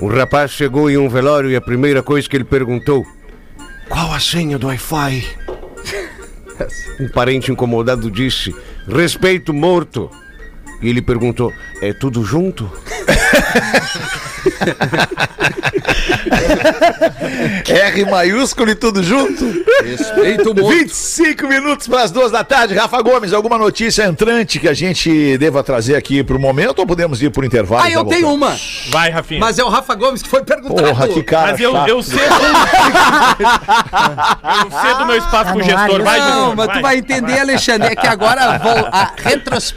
Um 0.00 0.06
rapaz 0.06 0.52
chegou 0.52 0.88
em 0.88 0.96
um 0.96 1.08
velório 1.08 1.50
e 1.50 1.56
a 1.56 1.60
primeira 1.60 2.02
coisa 2.02 2.28
que 2.28 2.36
ele 2.36 2.44
perguntou: 2.44 3.04
Qual 3.88 4.12
a 4.12 4.20
senha 4.20 4.58
do 4.58 4.68
Wi-Fi? 4.68 5.24
Um 7.00 7.08
parente 7.08 7.52
incomodado 7.52 8.10
disse: 8.10 8.54
Respeito 8.88 9.54
morto. 9.54 10.10
E 10.82 10.88
ele 10.88 11.00
perguntou: 11.00 11.52
É 11.80 11.92
tudo 11.92 12.24
junto? 12.24 12.68
R 17.68 18.04
maiúsculo 18.06 18.70
e 18.70 18.74
tudo 18.74 19.02
junto. 19.02 19.44
Respeito 19.82 20.54
muito. 20.54 20.68
25 20.70 21.46
minutos 21.46 21.86
para 21.88 22.02
as 22.02 22.10
duas 22.10 22.30
da 22.32 22.42
tarde. 22.44 22.74
Rafa 22.74 23.00
Gomes, 23.02 23.32
alguma 23.32 23.58
notícia 23.58 24.04
entrante 24.04 24.58
que 24.58 24.68
a 24.68 24.74
gente 24.74 25.36
deva 25.38 25.62
trazer 25.62 25.96
aqui 25.96 26.22
pro 26.22 26.38
momento 26.38 26.78
ou 26.80 26.86
podemos 26.86 27.22
ir 27.22 27.30
pro 27.30 27.44
intervalo? 27.44 27.82
Ah, 27.84 27.90
eu 27.90 28.04
tenho 28.04 28.32
uma. 28.32 28.56
Vai, 28.90 29.10
Rafinha. 29.10 29.40
Mas 29.40 29.58
é 29.58 29.64
o 29.64 29.68
Rafa 29.68 29.94
Gomes 29.94 30.22
que 30.22 30.28
foi 30.28 30.42
perguntado. 30.42 30.88
Porra, 30.88 31.08
que 31.08 31.22
cara 31.22 31.52
Mas 31.52 31.60
eu, 31.60 31.72
chato. 31.72 31.88
eu 31.88 32.02
cedo. 32.02 32.34
eu 34.64 34.70
cedo 34.82 35.06
meu 35.06 35.16
espaço 35.16 35.38
Tá 35.38 35.44
pro 35.52 35.64
no 35.64 35.76
ar 35.76 35.88
gestor. 35.88 36.02
Vai, 36.02 36.20
gestor. 36.20 36.36
Não, 36.36 36.56
mas 36.56 36.68
tu 36.72 36.80
vai 36.82 36.96
entender, 36.98 37.38
Alexandre, 37.38 37.92
é 37.92 37.96
que 37.96 38.06
agora 38.06 38.60
a 38.92 39.08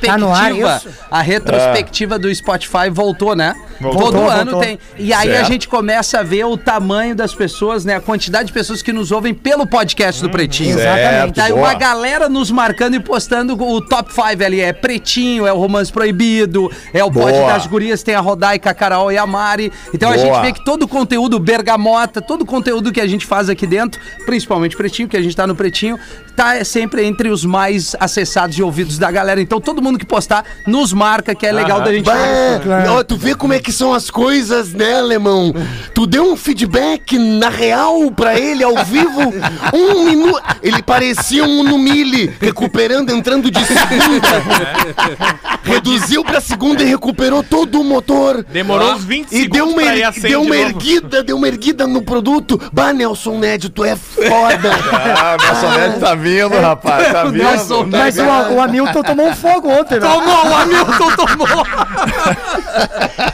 Tá 0.01 0.17
no 0.17 0.33
ar 0.33 0.51
retrospectiva, 0.51 0.81
isso? 0.85 0.89
a 1.09 1.21
retrospectiva 1.21 2.19
do 2.19 2.33
Spotify 2.33 2.89
voltou, 2.91 3.35
né? 3.35 3.53
Voltou. 3.79 4.01
Todo 4.01 4.11
Voltou, 4.19 4.29
ano 4.29 4.51
voltou. 4.51 4.59
tem. 4.61 4.70
E 4.97 5.13
aí 5.13 5.29
a 5.29 5.35
Certo. 5.35 5.47
gente 5.47 5.67
começa 5.67 6.19
a 6.19 6.23
ver 6.23 6.45
o 6.45 6.57
tamanho 6.57 7.15
das 7.15 7.33
pessoas, 7.33 7.85
né? 7.85 7.95
A 7.95 8.01
quantidade 8.01 8.47
de 8.47 8.53
pessoas 8.53 8.81
que 8.81 8.91
nos 8.91 9.11
ouvem 9.11 9.33
pelo 9.33 9.65
podcast 9.65 10.21
do 10.21 10.29
Pretinho. 10.29 10.77
Exatamente. 10.79 11.35
Tá 11.35 11.45
aí 11.45 11.51
boa. 11.51 11.67
uma 11.67 11.73
galera 11.73 12.27
nos 12.29 12.51
marcando 12.51 12.95
e 12.95 12.99
postando 12.99 13.53
o 13.61 13.81
top 13.81 14.13
5 14.13 14.43
ali. 14.43 14.61
É 14.61 14.73
Pretinho, 14.73 15.45
é 15.47 15.53
o 15.53 15.57
Romance 15.57 15.91
Proibido, 15.91 16.69
é 16.93 17.03
o 17.03 17.11
Pod 17.11 17.31
das 17.31 17.65
Gurias, 17.67 18.03
tem 18.03 18.15
a 18.15 18.19
Rodaica, 18.19 18.69
a 18.69 18.73
Carol 18.73 19.11
e 19.11 19.17
a 19.17 19.25
Mari. 19.25 19.71
Então 19.93 20.09
a 20.09 20.15
Boa. 20.15 20.25
gente 20.25 20.41
vê 20.41 20.51
que 20.53 20.63
todo 20.63 20.83
o 20.83 20.87
conteúdo 20.87 21.39
bergamota, 21.39 22.21
todo 22.21 22.41
o 22.41 22.45
conteúdo 22.45 22.91
que 22.91 23.01
a 23.01 23.07
gente 23.07 23.25
faz 23.25 23.49
aqui 23.49 23.65
dentro, 23.65 23.99
principalmente 24.25 24.75
Pretinho, 24.75 25.07
que 25.07 25.17
a 25.17 25.21
gente 25.21 25.35
tá 25.35 25.45
no 25.47 25.55
Pretinho, 25.55 25.97
tá 26.35 26.63
sempre 26.63 27.05
entre 27.05 27.29
os 27.29 27.43
mais 27.45 27.95
acessados 27.99 28.57
e 28.57 28.63
ouvidos 28.63 28.97
da 28.97 29.11
galera. 29.11 29.41
Então 29.41 29.59
todo 29.59 29.81
mundo 29.81 29.97
que 29.99 30.05
postar 30.05 30.43
nos 30.67 30.93
marca, 30.93 31.33
que 31.35 31.45
é 31.45 31.51
legal 31.51 31.81
da 31.81 31.91
gente 31.91 32.05
Bah, 32.05 32.13
ó, 32.89 33.03
tu 33.03 33.15
vê 33.17 33.35
como 33.35 33.53
é 33.53 33.59
que 33.59 33.71
são 33.71 33.93
as 33.93 34.09
coisas, 34.09 34.60
né, 34.69 34.97
alemão? 34.97 35.53
Tu 35.93 36.05
deu 36.07 36.31
um 36.31 36.35
feedback 36.37 37.17
na 37.17 37.49
real 37.49 38.11
pra 38.11 38.39
ele, 38.39 38.63
ao 38.63 38.83
vivo, 38.85 39.33
um 39.73 40.05
minuto. 40.05 40.41
Ele 40.61 40.81
parecia 40.83 41.43
um 41.43 41.63
Numile, 41.63 42.33
recuperando, 42.39 43.11
entrando 43.11 43.49
de 43.51 43.63
segunda. 43.65 44.43
Reduziu 45.63 46.23
pra 46.23 46.41
segunda 46.41 46.81
e 46.83 46.85
recuperou 46.85 47.43
todo 47.43 47.81
o 47.81 47.83
motor. 47.83 48.43
Demorou 48.49 48.93
uns 48.93 49.03
20 49.03 49.31
E 49.31 49.47
deu 49.47 49.65
segundos 49.67 49.73
uma, 49.73 49.81
pra 49.83 49.95
ir 49.97 50.03
a 50.03 50.11
100 50.11 50.21
deu 50.21 50.29
de 50.41 50.47
uma 50.47 50.55
novo. 50.55 50.67
erguida, 50.69 51.23
deu 51.23 51.37
uma 51.37 51.47
erguida 51.47 51.87
no 51.87 52.01
produto. 52.01 52.59
Bah, 52.73 52.93
Nelson 52.93 53.37
Ned, 53.37 53.69
tu 53.69 53.83
é 53.83 53.95
foda. 53.95 54.71
Ah, 54.91 55.37
Nelson 55.39 55.77
Ned 55.79 55.99
tá 55.99 56.15
vindo, 56.15 56.59
rapaz. 56.59 57.11
Tá 57.11 57.23
vindo. 57.25 57.43
Nelson 57.43 57.89
tá 57.89 57.97
Mas 57.97 58.17
o, 58.17 58.23
o 58.23 58.61
Hamilton 58.61 59.03
tomou 59.03 59.27
um 59.27 59.35
fogo 59.35 59.69
ontem, 59.69 59.99
né? 59.99 60.07
Tomou, 60.07 60.47
o 60.47 60.55
Hamilton 60.55 61.11
tomou! 61.15 61.65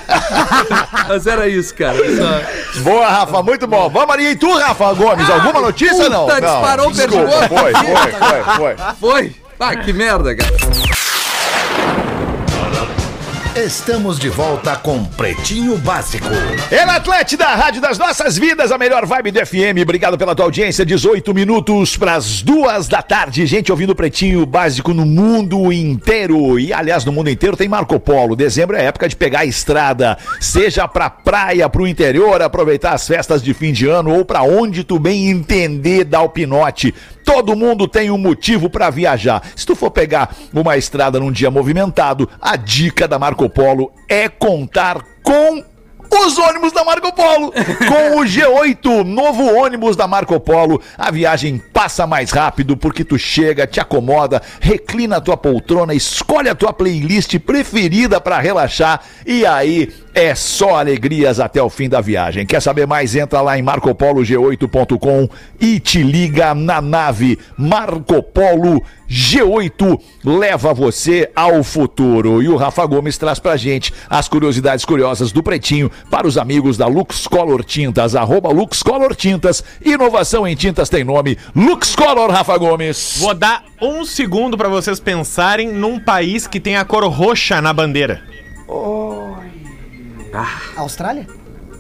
Mas 1.08 1.28
era 1.28 1.48
isso, 1.48 1.74
cara. 1.74 1.96
Só- 1.98 2.82
Boa, 2.82 3.08
Rafa, 3.08 3.42
muito 3.44 3.66
bom. 3.68 3.90
Vamos 3.90 4.14
ali, 4.14 4.28
e 4.32 4.36
tu, 4.36 4.52
Rafa 4.54 4.94
Gomes? 4.94 5.30
Alguma 5.30 5.62
notícia 5.62 6.10
não? 6.10 6.26
puta, 6.28 6.42
não. 6.42 6.52
disparou 6.62 6.88
o 6.88 6.92
Desculpa, 6.92 7.26
perdigoto. 7.32 7.48
foi, 7.48 7.74
foi, 7.74 8.12
foi, 8.12 8.56
foi. 8.56 8.76
Foi? 9.00 9.36
Ah, 9.60 9.76
que 9.76 9.92
merda, 9.94 10.36
cara. 10.36 10.52
Estamos 13.58 14.20
de 14.20 14.30
volta 14.30 14.76
com 14.76 15.04
Pretinho 15.04 15.80
Básico. 15.80 16.28
É 16.70 16.86
na 16.86 16.98
Atlântida, 16.98 17.44
a 17.44 17.56
Rádio 17.56 17.82
das 17.82 17.98
Nossas 17.98 18.38
Vidas, 18.38 18.72
a 18.72 18.78
melhor 18.78 19.04
vibe 19.08 19.32
do 19.32 19.44
FM. 19.44 19.82
Obrigado 19.82 20.16
pela 20.16 20.36
tua 20.36 20.46
audiência. 20.46 20.86
18 20.86 21.34
minutos 21.34 21.98
para 21.98 22.14
as 22.14 22.44
duas 22.44 22.88
da 22.88 23.02
tarde. 23.02 23.48
Gente 23.48 23.72
ouvindo 23.72 23.96
Pretinho 23.96 24.46
Básico 24.46 24.94
no 24.94 25.08
mundo 25.08 25.74
inteiro. 25.74 26.60
E, 26.60 26.72
aliás, 26.72 27.04
no 27.04 27.12
mundo 27.12 27.32
inteiro 27.32 27.58
tem 27.58 27.68
Marco 27.68 28.00
Polo. 28.00 28.36
Dezembro 28.36 28.78
é 28.78 28.86
época 28.86 29.10
de 29.10 29.16
pegar 29.16 29.40
a 29.40 29.46
estrada, 29.46 30.20
seja 30.40 30.88
pra 30.88 31.10
praia, 31.10 31.68
pro 31.68 31.88
interior, 31.88 32.40
aproveitar 32.44 32.94
as 32.94 33.08
festas 33.08 33.42
de 33.42 33.56
fim 33.56 33.74
de 33.74 33.88
ano 33.88 34.14
ou 34.14 34.24
pra 34.24 34.44
onde 34.44 34.84
tu 34.84 35.00
bem 35.00 35.32
entender 35.32 36.04
da 36.04 36.20
Alpinote. 36.20 36.94
Todo 37.28 37.58
mundo 37.58 37.90
tem 37.90 38.10
um 38.10 38.18
motivo 38.18 38.70
para 38.70 38.90
viajar. 38.90 39.44
Se 39.54 39.66
tu 39.66 39.76
for 39.76 39.92
pegar 39.92 40.34
uma 40.54 40.78
estrada 40.78 41.20
num 41.20 41.30
dia 41.30 41.52
movimentado, 41.52 42.30
a 42.42 42.56
dica 42.56 43.06
da 43.06 43.20
Marco 43.20 43.50
Polo 43.50 43.92
é 44.08 44.30
contar 44.30 45.04
com 45.22 45.62
os 46.26 46.38
ônibus 46.38 46.72
da 46.72 46.86
Marco 46.86 47.14
Polo. 47.14 47.52
Com 47.86 48.22
o 48.22 48.24
G8, 48.24 49.04
novo 49.04 49.44
ônibus 49.44 49.98
da 49.98 50.08
Marco 50.08 50.40
Polo, 50.40 50.82
a 50.98 51.12
viagem 51.12 51.62
passa 51.74 52.08
mais 52.08 52.32
rápido 52.32 52.78
porque 52.78 53.04
tu 53.04 53.20
chega, 53.20 53.68
te 53.68 53.82
acomoda, 53.82 54.42
reclina 54.62 55.18
a 55.18 55.22
tua 55.22 55.36
poltrona, 55.36 55.94
escolhe 55.94 56.48
a 56.48 56.56
tua 56.56 56.72
playlist 56.72 57.38
preferida 57.40 58.22
para 58.22 58.40
relaxar 58.40 59.02
e 59.26 59.46
aí 59.46 59.94
é 60.18 60.34
só 60.34 60.78
alegrias 60.78 61.40
até 61.40 61.62
o 61.62 61.70
fim 61.70 61.88
da 61.88 62.02
viagem. 62.02 62.44
Quer 62.44 62.60
saber 62.60 62.88
mais? 62.88 63.16
Entra 63.16 63.40
lá 63.40 63.56
em 63.56 63.62
marcopolog8.com 63.62 65.30
e 65.60 65.80
te 65.80 66.02
liga 66.02 66.56
na 66.56 66.82
nave 66.82 67.38
Marco 67.56 68.24
Polo 68.24 68.84
G8 69.08 70.02
leva 70.26 70.74
você 70.74 71.30
ao 71.36 71.64
futuro. 71.64 72.42
E 72.42 72.50
o 72.50 72.56
Rafa 72.56 72.84
Gomes 72.88 73.16
traz 73.16 73.38
pra 73.38 73.56
gente 73.58 73.94
as 74.10 74.28
curiosidades 74.28 74.84
curiosas 74.84 75.32
do 75.32 75.44
Pretinho 75.44 75.92
para 76.10 76.26
os 76.26 76.36
amigos 76.36 76.78
da 76.78 76.88
Lux 76.88 77.28
Color 77.28 77.64
Tintas, 77.64 78.16
arroba 78.16 78.50
Lux 78.50 78.82
Color 78.82 79.16
Tintas. 79.16 79.64
Inovação 79.86 80.48
em 80.48 80.56
tintas 80.56 80.90
tem 80.90 81.04
nome 81.04 81.38
Lux 81.56 81.96
Color, 81.96 82.32
Rafa 82.32 82.58
Gomes. 82.58 83.18
Vou 83.20 83.36
dar 83.36 83.64
um 83.80 84.04
segundo 84.04 84.58
pra 84.58 84.68
vocês 84.68 85.00
pensarem 85.00 85.72
num 85.72 86.00
país 86.00 86.48
que 86.48 86.60
tem 86.60 86.76
a 86.76 86.84
cor 86.84 87.06
roxa 87.06 87.62
na 87.62 87.72
bandeira. 87.72 88.24
Austrália? 90.76 91.26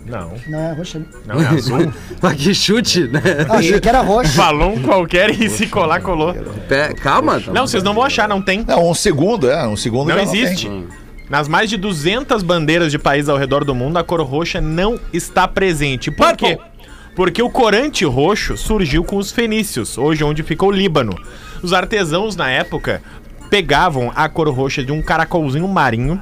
Não, 0.05 0.31
Não, 0.47 0.59
é 0.59 0.71
roxa. 0.73 0.99
né? 0.99 1.05
não 1.25 1.41
é 1.41 1.47
azul. 1.47 1.91
Mas 2.21 2.33
que 2.41 2.53
chute, 2.53 3.07
né? 3.09 3.21
Ah, 3.49 3.57
achei 3.57 3.77
que 3.79 3.89
era 3.89 3.99
roxa. 4.01 4.31
Falou 4.31 4.73
um 4.73 4.81
qualquer 4.81 5.31
e 5.31 5.49
se 5.49 5.67
colar, 5.67 5.99
colou. 6.01 6.33
Pé- 6.69 6.93
Calma. 6.93 7.41
Não, 7.47 7.67
vocês 7.67 7.83
não 7.83 7.93
vão 7.93 8.03
achar, 8.03 8.27
não 8.29 8.41
tem. 8.41 8.63
Não, 8.65 8.89
um 8.89 8.93
segundo, 8.93 9.49
é, 9.51 9.67
um 9.67 9.75
segundo 9.75 10.07
Não 10.07 10.19
existe. 10.19 10.67
tem. 10.69 10.87
Nas 11.29 11.49
mais 11.49 11.69
de 11.69 11.75
200 11.75 12.41
bandeiras 12.41 12.89
de 12.89 12.97
países 12.97 13.27
ao 13.27 13.35
redor 13.37 13.65
do 13.65 13.75
mundo, 13.75 13.97
a 13.97 14.03
cor 14.03 14.21
roxa 14.21 14.61
não 14.61 14.97
está 15.11 15.45
presente. 15.45 16.09
Por 16.09 16.27
Purple. 16.27 16.55
quê? 16.55 16.61
Porque 17.13 17.41
o 17.41 17.49
corante 17.49 18.05
roxo 18.05 18.55
surgiu 18.55 19.03
com 19.03 19.17
os 19.17 19.29
fenícios, 19.29 19.97
hoje 19.97 20.23
onde 20.23 20.41
fica 20.41 20.63
o 20.65 20.71
Líbano. 20.71 21.17
Os 21.61 21.73
artesãos 21.73 22.33
na 22.37 22.49
época 22.49 23.01
pegavam 23.49 24.09
a 24.15 24.29
cor 24.29 24.47
roxa 24.49 24.83
de 24.85 24.91
um 24.93 25.01
caracolzinho 25.01 25.67
marinho, 25.67 26.21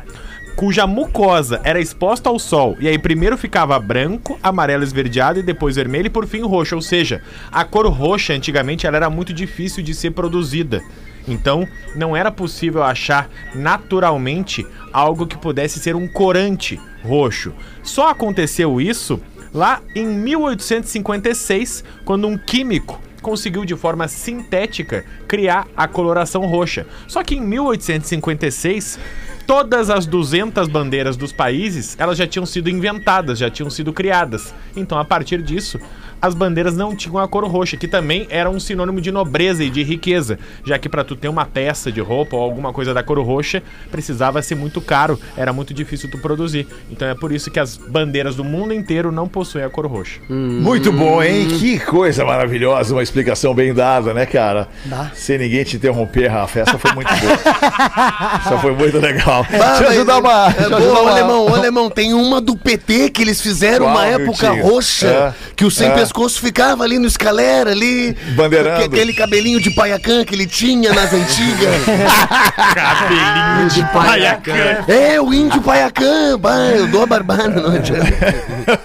cuja 0.55 0.87
mucosa 0.87 1.59
era 1.63 1.79
exposta 1.79 2.29
ao 2.29 2.39
sol, 2.39 2.77
e 2.79 2.87
aí 2.87 2.97
primeiro 2.97 3.37
ficava 3.37 3.77
branco, 3.79 4.39
amarelo 4.41 4.83
esverdeado 4.83 5.39
e 5.39 5.43
depois 5.43 5.75
vermelho 5.75 6.07
e 6.07 6.09
por 6.09 6.25
fim 6.25 6.41
roxo, 6.41 6.75
ou 6.75 6.81
seja, 6.81 7.21
a 7.51 7.65
cor 7.65 7.87
roxa 7.87 8.33
antigamente 8.33 8.87
ela 8.87 8.97
era 8.97 9.09
muito 9.09 9.33
difícil 9.33 9.83
de 9.83 9.93
ser 9.93 10.11
produzida. 10.11 10.81
Então, 11.27 11.67
não 11.95 12.15
era 12.15 12.31
possível 12.31 12.83
achar 12.83 13.29
naturalmente 13.53 14.65
algo 14.93 15.25
que 15.25 15.37
pudesse 15.37 15.79
ser 15.79 15.95
um 15.95 16.07
corante 16.07 16.79
roxo. 17.03 17.51
Só 17.83 18.09
aconteceu 18.09 18.79
isso 18.79 19.19
lá 19.53 19.81
em 19.95 20.05
1856, 20.05 21.83
quando 22.03 22.27
um 22.27 22.37
químico 22.37 23.01
conseguiu 23.21 23.65
de 23.65 23.75
forma 23.75 24.07
sintética 24.07 25.03
criar 25.27 25.67
a 25.75 25.87
coloração 25.87 26.45
roxa. 26.45 26.85
Só 27.07 27.23
que 27.23 27.35
em 27.35 27.41
1856, 27.41 28.99
todas 29.45 29.89
as 29.89 30.05
200 30.05 30.67
bandeiras 30.67 31.15
dos 31.15 31.31
países, 31.31 31.95
elas 31.99 32.17
já 32.17 32.27
tinham 32.27 32.45
sido 32.45 32.69
inventadas, 32.69 33.39
já 33.39 33.49
tinham 33.49 33.69
sido 33.69 33.93
criadas. 33.93 34.53
Então, 34.75 34.97
a 34.97 35.05
partir 35.05 35.41
disso, 35.41 35.79
as 36.25 36.33
bandeiras 36.33 36.75
não 36.75 36.95
tinham 36.95 37.17
a 37.19 37.27
cor 37.27 37.45
roxa, 37.45 37.77
que 37.77 37.87
também 37.87 38.27
era 38.29 38.49
um 38.49 38.59
sinônimo 38.59 38.99
de 38.99 39.11
nobreza 39.11 39.63
e 39.63 39.69
de 39.69 39.83
riqueza, 39.83 40.37
já 40.65 40.77
que 40.77 40.89
para 40.89 41.03
tu 41.03 41.15
ter 41.15 41.27
uma 41.27 41.45
peça 41.45 41.91
de 41.91 42.01
roupa 42.01 42.35
ou 42.35 42.41
alguma 42.43 42.73
coisa 42.73 42.93
da 42.93 43.03
cor 43.03 43.19
roxa, 43.19 43.61
precisava 43.91 44.41
ser 44.41 44.55
muito 44.55 44.81
caro, 44.81 45.19
era 45.37 45.53
muito 45.53 45.73
difícil 45.73 46.09
tu 46.09 46.17
produzir. 46.17 46.67
Então 46.91 47.07
é 47.07 47.13
por 47.15 47.31
isso 47.31 47.49
que 47.51 47.59
as 47.59 47.77
bandeiras 47.77 48.35
do 48.35 48.43
mundo 48.43 48.73
inteiro 48.73 49.11
não 49.11 49.27
possuem 49.27 49.63
a 49.63 49.69
cor 49.69 49.85
roxa. 49.87 50.19
Muito 50.29 50.91
bom, 50.91 51.21
hein? 51.21 51.47
Que 51.59 51.79
coisa 51.79 52.25
maravilhosa, 52.25 52.93
uma 52.93 53.03
explicação 53.03 53.53
bem 53.53 53.73
dada, 53.73 54.13
né, 54.13 54.25
cara? 54.25 54.67
Dá. 54.85 55.11
Sem 55.13 55.37
ninguém 55.37 55.63
te 55.63 55.75
interromper, 55.77 56.27
Rafa, 56.27 56.59
essa 56.59 56.77
foi 56.77 56.91
muito 56.93 57.07
boa. 57.09 57.33
essa 58.45 58.57
foi 58.59 58.71
muito 58.73 58.97
legal. 58.99 59.45
Ah, 59.51 59.69
deixa 59.77 59.83
eu 59.83 59.89
ajudar 59.89 60.17
uma. 60.19 60.47
É 60.47 60.51
Deixa 60.53 60.73
eu 60.73 60.79
boa, 60.79 61.01
uma- 61.01 61.11
alemão, 61.11 61.45
ô, 61.45 61.55
alemão, 61.55 61.89
tem 61.89 62.13
uma 62.13 62.41
do 62.41 62.55
PT 62.55 63.09
que 63.09 63.21
eles 63.21 63.41
fizeram 63.41 63.85
Qual, 63.85 63.91
uma 63.95 64.05
época 64.05 64.51
roxa, 64.61 65.07
É, 65.07 65.33
que 65.55 65.65
o 65.65 65.71
sem 65.71 65.87
é. 65.87 65.91
pescoço 65.91 66.14
ficava 66.39 66.83
ali 66.83 66.97
no 66.97 67.07
escalera, 67.07 67.71
ali. 67.71 68.15
Bandeirando. 68.35 68.85
Aquele 68.85 69.13
cabelinho 69.13 69.59
de 69.59 69.69
paiacã 69.71 70.23
que 70.23 70.33
ele 70.33 70.47
tinha 70.47 70.93
nas 70.93 71.13
antigas. 71.13 71.75
Cabelinho 72.73 73.69
de 73.69 73.83
paiacã. 73.91 74.53
é, 74.87 75.21
o 75.21 75.33
índio 75.33 75.61
paiacã. 75.61 76.37
Bah, 76.39 76.71
eu 76.75 76.87
dou 76.87 77.03
a 77.03 77.05
barbada, 77.05 77.61
não 77.61 77.75
adianta. 77.75 78.35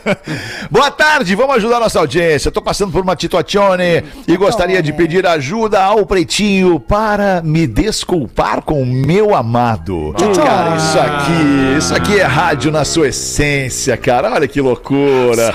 Boa 0.70 0.90
tarde, 0.90 1.34
vamos 1.34 1.56
ajudar 1.56 1.80
nossa 1.80 1.98
audiência. 1.98 2.50
Tô 2.50 2.60
passando 2.60 2.92
por 2.92 3.02
uma 3.02 3.16
situazione 3.18 4.04
e 4.26 4.36
gostaria 4.36 4.82
de 4.82 4.92
pedir 4.92 5.26
ajuda 5.26 5.82
ao 5.82 6.04
Pretinho 6.04 6.80
para 6.80 7.42
me 7.42 7.66
desculpar 7.66 8.62
com 8.62 8.82
o 8.82 8.86
meu 8.86 9.34
amado. 9.34 10.14
Cara, 10.34 10.76
isso 10.76 10.98
aqui, 10.98 11.78
isso 11.78 11.94
aqui 11.94 12.18
é 12.18 12.24
rádio 12.24 12.72
na 12.72 12.84
sua 12.84 13.08
essência, 13.08 13.96
cara. 13.96 14.32
Olha 14.32 14.48
que 14.48 14.60
loucura. 14.60 15.54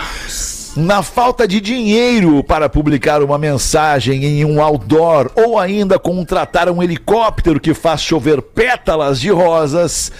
Na 0.75 1.01
falta 1.01 1.47
de 1.47 1.61
dinheiro 1.61 2.43
para 2.43 2.67
publicar 2.67 3.23
uma 3.23 3.38
mensagem 3.38 4.25
em 4.25 4.43
um 4.43 4.61
outdoor 4.61 5.31
ou 5.35 5.57
ainda 5.57 5.97
contratar 5.97 6.69
um 6.69 6.83
helicóptero 6.83 7.59
que 7.59 7.73
faz 7.73 8.01
chover 8.01 8.41
pétalas 8.41 9.19
de 9.19 9.29
rosas, 9.29 10.11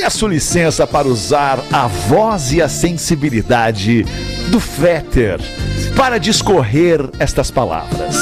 Peço 0.00 0.28
licença 0.28 0.86
para 0.86 1.08
usar 1.08 1.58
a 1.72 1.88
voz 1.88 2.52
e 2.52 2.62
a 2.62 2.68
sensibilidade 2.68 4.04
do 4.48 4.60
Fetter 4.60 5.40
para 5.96 6.18
discorrer 6.18 7.00
estas 7.18 7.50
palavras. 7.50 8.16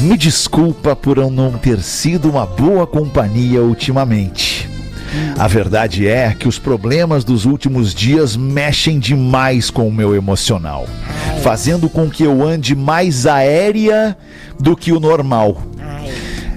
Me 0.00 0.16
desculpa 0.16 0.94
por 0.94 1.18
eu 1.18 1.28
não 1.28 1.52
ter 1.52 1.82
sido 1.82 2.30
uma 2.30 2.46
boa 2.46 2.86
companhia 2.86 3.60
ultimamente. 3.60 4.53
A 5.38 5.48
verdade 5.48 6.06
é 6.06 6.34
que 6.38 6.48
os 6.48 6.58
problemas 6.58 7.24
dos 7.24 7.44
últimos 7.44 7.94
dias 7.94 8.36
mexem 8.36 8.98
demais 8.98 9.70
com 9.70 9.88
o 9.88 9.92
meu 9.92 10.14
emocional, 10.14 10.86
fazendo 11.42 11.88
com 11.88 12.08
que 12.08 12.22
eu 12.22 12.46
ande 12.46 12.74
mais 12.74 13.26
aérea 13.26 14.16
do 14.58 14.76
que 14.76 14.92
o 14.92 15.00
normal. 15.00 15.60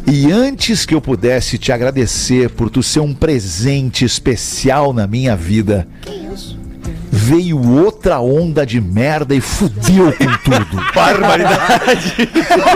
E 0.09 0.31
antes 0.31 0.85
que 0.85 0.95
eu 0.95 1.01
pudesse 1.01 1.57
te 1.57 1.71
agradecer 1.71 2.49
por 2.51 2.69
tu 2.69 2.81
ser 2.81 3.01
um 3.01 3.13
presente 3.13 4.05
especial 4.05 4.93
na 4.93 5.05
minha 5.05 5.35
vida, 5.35 5.85
veio 7.27 7.59
outra 7.83 8.21
onda 8.21 8.65
de 8.65 8.79
merda 8.79 9.35
e 9.35 9.41
fudeu 9.41 10.13
com 10.13 10.25
tudo. 10.45 10.81
Barbaridade. 10.95 12.29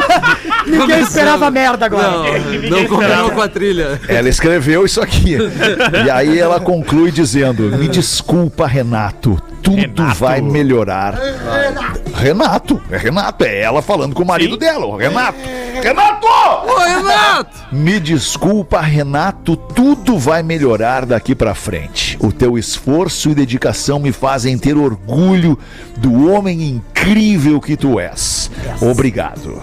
Ninguém 0.67 0.99
esperava 0.99 1.49
merda 1.49 1.85
agora. 1.85 2.11
Não, 2.11 2.23
não 2.69 2.85
combinou 2.85 3.31
com 3.31 3.41
a 3.41 3.47
trilha. 3.47 4.01
Ela 4.09 4.27
escreveu 4.27 4.85
isso 4.85 4.99
aqui. 5.01 5.37
E 6.05 6.09
aí 6.09 6.37
ela 6.37 6.59
conclui 6.59 7.11
dizendo: 7.11 7.63
Me 7.77 7.87
desculpa, 7.87 8.67
Renato. 8.67 9.41
Tudo 9.61 9.77
Renato. 9.77 10.15
vai 10.19 10.41
melhorar. 10.41 11.17
Renato, 12.15 12.81
é 12.89 12.97
Renato, 12.97 13.43
é 13.43 13.61
ela 13.61 13.81
falando 13.81 14.13
com 14.13 14.23
o 14.23 14.27
marido 14.27 14.53
Sim. 14.53 14.59
dela, 14.59 14.85
o 14.85 14.95
Renato. 14.95 15.39
Renato! 15.81 16.27
Ô, 16.27 16.79
Renato! 16.79 17.49
Me 17.71 17.99
desculpa, 17.99 18.81
Renato, 18.81 19.55
tudo 19.55 20.17
vai 20.17 20.43
melhorar 20.43 21.05
daqui 21.05 21.33
pra 21.33 21.55
frente. 21.55 22.17
O 22.19 22.31
teu 22.31 22.57
esforço 22.57 23.29
e 23.29 23.35
dedicação 23.35 23.99
me 23.99 24.11
fazem 24.11 24.57
ter 24.57 24.77
orgulho 24.77 25.57
do 25.97 26.29
homem 26.29 26.61
incrível 26.61 27.59
que 27.59 27.75
tu 27.75 27.99
és. 27.99 28.51
Obrigado. 28.81 29.61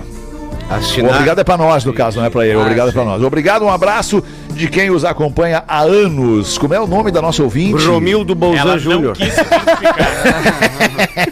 Assinar. 0.70 1.12
Obrigado 1.12 1.38
é 1.40 1.44
pra 1.44 1.56
nós, 1.56 1.84
no 1.84 1.94
caso, 1.94 2.18
não 2.18 2.26
é 2.26 2.30
pra 2.30 2.46
ele. 2.46 2.56
Obrigado 2.56 2.88
é 2.88 2.92
pra 2.92 3.04
nós. 3.04 3.22
Obrigado, 3.22 3.64
um 3.64 3.70
abraço. 3.70 4.22
De 4.58 4.68
quem 4.68 4.90
os 4.90 5.04
acompanha 5.04 5.62
há 5.66 5.80
anos. 5.80 6.58
Como 6.58 6.74
é 6.74 6.80
o 6.80 6.86
nome 6.86 7.10
da 7.10 7.22
nossa 7.22 7.42
ouvinte? 7.42 7.84
Romildo 7.86 8.34
Bolzan 8.34 8.58
Ela 8.60 8.72
não 8.72 8.78
Júnior. 8.78 9.16
quis 9.16 9.32
se 9.32 9.40
identificar. 9.40 10.08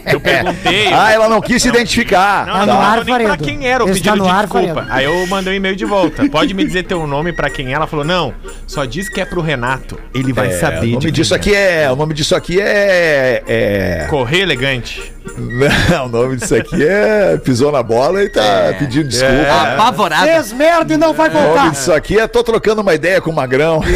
Eu 0.11 0.19
perguntei. 0.19 0.93
Ah, 0.93 1.11
ela 1.11 1.29
não 1.29 1.41
quis 1.41 1.61
se 1.61 1.67
identificar. 1.69 2.45
Não, 2.45 2.53
Tá. 2.53 2.65
não, 2.65 2.81
ar, 2.81 3.05
não 3.05 3.17
nem 3.17 3.27
pra 3.27 3.37
quem 3.37 3.67
era 3.67 3.83
o 3.83 3.89
Está 3.89 4.11
pedido 4.11 4.23
de 4.25 4.29
ar, 4.31 4.41
desculpa. 4.43 4.73
Faredo. 4.73 4.87
Aí 4.93 5.05
eu 5.05 5.27
mandei 5.27 5.53
um 5.53 5.55
e-mail 5.57 5.75
de 5.75 5.85
volta. 5.85 6.27
Pode 6.29 6.53
me 6.53 6.63
dizer 6.65 6.83
teu 6.83 7.05
nome 7.05 7.31
pra 7.33 7.49
quem 7.49 7.67
é? 7.69 7.71
Ela 7.73 7.87
falou, 7.87 8.05
não, 8.05 8.33
só 8.65 8.85
diz 8.85 9.09
que 9.09 9.19
é 9.21 9.25
pro 9.25 9.41
Renato. 9.41 9.99
Ele 10.13 10.31
vai 10.33 10.47
É, 10.47 10.51
saber 10.51 10.87
o 10.87 10.91
nome 10.93 10.99
de 10.99 11.11
disso 11.11 11.37
quem 11.39 11.53
aqui 11.53 11.55
é. 11.55 11.91
O 11.91 11.95
nome 11.95 12.13
disso 12.13 12.35
aqui 12.35 12.59
é. 12.61 13.43
é. 13.47 14.03
é... 14.03 14.07
Correio 14.09 14.43
elegante. 14.43 15.13
Não, 15.37 16.05
o 16.05 16.09
nome 16.09 16.35
disso 16.37 16.55
aqui 16.55 16.87
é. 16.87 17.37
Pisou 17.37 17.71
na 17.71 17.81
bola 17.83 18.23
e 18.23 18.29
tá 18.29 18.73
pedindo 18.77 19.09
desculpa. 19.09 19.73
Apavorado. 19.73 20.25
Fez 20.25 20.51
merda 20.53 20.93
e 20.93 20.97
não 20.97 21.13
vai 21.13 21.29
O 21.29 21.33
nome 21.33 21.45
voltar. 21.47 21.71
disso 21.71 21.91
aqui 21.93 22.19
é 22.19 22.27
tô 22.27 22.43
trocando 22.43 22.81
uma 22.81 22.93
ideia 22.93 23.19
com 23.21 23.29
o 23.31 23.33
Magrão. 23.35 23.81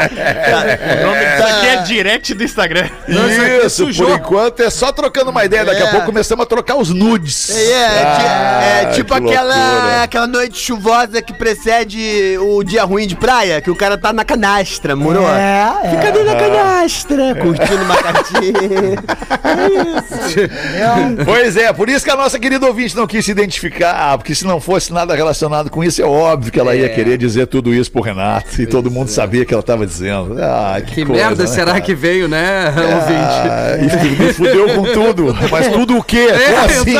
O 0.00 1.06
nome 1.06 1.18
disso 1.26 1.46
aqui 1.46 1.66
é 1.66 1.76
direct 1.82 2.34
do 2.34 2.44
Instagram. 2.44 2.88
Isso, 3.66 3.86
por 3.94 4.10
enquanto 4.10 4.60
é 4.60 4.70
só 4.70 4.92
trocando 4.92 5.30
uma 5.30 5.44
ideia. 5.44 5.64
Daqui 5.64 5.82
a 5.82 5.86
É. 5.86 5.90
pouco 5.90 6.06
começamos 6.06 6.42
a 6.44 6.46
trocar 6.46 6.76
os 6.76 6.90
nudes. 6.90 7.50
É, 7.50 7.62
é, 7.62 7.72
é 7.72 8.84
Ah, 8.86 8.90
tipo 8.92 9.14
que 9.14 9.28
aquela, 9.28 9.54
loucura. 9.74 10.02
aquela 10.02 10.26
noite 10.26 10.58
chuvosa 10.58 11.20
que 11.22 11.32
precede 11.32 12.36
o 12.40 12.62
dia 12.64 12.84
ruim 12.84 13.06
de 13.06 13.16
praia, 13.16 13.60
que 13.60 13.70
o 13.70 13.76
cara 13.76 13.98
tá 13.98 14.12
na 14.12 14.24
canastra, 14.24 14.94
moro? 14.96 15.20
É, 15.28 15.72
é. 15.84 15.90
Fica 15.90 16.08
ali 16.08 16.22
na 16.24 16.34
canastra, 16.36 17.34
curtindo 17.36 17.82
uma 17.84 17.96
cartinha. 17.96 18.52
Pois 21.24 21.56
é, 21.56 21.72
por 21.72 21.88
isso 21.88 22.04
que 22.04 22.10
a 22.10 22.16
nossa 22.16 22.38
querida 22.38 22.66
ouvinte 22.66 22.96
não 22.96 23.06
quis 23.06 23.24
se 23.24 23.30
identificar, 23.30 24.16
porque 24.18 24.34
se 24.34 24.44
não 24.46 24.60
fosse 24.60 24.92
nada 24.92 25.14
relacionado 25.14 25.70
com 25.70 25.82
isso, 25.82 26.00
é 26.02 26.04
óbvio 26.04 26.52
que 26.52 26.58
ela 26.60 26.74
ia 26.74 26.88
querer 26.88 27.16
dizer 27.18 27.46
tudo 27.46 27.74
isso 27.74 27.90
pro 27.90 28.00
Renato 28.02 28.60
e 28.60 28.66
todo 28.66 28.90
mundo 28.90 29.08
sabia 29.08 29.44
que 29.44 29.52
ela 29.52 29.62
tava 29.62 29.86
dizendo. 29.90 30.36
Ah, 30.42 30.80
que, 30.80 30.94
Que 30.94 31.04
coisa, 31.04 31.22
merda 31.26 31.42
né, 31.42 31.48
será 31.48 31.66
cara? 31.72 31.80
que 31.80 31.94
veio, 31.94 32.28
né, 32.28 32.66
ouvinte? 32.76 33.48
Ah, 33.50 33.76
e 33.84 33.88
fu- 33.90 34.22
me 34.24 34.32
fudeu 34.32 34.68
com 34.74 34.84
tudo. 34.92 35.36
Mas 35.50 35.68
tudo 35.68 35.98
o 35.98 36.02
quê? 36.02 36.28
É, 36.30 36.52
Como 36.52 36.64
assim? 36.64 36.94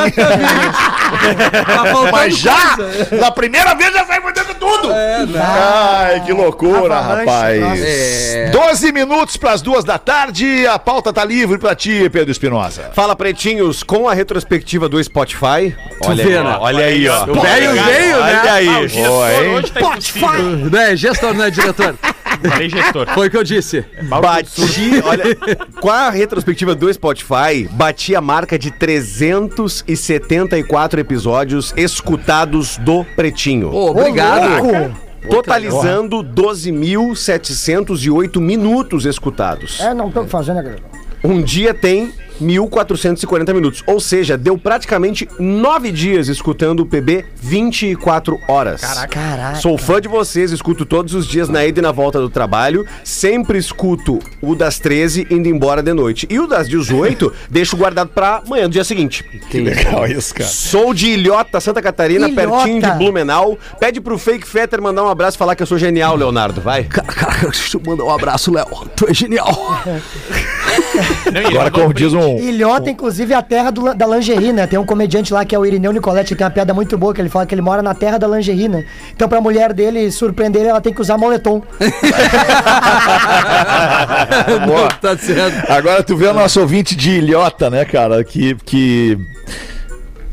Tá 1.10 2.10
Mas 2.12 2.38
já, 2.38 2.76
coisa. 2.76 3.16
na 3.16 3.30
primeira 3.30 3.74
vez 3.74 3.92
já 3.92 4.04
sai 4.06 4.20
fudendo 4.20 4.54
tudo. 4.54 4.92
É, 4.92 5.26
não. 5.26 5.40
Ai, 5.42 6.20
que 6.24 6.32
loucura, 6.32 7.00
rapaz. 7.00 7.80
É. 7.82 8.50
12 8.50 8.92
minutos 8.92 9.36
para 9.36 9.52
as 9.52 9.62
duas 9.62 9.84
da 9.84 9.98
tarde, 9.98 10.66
a 10.66 10.78
pauta 10.78 11.12
tá 11.12 11.24
livre 11.24 11.58
pra 11.58 11.74
ti, 11.74 12.08
Pedro 12.10 12.30
Espinosa. 12.30 12.90
Fala, 12.94 13.14
pretinhos, 13.16 13.82
com 13.82 14.08
a 14.08 14.14
retrospectiva 14.14 14.88
do 14.88 15.02
Spotify. 15.02 15.74
Olha 16.04 16.24
aí, 16.24 16.30
né? 16.32 16.40
ó, 16.42 16.60
olha 16.64 16.84
aí, 16.84 17.08
ó. 17.08 17.24
O 17.24 17.40
velho 17.40 17.72
veio, 17.72 18.16
né? 18.16 18.40
Olha 18.40 18.52
aí. 18.52 18.68
Ah, 18.68 18.80
o 18.80 18.88
gestor 18.88 19.30
hein? 19.30 19.48
hoje 19.54 19.72
tá 19.72 19.80
impossível. 19.80 20.30
Né, 20.70 20.96
gestor, 20.96 21.34
né, 21.34 21.50
diretor? 21.50 21.94
Falei 22.48 22.68
gestor. 22.68 23.06
Foi 23.14 23.28
o 23.28 23.30
que 23.30 23.36
eu 23.36 23.44
disse. 23.44 23.84
Bati, 24.02 25.00
olha, 25.04 25.24
com 25.80 25.90
a 25.90 26.10
retrospectiva 26.10 26.74
do 26.74 26.92
Spotify, 26.92 27.68
bati 27.70 28.16
a 28.16 28.20
marca 28.20 28.58
de 28.58 28.70
374 28.70 31.00
episódios 31.00 31.72
escutados 31.76 32.76
do 32.78 33.04
Pretinho. 33.04 33.72
Ô, 33.72 33.90
obrigado. 33.90 34.62
Louco. 34.62 35.10
Totalizando 35.28 36.24
12.708 36.24 38.40
minutos 38.40 39.04
escutados. 39.04 39.78
É, 39.80 39.92
não 39.92 40.10
tô 40.10 40.24
fazendo, 40.24 40.56
né, 40.56 40.62
galera? 40.62 40.80
Um 41.22 41.42
dia 41.42 41.74
tem 41.74 42.12
1.440 42.40 43.52
minutos. 43.52 43.82
Ou 43.86 44.00
seja, 44.00 44.36
deu 44.36 44.56
praticamente 44.56 45.28
nove 45.38 45.92
dias 45.92 46.28
escutando 46.28 46.80
o 46.80 46.86
PB 46.86 47.26
24 47.36 48.38
horas. 48.48 48.80
Caraca. 48.80 49.54
Sou 49.56 49.76
fã 49.76 50.00
de 50.00 50.08
vocês, 50.08 50.50
escuto 50.50 50.86
todos 50.86 51.14
os 51.14 51.26
dias 51.26 51.48
na 51.48 51.64
ida 51.66 51.80
e 51.80 51.82
na 51.82 51.92
volta 51.92 52.18
do 52.18 52.30
trabalho. 52.30 52.86
Sempre 53.04 53.58
escuto 53.58 54.18
o 54.40 54.54
das 54.54 54.78
13 54.78 55.26
indo 55.30 55.48
embora 55.48 55.82
de 55.82 55.92
noite. 55.92 56.26
E 56.30 56.38
o 56.40 56.46
das 56.46 56.68
18 56.68 57.30
deixo 57.50 57.76
guardado 57.76 58.08
pra 58.08 58.42
amanhã, 58.44 58.64
do 58.64 58.72
dia 58.72 58.84
seguinte. 58.84 59.22
Que 59.50 59.60
legal 59.60 60.06
isso, 60.06 60.34
cara. 60.34 60.48
Sou 60.48 60.94
de 60.94 61.08
Ilhota, 61.08 61.60
Santa 61.60 61.82
Catarina, 61.82 62.26
Ilhota. 62.28 62.50
pertinho 62.50 62.80
de 62.80 62.90
Blumenau. 62.92 63.58
Pede 63.78 64.00
pro 64.00 64.16
Fake 64.16 64.46
Fetter 64.46 64.80
mandar 64.80 65.04
um 65.04 65.08
abraço 65.08 65.36
e 65.36 65.38
falar 65.38 65.54
que 65.54 65.62
eu 65.62 65.66
sou 65.66 65.78
genial, 65.78 66.16
Leonardo. 66.16 66.60
Vai. 66.60 66.84
Cara, 66.84 67.50
deixa 67.50 67.76
eu 67.76 67.82
mandar 67.84 68.04
um 68.04 68.10
abraço, 68.10 68.50
Léo. 68.52 68.66
Tu 68.96 69.06
é 69.10 69.14
genial. 69.14 69.50
Não, 71.32 71.50
Agora, 71.50 71.70
como 71.70 71.92
diz 71.94 72.12
um. 72.12 72.38
Ilhota, 72.38 72.90
inclusive, 72.90 73.32
é 73.32 73.36
a 73.36 73.42
terra 73.42 73.70
do- 73.70 73.94
da 73.94 74.06
lingerie, 74.06 74.52
né? 74.52 74.66
Tem 74.66 74.78
um 74.78 74.84
comediante 74.86 75.32
lá 75.32 75.44
que 75.44 75.54
é 75.54 75.58
o 75.58 75.64
Irineu 75.66 75.92
Nicoletti, 75.92 76.30
que 76.30 76.36
tem 76.38 76.44
uma 76.44 76.50
piada 76.50 76.72
muito 76.74 76.96
boa, 76.98 77.12
que 77.14 77.20
ele 77.20 77.28
fala 77.28 77.46
que 77.46 77.54
ele 77.54 77.62
mora 77.62 77.82
na 77.82 77.94
terra 77.94 78.18
da 78.18 78.26
lingerie, 78.28 78.68
né? 78.68 78.84
Então, 79.14 79.28
pra 79.28 79.40
mulher 79.40 79.72
dele 79.72 80.10
surpreender 80.10 80.62
ele, 80.62 80.70
ela 80.70 80.80
tem 80.80 80.92
que 80.92 81.00
usar 81.00 81.16
moletom. 81.18 81.62
Não, 84.66 84.88
tá 85.00 85.16
certo. 85.16 85.70
Agora 85.70 86.02
tu 86.02 86.16
vê 86.16 86.26
o 86.26 86.34
nosso 86.34 86.60
ouvinte 86.60 86.94
de 86.96 87.10
ilhota, 87.10 87.70
né, 87.70 87.84
cara? 87.84 88.22
Que. 88.24 88.54
que... 88.64 89.18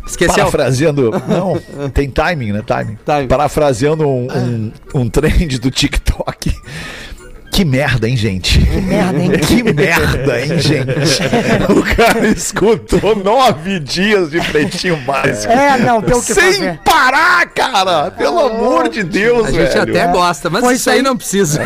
Esqueceu. 0.05 0.35
Parafraseando. 0.35 1.11
Não, 1.27 1.89
tem 1.89 2.09
timing, 2.09 2.53
né? 2.53 2.63
Timing. 2.65 2.97
Timing. 3.05 3.27
Parafraseando 3.27 4.07
um, 4.07 4.27
um, 4.31 4.71
um 5.01 5.09
trend 5.09 5.59
do 5.59 5.69
TikTok. 5.69 6.53
Que 7.57 7.65
merda, 7.65 8.07
hein, 8.07 8.15
gente? 8.15 8.59
Que 8.59 8.81
merda, 8.81 9.19
hein? 9.19 9.31
Que 9.31 9.63
merda, 9.63 10.41
hein, 10.41 10.59
gente? 10.59 11.17
O 11.75 11.95
cara 11.95 12.27
escutou 12.27 13.15
nove 13.15 13.79
dias 13.79 14.29
de 14.29 14.39
pretinho 14.41 14.95
básico. 14.97 15.51
É, 15.51 15.75
não, 15.79 15.99
tem 15.99 16.15
o 16.15 16.21
que 16.21 16.35
Sem 16.35 16.53
fazer. 16.53 16.79
parar, 16.85 17.47
cara! 17.47 18.11
Pelo 18.11 18.39
amor 18.41 18.89
de 18.89 19.01
Deus, 19.01 19.47
A 19.47 19.51
gente 19.51 19.69
velho. 19.73 19.81
até 19.81 20.05
gosta, 20.11 20.51
mas 20.51 20.61
Foi 20.63 20.75
isso 20.75 20.87
aí 20.87 21.01
não 21.01 21.17
precisa. 21.17 21.59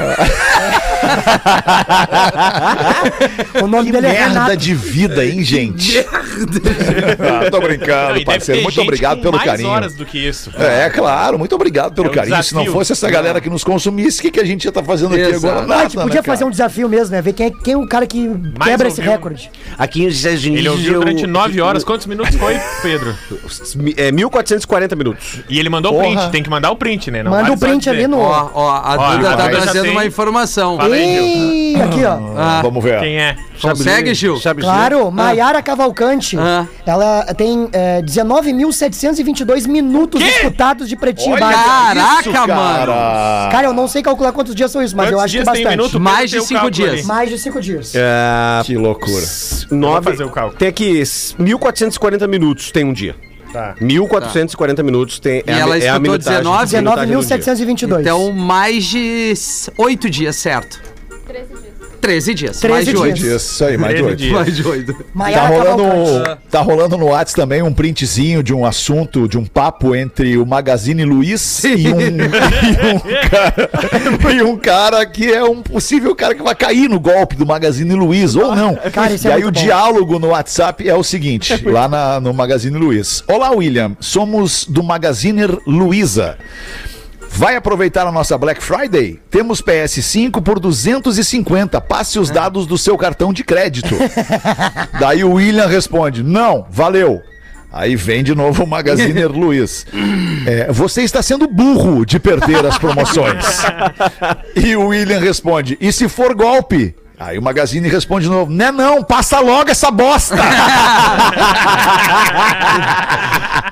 O 3.62 3.68
nome 3.68 3.88
Que 3.88 3.92
dele 3.92 4.08
é 4.08 4.12
merda 4.12 4.34
Renato. 4.34 4.58
de 4.58 4.74
vida, 4.74 5.26
hein, 5.26 5.44
gente? 5.44 6.00
ah, 6.08 7.50
tô 7.52 7.60
Não, 7.60 7.68
brincando, 7.68 8.14
deve 8.14 8.26
parceiro. 8.26 8.62
Muito 8.62 8.76
gente 8.76 8.84
obrigado 8.86 9.18
com 9.18 9.24
pelo 9.24 9.36
mais 9.38 9.50
carinho. 9.50 9.70
horas 9.70 9.94
do 9.94 10.06
que 10.06 10.18
isso. 10.26 10.52
É, 10.58 10.89
claro, 10.89 11.38
muito 11.38 11.54
obrigado 11.54 11.94
pelo 11.94 12.08
É 12.08 12.12
um 12.12 12.14
carinho. 12.14 12.44
Se 12.44 12.54
não 12.54 12.62
desafio. 12.62 12.80
fosse 12.80 12.94
essa 12.94 13.10
galera 13.10 13.42
que 13.42 13.50
nos 13.50 13.64
consumisse, 13.64 14.20
o 14.20 14.22
que, 14.22 14.32
que 14.32 14.39
a 14.39 14.46
gente 14.46 14.64
ia 14.64 14.70
estar 14.70 14.84
fazendo 14.84 15.14
aqui 15.16 15.24
Exato. 15.24 15.48
agora? 15.48 15.62
Ah, 15.62 15.68
Nada, 15.68 15.81
a 15.81 15.81
gente 15.84 15.96
podia 15.98 16.22
né, 16.22 16.24
fazer 16.24 16.44
um 16.44 16.50
desafio 16.50 16.88
mesmo, 16.90 17.16
né? 17.16 17.22
Ver 17.22 17.34
quem 17.34 17.48
é, 17.48 17.52
quem 17.52 17.74
é 17.74 17.78
o 17.78 17.88
cara 17.88 18.06
que 18.08 18.30
quebra 18.64 18.88
esse 18.88 19.00
ouviu. 19.00 19.12
recorde. 19.12 19.52
Aqui 19.78 20.06
nos 20.06 20.16
Estados 20.16 20.42
Unidos. 20.44 20.60
Ele 20.60 20.70
ouviu 20.70 20.94
eu- 20.94 21.00
durante 21.00 21.28
nove 21.28 21.62
horas. 21.62 21.84
Quantos 21.84 22.06
minutos 22.08 22.36
foi, 22.36 22.60
Pedro? 22.82 23.16
É 23.98 24.12
1440 24.12 24.96
minutos. 24.96 25.40
E 25.50 25.60
ele 25.60 25.70
mandou 25.70 25.96
o 25.96 26.00
print. 26.00 26.30
Tem 26.32 26.44
que 26.44 26.50
mandar 26.50 26.72
o 26.72 26.76
print, 26.76 27.10
né? 27.12 27.24
Não 27.24 27.32
Manda 27.32 27.52
o 27.54 27.58
print 27.58 27.90
ali 27.90 28.08
no. 28.08 28.20
Ó, 28.20 28.50
ó, 28.54 28.70
a 28.72 28.96
Ó, 28.98 29.16
Duda 29.16 29.36
tá 29.38 29.50
trazendo 29.50 29.84
tem- 29.84 29.92
uma 29.92 30.06
informação. 30.06 30.78
Ih, 30.94 31.76
aqui, 31.82 32.04
ó. 32.06 32.18
Ah, 32.38 32.60
Vamos 32.64 32.84
ver. 32.84 33.00
Quem 33.00 33.18
é? 33.20 33.36
consegue, 33.62 34.14
Gil? 34.16 34.40
Sabe 34.40 34.62
Claro, 34.64 35.12
Maiara 35.12 35.62
Cavalcante. 35.62 36.36
Ah. 36.38 36.66
Ela 36.86 37.26
tem 37.36 37.70
é, 37.72 38.02
19.722 38.02 39.68
minutos 39.68 40.22
escutados 40.22 40.90
de 40.90 40.96
pretinho 40.96 41.34
Olha 41.36 41.46
básico. 41.46 41.64
Caraca, 41.70 42.22
isso, 42.22 42.32
cara. 42.32 43.50
Cara, 43.52 43.68
eu 43.68 43.74
não 43.74 43.88
sei 43.88 44.02
calcular 44.02 44.32
quantos 44.32 44.56
dias 44.56 44.72
são 44.72 44.82
isso, 44.82 44.96
mas 44.96 45.12
eu 45.12 45.18
Quantos 45.18 45.26
acho 45.26 45.34
que 45.36 45.42
é 45.42 45.46
bastante. 45.46 45.70
Minuto? 45.72 45.99
Mais 45.99 46.30
de 46.30 46.41
cinco 46.41 46.69
dias. 46.72 46.89
ali. 46.91 47.03
Mais 47.03 47.30
de 47.30 47.38
cinco 47.39 47.61
dias. 47.61 47.93
É, 47.95 48.61
Que 48.63 48.76
loucura. 48.78 49.26
nove, 49.72 50.11
fazer 50.11 50.24
o 50.24 50.30
cálculo. 50.30 50.57
Tem 50.57 50.67
aqui 50.67 51.01
1440 51.39 52.28
minutos 52.28 52.72
tem 52.72 52.84
um 52.86 52.93
dia. 52.93 53.15
Tá. 53.51 53.76
1440 53.82 54.82
minutos 54.82 55.19
tem. 55.19 55.43
E 55.45 55.51
ela 55.51 55.78
escutou 55.78 55.99
minutagem- 56.01 56.39
19? 56.41 56.78
minutagem 56.78 57.15
do 57.15 57.26
dia. 57.26 57.38
19.722. 57.38 57.99
Então, 58.01 58.32
mais 58.32 58.86
de 58.86 59.34
oito 59.78 60.09
dias, 60.09 60.36
certo? 60.38 60.82
13 61.28 61.47
dias. 61.49 61.70
13 62.02 62.70
mais 62.70 62.86
de 62.86 62.91
dias. 62.91 63.02
oito. 63.04 63.26
Isso 63.38 63.64
aí, 63.66 63.78
mais 63.78 63.95
de 63.95 64.02
13 64.04 64.10
oito. 64.10 64.20
dias. 64.20 64.34
Mais 64.34 64.56
de 64.56 64.68
oito. 64.68 64.93
Tá 64.93 65.04
Maiara 65.14 65.47
rolando, 65.47 65.84
um, 65.84 66.24
tá 66.49 66.62
rolando 66.62 66.97
no 66.97 67.06
Whats 67.08 67.34
também 67.34 67.62
um 67.62 67.74
printzinho 67.74 68.41
de 68.43 68.54
um 68.54 68.66
assunto, 68.66 69.28
de 69.28 69.38
um 69.38 69.45
papo 69.45 69.95
entre 69.95 70.38
o 70.38 70.45
Magazine 70.45 71.06
Luiz 71.06 71.64
e 71.64 71.88
um, 71.88 71.99
e, 72.02 72.93
um 72.93 72.99
cara, 73.30 74.34
e 74.34 74.41
um 74.43 74.58
cara 74.58 75.06
que 75.06 75.32
é 75.32 75.43
um 75.43 75.62
possível 75.62 76.16
cara 76.16 76.34
que 76.36 76.41
vai 76.43 76.56
cair 76.56 76.89
no 76.89 76.99
golpe 76.99 77.36
do 77.36 77.45
Magazine 77.45 77.93
Luiz, 77.93 78.36
ou 78.36 78.56
não. 78.56 78.76
Cara, 78.91 79.14
isso 79.14 79.28
e 79.28 79.32
é 79.32 79.34
aí 79.36 79.41
o 79.43 79.52
bom. 79.52 79.62
diálogo 79.62 80.20
no 80.20 80.28
WhatsApp 80.30 80.88
é 80.88 80.95
o 80.95 81.04
seguinte, 81.04 81.62
lá 81.66 81.88
na- 81.88 82.20
no 82.20 82.34
Magazine 82.34 82.78
Luiz. 82.78 83.24
Olá, 83.28 83.52
William. 83.52 83.95
Somos 83.99 84.66
do 84.68 84.82
Magaziner 84.84 85.56
Luiza. 85.68 86.38
Vai 87.42 87.56
aproveitar 87.56 88.06
a 88.06 88.12
nossa 88.12 88.38
Black 88.38 88.62
Friday? 88.64 89.20
Temos 89.32 89.64
PS5 89.64 90.44
por 90.44 90.60
250. 90.60 91.82
Passe 91.82 92.20
os 92.20 92.30
dados 92.30 92.68
do 92.68 92.78
seu 92.78 92.96
cartão 92.96 93.34
de 93.34 93.44
crédito. 93.44 93.96
Daí 95.00 95.24
o 95.24 95.32
William 95.34 95.66
responde: 95.66 96.22
Não, 96.22 96.68
valeu. 96.70 97.20
Aí 97.72 97.96
vem 97.96 98.24
de 98.24 98.36
novo 98.36 98.64
o 98.64 98.68
Magaziner 98.68 99.26
Luiz. 99.34 99.88
É, 100.46 100.72
você 100.72 101.02
está 101.02 101.24
sendo 101.24 101.48
burro 101.48 102.06
de 102.06 102.20
perder 102.20 102.64
as 102.64 102.78
promoções. 102.78 103.44
e 104.56 104.76
o 104.76 104.89
William 104.89 105.20
responde: 105.20 105.80
E 105.82 105.92
se 105.92 106.08
for 106.08 106.36
golpe? 106.36 106.94
Aí 107.24 107.38
o 107.38 107.41
Magazine 107.41 107.88
responde 107.88 108.26
de 108.26 108.32
novo: 108.32 108.51
Né 108.51 108.72
não, 108.72 109.03
passa 109.03 109.39
logo 109.39 109.69
essa 109.69 109.91
bosta. 109.91 110.36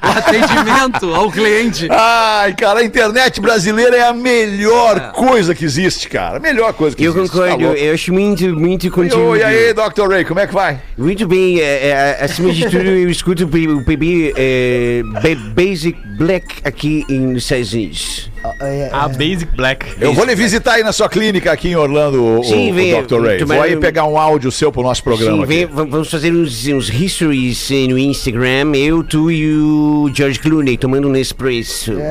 O 0.01 0.11
atendimento 0.19 1.13
ao 1.13 1.31
cliente. 1.31 1.87
Ai, 1.91 2.53
cara, 2.53 2.79
a 2.79 2.83
internet 2.83 3.39
brasileira 3.39 3.95
é 3.95 4.07
a 4.07 4.13
melhor 4.13 5.11
coisa 5.11 5.53
que 5.53 5.63
existe, 5.63 6.09
cara. 6.09 6.37
A 6.37 6.39
melhor 6.39 6.73
coisa 6.73 6.95
que 6.95 7.03
Eu 7.03 7.11
existe. 7.15 7.31
concordo, 7.31 7.57
tá 7.57 7.63
louco. 7.63 7.77
eu 7.79 7.93
acho 7.93 8.11
muito, 8.13 8.43
muito 8.59 8.89
conteúdo. 8.89 9.29
Oi, 9.29 9.39
e 9.39 9.43
aí, 9.43 9.73
Dr. 9.73 10.07
Ray, 10.09 10.25
como 10.25 10.39
é 10.39 10.47
que 10.47 10.53
vai? 10.53 10.79
Muito 10.97 11.27
bem, 11.27 11.59
é, 11.59 11.87
é, 12.19 12.23
acima 12.23 12.51
de 12.51 12.63
tudo 12.69 12.83
eu 12.83 13.09
escuto 13.09 13.43
o 13.45 13.85
PB 13.85 14.33
é, 14.35 15.01
Ba- 15.05 15.53
Basic 15.53 15.97
Black 16.17 16.55
aqui 16.63 17.05
em- 17.09 17.33
Estados 17.35 17.71
Unidos. 17.73 18.31
É, 18.61 18.89
A 18.91 19.07
Basic 19.07 19.47
Black. 19.55 19.85
Eu 19.99 20.13
vou 20.13 20.25
lhe 20.25 20.35
visitar 20.35 20.73
aí 20.73 20.83
na 20.83 20.91
sua 20.91 21.09
clínica 21.09 21.51
aqui 21.51 21.69
em 21.69 21.75
Orlando, 21.75 22.39
o, 22.39 22.43
Sim, 22.43 22.71
o 22.71 22.73
vem, 22.73 23.03
Dr. 23.03 23.21
Ray. 23.21 23.43
Vou 23.43 23.61
aí 23.61 23.75
pegar 23.75 24.05
um 24.05 24.17
áudio 24.17 24.51
seu 24.51 24.71
pro 24.71 24.81
nosso 24.81 25.03
programa 25.03 25.41
Sim, 25.41 25.45
vem, 25.45 25.65
vamos 25.65 26.09
fazer 26.09 26.31
uns, 26.31 26.67
uns 26.67 26.89
histories 26.89 27.69
no 27.89 27.97
Instagram, 27.97 28.75
eu, 28.75 29.03
tu 29.03 29.29
e 29.31 29.51
o 29.51 30.09
George 30.13 30.39
Clooney 30.39 30.77
tomando 30.77 31.07
um 31.07 31.11
Nespresso. 31.11 31.93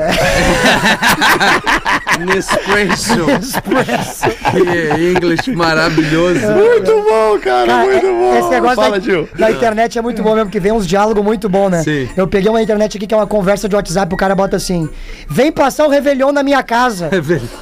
Nespresso. 2.18 3.14
que 4.51 5.11
English 5.11 5.53
maravilhoso. 5.53 6.41
Muito 6.53 7.03
bom, 7.03 7.39
cara, 7.39 7.66
Cara, 7.66 7.85
muito 7.87 8.07
é- 8.07 8.11
bom. 8.11 8.39
Esse 8.39 8.49
negócio 8.51 8.76
Fala, 8.76 8.99
da, 9.39 9.51
internet 9.51 9.99
é 9.99 10.03
muito 10.03 10.22
bom 10.22 10.35
mesmo, 10.35 10.47
porque 10.47 10.61
vem 10.61 10.72
uns 10.72 10.87
diálogos 10.87 11.22
muito 11.22 11.49
bons, 11.49 11.70
né? 11.70 11.83
Sim. 11.83 12.09
Eu 12.16 12.26
peguei 12.26 12.51
uma 12.51 12.61
internet 12.62 12.97
aqui 12.97 13.07
que 13.07 13.14
é 13.14 13.16
uma 13.16 13.26
conversa 13.26 13.68
de 13.68 13.74
WhatsApp, 13.76 14.12
o 14.12 14.16
cara 14.16 14.35
bota 14.35 14.57
assim: 14.57 14.89
Vem 15.29 15.53
passar 15.53 15.87
o 15.87 15.91
Réveillon 15.91 16.18
na 16.33 16.43
minha 16.43 16.62
casa. 16.62 17.11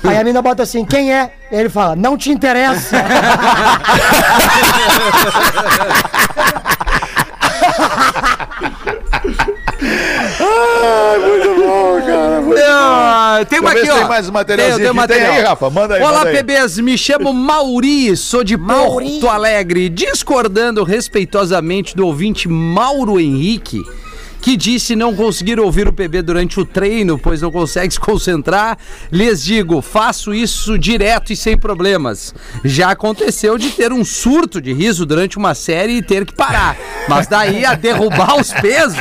Aí 0.04 0.14
a 0.16 0.18
menina 0.18 0.42
bota 0.42 0.62
assim: 0.62 0.84
Quem 0.84 1.12
é? 1.12 1.30
Ele 1.50 1.68
fala: 1.68 1.94
Não 1.96 2.16
te 2.16 2.30
interessa. 2.30 2.96
Ah, 12.58 13.44
tem 13.48 13.60
uma 13.60 13.70
Deixa 13.70 13.86
eu 13.86 13.86
ver 13.86 13.86
aqui, 13.86 13.86
se 13.86 13.90
ó. 13.92 13.94
tem 13.98 14.08
mais 14.08 14.30
materialzinho 14.30 14.76
Tem, 14.78 14.94
tem 14.94 15.04
aqui. 15.04 15.12
Tem 15.14 15.36
aí, 15.36 15.42
Rafa? 15.42 15.70
Manda 15.70 15.94
aí, 15.96 16.02
Olá, 16.02 16.18
manda 16.18 16.30
aí. 16.30 16.36
PBs. 16.36 16.78
Me 16.78 16.96
chamo 16.96 17.32
Mauri, 17.32 18.16
sou 18.16 18.42
de 18.44 18.56
Mauri. 18.56 19.10
Porto 19.20 19.28
Alegre. 19.28 19.88
Discordando 19.88 20.82
respeitosamente 20.84 21.96
do 21.96 22.06
ouvinte 22.06 22.48
Mauro 22.48 23.18
Henrique, 23.20 23.82
que 24.46 24.56
disse 24.56 24.94
não 24.94 25.12
conseguir 25.12 25.58
ouvir 25.58 25.88
o 25.88 25.92
PB 25.92 26.22
durante 26.22 26.60
o 26.60 26.64
treino, 26.64 27.18
pois 27.18 27.42
não 27.42 27.50
consegue 27.50 27.92
se 27.92 27.98
concentrar, 27.98 28.78
lhes 29.10 29.42
digo, 29.42 29.82
faço 29.82 30.32
isso 30.32 30.78
direto 30.78 31.32
e 31.32 31.36
sem 31.36 31.58
problemas. 31.58 32.32
Já 32.64 32.92
aconteceu 32.92 33.58
de 33.58 33.70
ter 33.70 33.92
um 33.92 34.04
surto 34.04 34.60
de 34.60 34.72
riso 34.72 35.04
durante 35.04 35.36
uma 35.36 35.52
série 35.52 35.94
e 35.94 36.02
ter 36.02 36.24
que 36.24 36.32
parar. 36.32 36.76
Mas 37.08 37.26
daí 37.26 37.64
a 37.64 37.74
derrubar 37.74 38.40
os 38.40 38.52
pesos, 38.52 38.96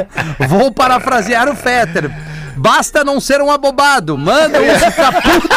vou 0.48 0.72
parafrasear 0.72 1.46
o 1.50 1.54
Fetter. 1.54 2.10
Basta 2.56 3.04
não 3.04 3.20
ser 3.20 3.40
um 3.42 3.50
abobado, 3.50 4.16
manda 4.16 4.60
um 4.60 4.78
ficar 4.78 5.12
puto. 5.22 5.48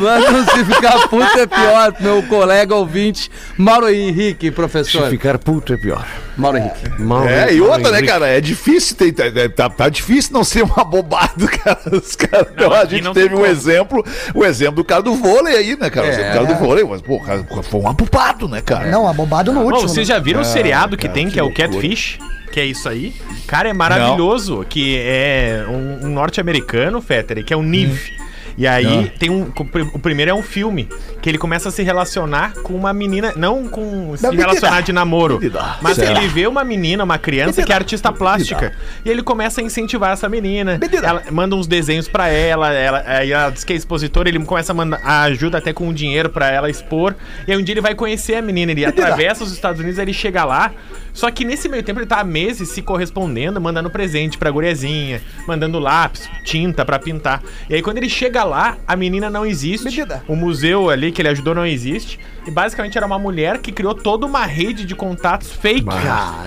Manda 0.00 0.30
um 0.32 0.44
se 0.44 0.64
ficar 0.64 1.08
puto 1.08 1.38
é 1.38 1.46
pior, 1.46 1.94
meu 2.00 2.22
colega 2.24 2.74
ouvinte, 2.74 3.30
Mauro 3.56 3.88
Henrique, 3.88 4.46
Se 4.46 4.52
professor. 4.52 5.08
ficar 5.10 5.38
puto 5.38 5.72
é 5.72 5.76
pior. 5.76 6.04
Mauro 6.36 6.58
Henrique. 6.58 7.00
Mal, 7.00 7.26
É, 7.26 7.52
e 7.54 7.60
outra, 7.60 7.90
né, 7.90 8.02
cara? 8.02 8.26
É 8.28 8.40
difícil, 8.40 8.96
ter, 8.96 9.12
tá, 9.12 9.24
tá- 9.54 9.70
tá 9.70 9.88
difícil 9.88 10.32
não 10.32 10.44
ser 10.44 10.64
um 10.64 10.70
abobado, 10.76 11.48
cara. 11.64 11.78
Os 11.92 12.14
caras, 12.16 12.48
Não, 12.56 12.72
a 12.72 12.84
gente 12.84 13.10
teve 13.12 13.34
um 13.34 13.38
como. 13.38 13.46
exemplo, 13.46 14.04
o 14.34 14.44
exemplo 14.44 14.76
do 14.76 14.84
cara 14.84 15.02
do 15.02 15.14
vôlei 15.14 15.56
aí, 15.56 15.76
né, 15.78 15.88
cara? 15.90 16.06
O 16.06 16.10
exemplo 16.10 16.30
do 16.30 16.34
cara 16.34 16.46
do 16.46 16.54
vôlei, 16.56 16.84
mas, 16.84 17.00
pô, 17.00 17.20
cara, 17.20 17.44
foi 17.62 17.80
um 17.80 17.88
abobado, 17.88 18.48
né, 18.48 18.60
cara? 18.60 18.86
Não, 18.90 19.08
abobado 19.08 19.52
no 19.52 19.60
Bom, 19.60 19.66
último. 19.66 19.88
vocês 19.88 20.08
né? 20.08 20.14
já 20.14 20.20
viram 20.20 20.40
o 20.40 20.44
seriado 20.44 20.96
que 20.96 21.02
cara, 21.04 21.14
tem, 21.14 21.26
que 21.26 21.32
que 21.34 21.40
é 21.40 21.42
o. 21.42 21.52
Catfish? 21.52 22.18
Que 22.56 22.60
é 22.60 22.64
isso 22.64 22.88
aí? 22.88 23.12
Cara, 23.46 23.68
é 23.68 23.74
maravilhoso. 23.74 24.64
Que 24.66 24.96
é 24.96 25.66
um, 25.68 26.06
um 26.06 26.08
norte-americano, 26.08 27.02
Fetter, 27.02 27.44
que 27.44 27.52
é 27.52 27.56
o 27.56 27.62
Nive. 27.62 28.14
E 28.56 28.66
aí 28.66 29.12
tem 29.18 29.28
um. 29.28 29.52
O 29.92 29.98
primeiro 29.98 30.30
é 30.30 30.34
um 30.34 30.42
filme 30.42 30.88
que 31.20 31.28
ele 31.28 31.36
começa 31.36 31.68
a 31.68 31.72
se 31.72 31.82
relacionar 31.82 32.54
com 32.62 32.72
uma 32.72 32.94
menina, 32.94 33.34
não 33.36 33.68
com 33.68 34.16
se 34.16 34.26
menina. 34.26 34.46
relacionar 34.46 34.80
de 34.80 34.90
namoro, 34.90 35.38
mas 35.82 35.98
ele 35.98 36.28
vê 36.28 36.46
uma 36.46 36.64
menina, 36.64 37.04
uma 37.04 37.18
criança 37.18 37.62
que 37.62 37.70
é 37.70 37.74
artista 37.74 38.10
plástica. 38.10 38.72
E 39.04 39.10
ele 39.10 39.22
começa 39.22 39.60
a 39.60 39.64
incentivar 39.64 40.12
essa 40.12 40.26
menina. 40.26 40.80
Ela 41.02 41.24
manda 41.30 41.54
uns 41.54 41.66
desenhos 41.66 42.08
pra 42.08 42.28
ela, 42.28 42.72
ela, 42.72 43.00
ela 43.00 43.50
diz 43.50 43.64
que 43.64 43.74
é 43.74 43.76
expositora, 43.76 44.30
ele 44.30 44.42
começa 44.42 44.72
a 44.72 44.74
mandar 44.74 45.00
a 45.04 45.24
ajuda 45.24 45.58
até 45.58 45.74
com 45.74 45.92
dinheiro 45.92 46.30
pra 46.30 46.50
ela 46.50 46.70
expor. 46.70 47.14
E 47.46 47.52
aí 47.52 47.58
um 47.58 47.62
dia 47.62 47.74
ele 47.74 47.82
vai 47.82 47.94
conhecer 47.94 48.36
a 48.36 48.40
menina, 48.40 48.72
ele 48.72 48.86
atravessa 48.86 49.44
os 49.44 49.52
Estados 49.52 49.78
Unidos, 49.78 49.98
ele 49.98 50.14
chega 50.14 50.42
lá. 50.46 50.72
Só 51.16 51.30
que 51.30 51.46
nesse 51.46 51.66
meio 51.66 51.82
tempo 51.82 51.98
ele 51.98 52.06
tá 52.06 52.20
há 52.20 52.24
meses 52.24 52.68
se 52.68 52.82
correspondendo, 52.82 53.58
mandando 53.58 53.88
presente 53.88 54.36
pra 54.36 54.50
guriazinha, 54.50 55.22
mandando 55.48 55.78
lápis, 55.78 56.28
tinta 56.44 56.84
pra 56.84 56.98
pintar. 56.98 57.42
E 57.70 57.74
aí 57.74 57.80
quando 57.80 57.96
ele 57.96 58.08
chega 58.08 58.44
lá, 58.44 58.76
a 58.86 58.94
menina 58.94 59.30
não 59.30 59.46
existe. 59.46 59.82
O 60.28 60.36
museu 60.36 60.90
ali 60.90 61.10
que 61.10 61.22
ele 61.22 61.30
ajudou 61.30 61.54
não 61.54 61.64
existe. 61.64 62.20
E 62.46 62.50
basicamente 62.50 62.96
era 62.96 63.06
uma 63.06 63.18
mulher 63.18 63.58
que 63.58 63.72
criou 63.72 63.94
toda 63.94 64.24
uma 64.24 64.46
rede 64.46 64.84
de 64.84 64.94
contatos 64.94 65.50
fake. 65.50 65.86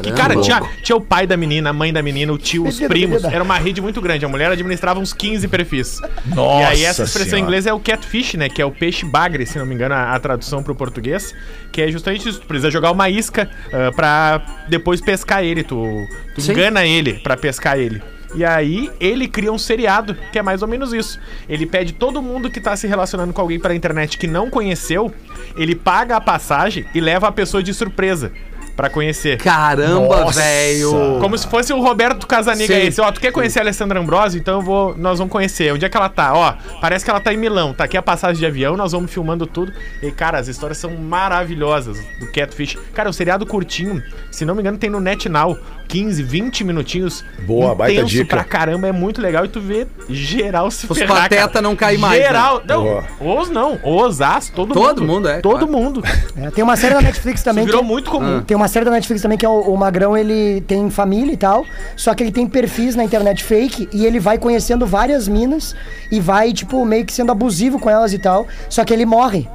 que, 0.02 0.12
cara, 0.14 0.39
tinha, 0.39 0.62
tinha 0.82 0.95
o 0.95 1.02
pai 1.02 1.28
da 1.28 1.36
menina, 1.36 1.72
a 1.72 1.74
mãe 1.74 1.91
da 1.91 2.02
menina, 2.02 2.32
o 2.32 2.38
tio, 2.38 2.68
os 2.68 2.80
primos. 2.80 3.24
Era 3.24 3.43
uma 3.43 3.58
rede 3.58 3.82
muito 3.82 4.02
grande. 4.02 4.26
A 4.26 4.30
mulher 4.30 4.52
administrava 4.52 5.00
uns 5.00 5.14
15 5.14 5.47
perfis. 5.47 6.00
Nossa 6.26 6.62
e 6.62 6.66
aí 6.66 6.86
essa 6.86 7.04
expressão 7.04 7.32
Senhora. 7.32 7.39
em 7.39 7.43
inglês 7.43 7.66
é 7.66 7.74
o 7.74 7.80
catfish, 7.80 8.36
né? 8.36 8.47
Que 8.47 8.62
é 8.62 8.66
o 8.66 8.72
peixe 8.72 9.06
bagre, 9.06 9.45
se 9.45 9.58
não 9.58 9.66
me 9.66 9.76
engano, 9.76 9.93
a, 9.93 10.16
a 10.16 10.20
tradução 10.20 10.64
pro 10.64 10.74
português. 10.74 11.34
Que 11.72 11.82
é 11.82 11.91
justamente 11.91 12.30
isso. 12.30 12.39
Tu 12.39 12.47
precisa 12.47 12.72
jogar 12.72 12.91
uma 12.91 13.10
isca 13.10 13.50
ah, 13.74 13.91
pra 13.93 14.41
depois 14.68 15.02
pescar 15.02 15.43
ele. 15.43 15.64
Tu, 15.64 16.08
tu 16.36 16.52
engana 16.52 16.86
ele 16.86 17.14
pra 17.16 17.36
pescar 17.36 17.78
ele. 17.78 18.02
E 18.36 18.45
aí 18.45 18.91
ele 18.99 19.27
cria 19.27 19.51
um 19.51 19.57
seriado, 19.57 20.15
que 20.32 20.38
é 20.38 20.41
mais 20.41 20.61
ou 20.61 20.67
menos 20.67 20.93
isso. 20.93 21.19
Ele 21.47 21.65
pede 21.65 21.93
todo 21.93 22.21
mundo 22.21 22.49
que 22.49 22.61
tá 22.61 22.75
se 22.75 22.88
relacionando 22.88 23.34
com 23.34 23.41
alguém 23.41 23.59
pela 23.59 23.75
internet 23.75 24.17
que 24.17 24.27
não 24.27 24.49
conheceu, 24.49 25.13
ele 25.55 25.75
paga 25.75 26.15
a 26.15 26.21
passagem 26.21 26.86
e 26.93 26.99
leva 26.99 27.27
a 27.27 27.32
pessoa 27.32 27.63
de 27.63 27.73
surpresa 27.73 28.32
pra 28.80 28.89
conhecer. 28.89 29.38
Caramba, 29.38 30.32
velho. 30.32 31.17
Como 31.19 31.38
se 31.38 31.45
fosse 31.45 31.73
o 31.73 31.82
Roberto 31.82 32.25
Casaniga 32.25 32.73
Sim. 32.73 32.88
esse. 32.88 33.01
Ó, 33.01 33.11
tu 33.11 33.19
quer 33.19 33.30
conhecer 33.30 33.59
a 33.59 33.63
Alessandra 33.63 33.99
Ambrosio? 33.99 34.39
Então 34.39 34.59
eu 34.59 34.61
vou, 34.61 34.97
nós 34.97 35.19
vamos 35.19 35.34
conhecer. 35.34 35.73
Onde 35.73 35.84
é 35.84 35.89
que 35.89 35.97
ela 35.97 36.07
tá? 36.07 36.34
Ó, 36.34 36.53
parece 36.80 37.03
que 37.03 37.11
ela 37.11 37.19
tá 37.19 37.34
em 37.34 37.38
Milão. 37.38 37.73
Tá 37.73 37.84
aqui 37.84 37.97
a 37.97 38.01
passagem 38.01 38.39
de 38.39 38.45
avião, 38.45 38.77
nós 38.77 38.93
vamos 38.93 39.11
filmando 39.11 39.45
tudo. 39.45 39.73
E, 40.01 40.09
cara, 40.13 40.39
as 40.39 40.47
histórias 40.47 40.77
são 40.77 40.91
maravilhosas 40.95 41.97
do 42.21 42.32
Catfish. 42.32 42.77
Cara, 42.93 43.09
o 43.09 43.13
seriado 43.13 43.45
curtinho, 43.45 44.01
se 44.32 44.45
não 44.45 44.55
me 44.55 44.61
engano, 44.61 44.77
tem 44.77 44.89
no 44.89 45.01
NetNow. 45.01 45.57
15, 45.89 46.21
20 46.21 46.63
minutinhos. 46.63 47.25
Boa, 47.47 47.73
baita 47.73 47.93
Intenso 48.01 48.09
dica. 48.09 48.36
pra 48.36 48.43
caramba, 48.43 48.88
é 48.88 48.91
muito 48.91 49.19
legal. 49.19 49.43
E 49.43 49.47
tu 49.47 49.59
vê 49.59 49.88
geral 50.07 50.69
se 50.69 50.86
Os 50.88 50.95
ferrar, 50.95 51.23
pateta 51.23 51.47
cara. 51.47 51.61
não 51.63 51.75
caem 51.75 51.97
mais, 51.97 52.21
Geral. 52.21 52.61
Não, 52.65 52.84
Boa. 52.84 53.05
os 53.41 53.49
não. 53.49 53.80
Os 53.84 54.21
as, 54.21 54.49
todo, 54.49 54.73
Todo 54.73 55.01
mundo. 55.01 55.13
mundo, 55.13 55.27
é, 55.27 55.41
Todo 55.41 55.67
claro. 55.67 55.71
mundo. 55.71 56.03
É, 56.38 56.51
tem 56.51 56.63
uma 56.63 56.77
série 56.77 56.93
da 56.93 57.01
Netflix 57.01 57.39
Isso 57.39 57.43
também 57.43 57.65
que 57.65 57.71
virou 57.71 57.84
muito 57.84 58.09
comum. 58.11 58.39
Tem 58.41 58.55
uma 58.55 58.67
série 58.70 58.86
da 58.86 58.91
Netflix 58.91 59.22
também 59.22 59.38
que 59.38 59.45
é 59.45 59.49
o, 59.49 59.61
o 59.61 59.78
Magrão, 59.78 60.15
ele 60.15 60.61
tem 60.61 60.89
família 60.89 61.34
e 61.34 61.38
tal, 61.38 61.65
só 61.95 62.15
que 62.15 62.24
ele 62.24 62.32
tem 62.32 62.47
perfis 62.47 62.95
na 62.95 63.03
internet 63.03 63.43
fake 63.43 63.89
e 63.91 64.05
ele 64.05 64.20
vai 64.20 64.38
conhecendo 64.38 64.86
várias 64.86 65.28
minas 65.28 65.76
e 66.09 66.20
vai, 66.20 66.53
tipo, 66.53 66.86
meio 66.86 67.05
que 67.05 67.13
sendo 67.13 67.32
abusivo 67.32 67.80
com 67.80 67.89
elas 67.89 68.13
e 68.13 68.20
tal, 68.20 68.47
só 68.70 68.86
que 68.86 68.93
ele 68.93 69.05
morre. 69.05 69.47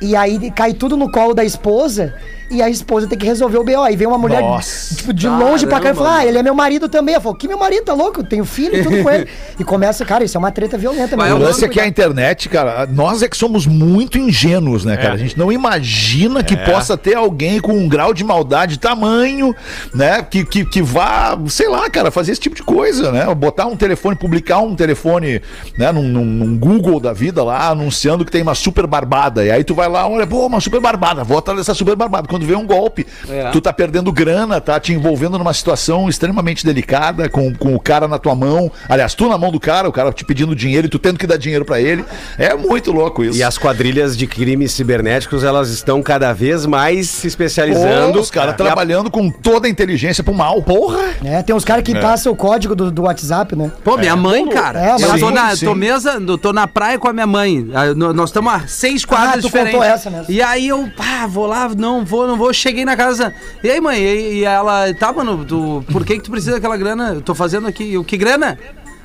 E 0.00 0.14
aí 0.14 0.50
cai 0.50 0.72
tudo 0.72 0.96
no 0.96 1.10
colo 1.10 1.32
da 1.32 1.44
esposa 1.44 2.14
e 2.52 2.62
a 2.62 2.68
esposa 2.70 3.06
tem 3.06 3.18
que 3.18 3.26
resolver 3.26 3.58
o 3.58 3.64
BO. 3.64 3.80
Aí 3.82 3.96
vem 3.96 4.06
uma 4.06 4.18
mulher, 4.18 4.40
Nossa. 4.42 4.94
tipo, 4.94 5.12
de 5.12 5.28
longe 5.28 5.66
pra 5.66 5.80
cá 5.80 5.90
e 5.90 5.92
Caramba, 5.92 6.04
fala: 6.04 6.16
Ah, 6.18 6.26
ele 6.26 6.38
é 6.38 6.42
meu 6.42 6.54
marido 6.54 6.88
também. 6.88 7.14
Eu 7.14 7.20
falo: 7.20 7.34
Que 7.34 7.48
meu 7.48 7.58
marido, 7.58 7.84
tá 7.84 7.94
louco? 7.94 8.20
Eu 8.20 8.24
tenho 8.24 8.44
filho 8.44 8.76
e 8.76 8.82
tudo 8.82 9.02
com 9.02 9.10
ele. 9.10 9.26
E 9.58 9.64
começa, 9.64 10.04
cara, 10.04 10.24
isso 10.24 10.36
é 10.36 10.40
uma 10.40 10.50
treta 10.50 10.76
violenta 10.78 11.14
O 11.14 11.18
mesmo. 11.22 11.38
lance 11.38 11.64
é 11.64 11.68
que 11.68 11.78
a 11.78 11.86
internet, 11.86 12.48
cara, 12.48 12.86
nós 12.86 13.22
é 13.22 13.28
que 13.28 13.36
somos 13.36 13.66
muito 13.66 14.18
ingênuos, 14.18 14.84
né, 14.84 14.96
cara? 14.96 15.10
É. 15.10 15.12
A 15.12 15.16
gente 15.16 15.38
não 15.38 15.52
imagina 15.52 16.42
que 16.42 16.56
possa 16.56 16.96
ter 16.96 17.14
alguém 17.14 17.60
com 17.60 17.72
um 17.72 17.88
grau 17.88 18.12
de 18.14 18.24
maldade 18.24 18.78
tamanho, 18.78 19.54
né? 19.94 20.22
Que, 20.22 20.44
que, 20.44 20.64
que 20.64 20.82
vá, 20.82 21.38
sei 21.48 21.68
lá, 21.68 21.88
cara, 21.90 22.10
fazer 22.10 22.32
esse 22.32 22.40
tipo 22.40 22.56
de 22.56 22.62
coisa, 22.62 23.12
né? 23.12 23.32
Botar 23.34 23.66
um 23.66 23.76
telefone, 23.76 24.16
publicar 24.16 24.58
um 24.60 24.74
telefone, 24.74 25.40
né, 25.78 25.92
num, 25.92 26.02
num- 26.02 26.24
num 26.24 26.58
Google 26.58 26.98
da 26.98 27.12
vida 27.12 27.42
lá, 27.44 27.68
anunciando 27.68 28.24
que 28.24 28.30
tem 28.32 28.42
uma 28.42 28.54
super 28.54 28.86
barbada. 28.86 29.44
E 29.44 29.50
aí 29.50 29.62
tu 29.64 29.74
vai 29.74 29.88
lá, 29.88 30.08
olha, 30.08 30.26
pô, 30.26 30.46
uma 30.46 30.60
super 30.60 30.80
barbada, 30.80 31.22
vou 31.24 31.38
atrás 31.38 31.58
dessa 31.58 31.74
super 31.74 31.94
barbada. 31.94 32.26
Quando 32.28 32.41
podendo 32.42 32.46
ver 32.46 32.56
um 32.56 32.66
golpe. 32.66 33.06
É. 33.28 33.50
Tu 33.50 33.60
tá 33.60 33.72
perdendo 33.72 34.12
grana, 34.12 34.60
tá 34.60 34.78
te 34.78 34.92
envolvendo 34.92 35.38
numa 35.38 35.52
situação 35.54 36.08
extremamente 36.08 36.64
delicada, 36.64 37.28
com, 37.28 37.54
com 37.54 37.74
o 37.74 37.80
cara 37.80 38.06
na 38.08 38.18
tua 38.18 38.34
mão. 38.34 38.70
Aliás, 38.88 39.14
tu 39.14 39.28
na 39.28 39.38
mão 39.38 39.50
do 39.50 39.60
cara, 39.60 39.88
o 39.88 39.92
cara 39.92 40.12
te 40.12 40.24
pedindo 40.24 40.54
dinheiro 40.54 40.86
e 40.86 40.90
tu 40.90 40.98
tendo 40.98 41.18
que 41.18 41.26
dar 41.26 41.36
dinheiro 41.36 41.64
pra 41.64 41.80
ele. 41.80 42.04
É 42.38 42.54
muito 42.54 42.92
louco 42.92 43.24
isso. 43.24 43.38
E 43.38 43.42
as 43.42 43.58
quadrilhas 43.58 44.16
de 44.16 44.26
crimes 44.26 44.72
cibernéticos, 44.72 45.44
elas 45.44 45.70
estão 45.70 46.02
cada 46.02 46.32
vez 46.32 46.66
mais 46.66 47.08
se 47.08 47.22
Pô, 47.22 47.28
especializando. 47.28 48.20
os 48.20 48.30
caras 48.30 48.54
a- 48.54 48.56
trabalhando 48.56 49.10
com 49.10 49.30
toda 49.30 49.66
a 49.66 49.70
inteligência 49.70 50.22
pro 50.24 50.34
mal. 50.34 50.62
Porra! 50.62 51.10
É, 51.24 51.42
tem 51.42 51.54
uns 51.54 51.64
caras 51.64 51.84
que 51.84 51.94
passam 51.98 52.32
o 52.32 52.36
código 52.36 52.74
do, 52.74 52.90
do 52.90 53.02
WhatsApp, 53.02 53.54
né? 53.56 53.70
Pô, 53.84 53.96
minha 53.96 54.16
mãe, 54.16 54.48
cara. 54.48 54.80
É, 54.80 54.94
eu 54.94 55.08
mas- 55.08 55.20
tô 55.20 55.30
na, 55.30 55.54
Sim, 55.56 55.66
tô, 55.66 55.74
mesa, 55.74 56.22
eu 56.26 56.38
tô 56.38 56.52
na 56.52 56.66
praia 56.66 56.98
com 56.98 57.08
a 57.08 57.12
minha 57.12 57.26
mãe. 57.26 57.68
Ah, 57.74 57.94
Nós 57.94 58.30
estamos 58.30 58.52
a 58.52 58.66
seis 58.66 59.04
quadras 59.04 59.30
Ah, 59.30 59.36
tu 59.38 59.42
diferentes. 59.42 59.72
contou 59.74 59.84
essa 59.86 60.10
mesmo. 60.10 60.26
E 60.28 60.40
aí 60.42 60.68
eu, 60.68 60.88
pá, 60.96 61.26
vou 61.26 61.46
lá, 61.46 61.68
não 61.76 62.04
vou, 62.04 62.21
não 62.26 62.36
vou. 62.36 62.52
Cheguei 62.52 62.84
na 62.84 62.96
casa. 62.96 63.34
E 63.62 63.70
aí, 63.70 63.80
mãe? 63.80 63.98
E, 64.00 64.34
e 64.40 64.44
ela, 64.44 64.92
tá, 64.94 65.12
mano, 65.12 65.44
tu, 65.44 65.84
por 65.90 66.04
que 66.04 66.16
que 66.16 66.22
tu 66.22 66.30
precisa 66.30 66.52
daquela 66.52 66.76
grana? 66.76 67.12
Eu 67.14 67.20
tô 67.20 67.34
fazendo 67.34 67.66
aqui. 67.66 67.92
Eu, 67.94 68.04
que 68.04 68.16
grana? 68.16 68.58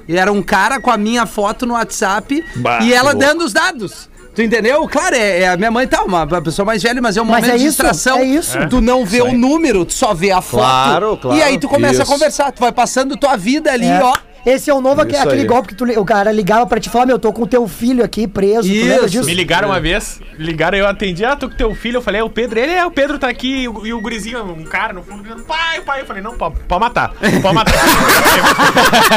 E 0.07 0.18
era 0.18 0.32
um 0.32 0.41
cara 0.41 0.80
com 0.80 0.89
a 0.89 0.97
minha 0.97 1.26
foto 1.26 1.65
no 1.65 1.74
WhatsApp 1.74 2.43
Bah, 2.55 2.80
e 2.82 2.93
ela 2.93 3.13
dando 3.13 3.43
os 3.43 3.51
dados. 3.51 4.09
Tu 4.34 4.43
entendeu? 4.43 4.88
Claro, 4.88 5.15
é, 5.15 5.41
é 5.41 5.47
a 5.49 5.57
minha 5.57 5.72
mãe 5.72 5.88
tá, 5.88 6.03
uma, 6.03 6.24
uma 6.24 6.41
pessoa 6.41 6.63
mais 6.63 6.84
velha, 6.84 7.01
mas 7.01 7.18
é 7.18 7.22
um 7.22 7.26
Mas 7.26 7.41
momento 7.41 7.55
é 7.55 7.57
de 7.57 7.63
isso, 7.65 7.70
distração. 7.84 8.20
é 8.20 8.24
isso. 8.24 8.55
Tu 8.70 8.80
não 8.80 9.03
vê 9.03 9.22
o 9.22 9.34
número, 9.34 9.84
tu 9.84 9.93
só 9.93 10.13
vê 10.13 10.32
a 10.32 10.41
foto. 10.41 10.61
Claro, 10.61 11.18
claro. 11.18 11.38
E 11.38 11.41
aí 11.41 11.57
tu 11.57 11.68
começa 11.68 12.03
Isso. 12.03 12.03
a 12.03 12.05
conversar, 12.05 12.51
tu 12.51 12.59
vai 12.59 12.72
passando 12.72 13.18
tua 13.18 13.36
vida 13.36 13.72
ali, 13.72 13.88
É. 13.88 13.99
ó. 14.01 14.15
Esse 14.47 14.69
é 14.69 14.73
o 14.73 14.79
novo, 14.79 15.05
Isso 15.05 15.21
aquele 15.21 15.41
aí. 15.41 15.45
golpe 15.45 15.67
que 15.67 15.75
tu, 15.75 15.83
o 15.99 16.05
cara 16.05 16.31
ligava 16.31 16.65
pra 16.65 16.79
te 16.79 16.89
falar, 16.89 17.05
meu, 17.05 17.19
tô 17.19 17.33
com 17.33 17.43
o 17.43 17.47
teu 17.47 17.67
filho 17.67 18.01
aqui 18.01 18.25
preso, 18.27 18.61
tu 18.69 18.73
lembra 18.73 18.95
Isso. 18.99 19.09
disso? 19.09 19.25
Me 19.25 19.33
ligaram 19.33 19.67
uma 19.67 19.79
vez, 19.81 20.21
ligaram, 20.39 20.77
eu 20.77 20.87
atendi, 20.87 21.25
ah, 21.25 21.35
tô 21.35 21.49
com 21.49 21.55
teu 21.57 21.75
filho, 21.75 21.97
eu 21.97 22.01
falei, 22.01 22.21
é 22.21 22.23
o 22.23 22.29
Pedro, 22.29 22.57
ele 22.57 22.71
é, 22.71 22.85
o 22.85 22.89
Pedro 22.91 23.19
tá 23.19 23.27
aqui, 23.27 23.63
e 23.63 23.67
o, 23.67 23.85
e 23.85 23.93
o 23.93 23.99
gurizinho, 23.99 24.41
um 24.43 24.63
cara 24.63 24.93
no 24.93 25.03
fundo, 25.03 25.21
gritando, 25.21 25.43
pai, 25.43 25.81
pai, 25.81 25.99
eu 26.01 26.05
falei, 26.05 26.23
não, 26.23 26.37
pode, 26.37 26.55
pode 26.67 26.79
matar, 26.79 27.11
pode 27.41 27.55
matar, 27.55 27.73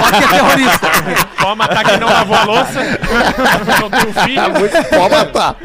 Porque 0.02 0.24
é 0.24 0.28
terrorista. 0.28 0.88
pode 1.40 1.58
matar 1.58 1.84
quem 1.84 1.98
não 2.00 2.08
lavou 2.08 2.34
a 2.36 2.44
louça, 2.44 2.80
não 3.80 3.90
tem 3.90 4.08
um 4.08 4.12
filho, 4.12 4.40
Pode 4.90 5.14
matar. 5.14 5.56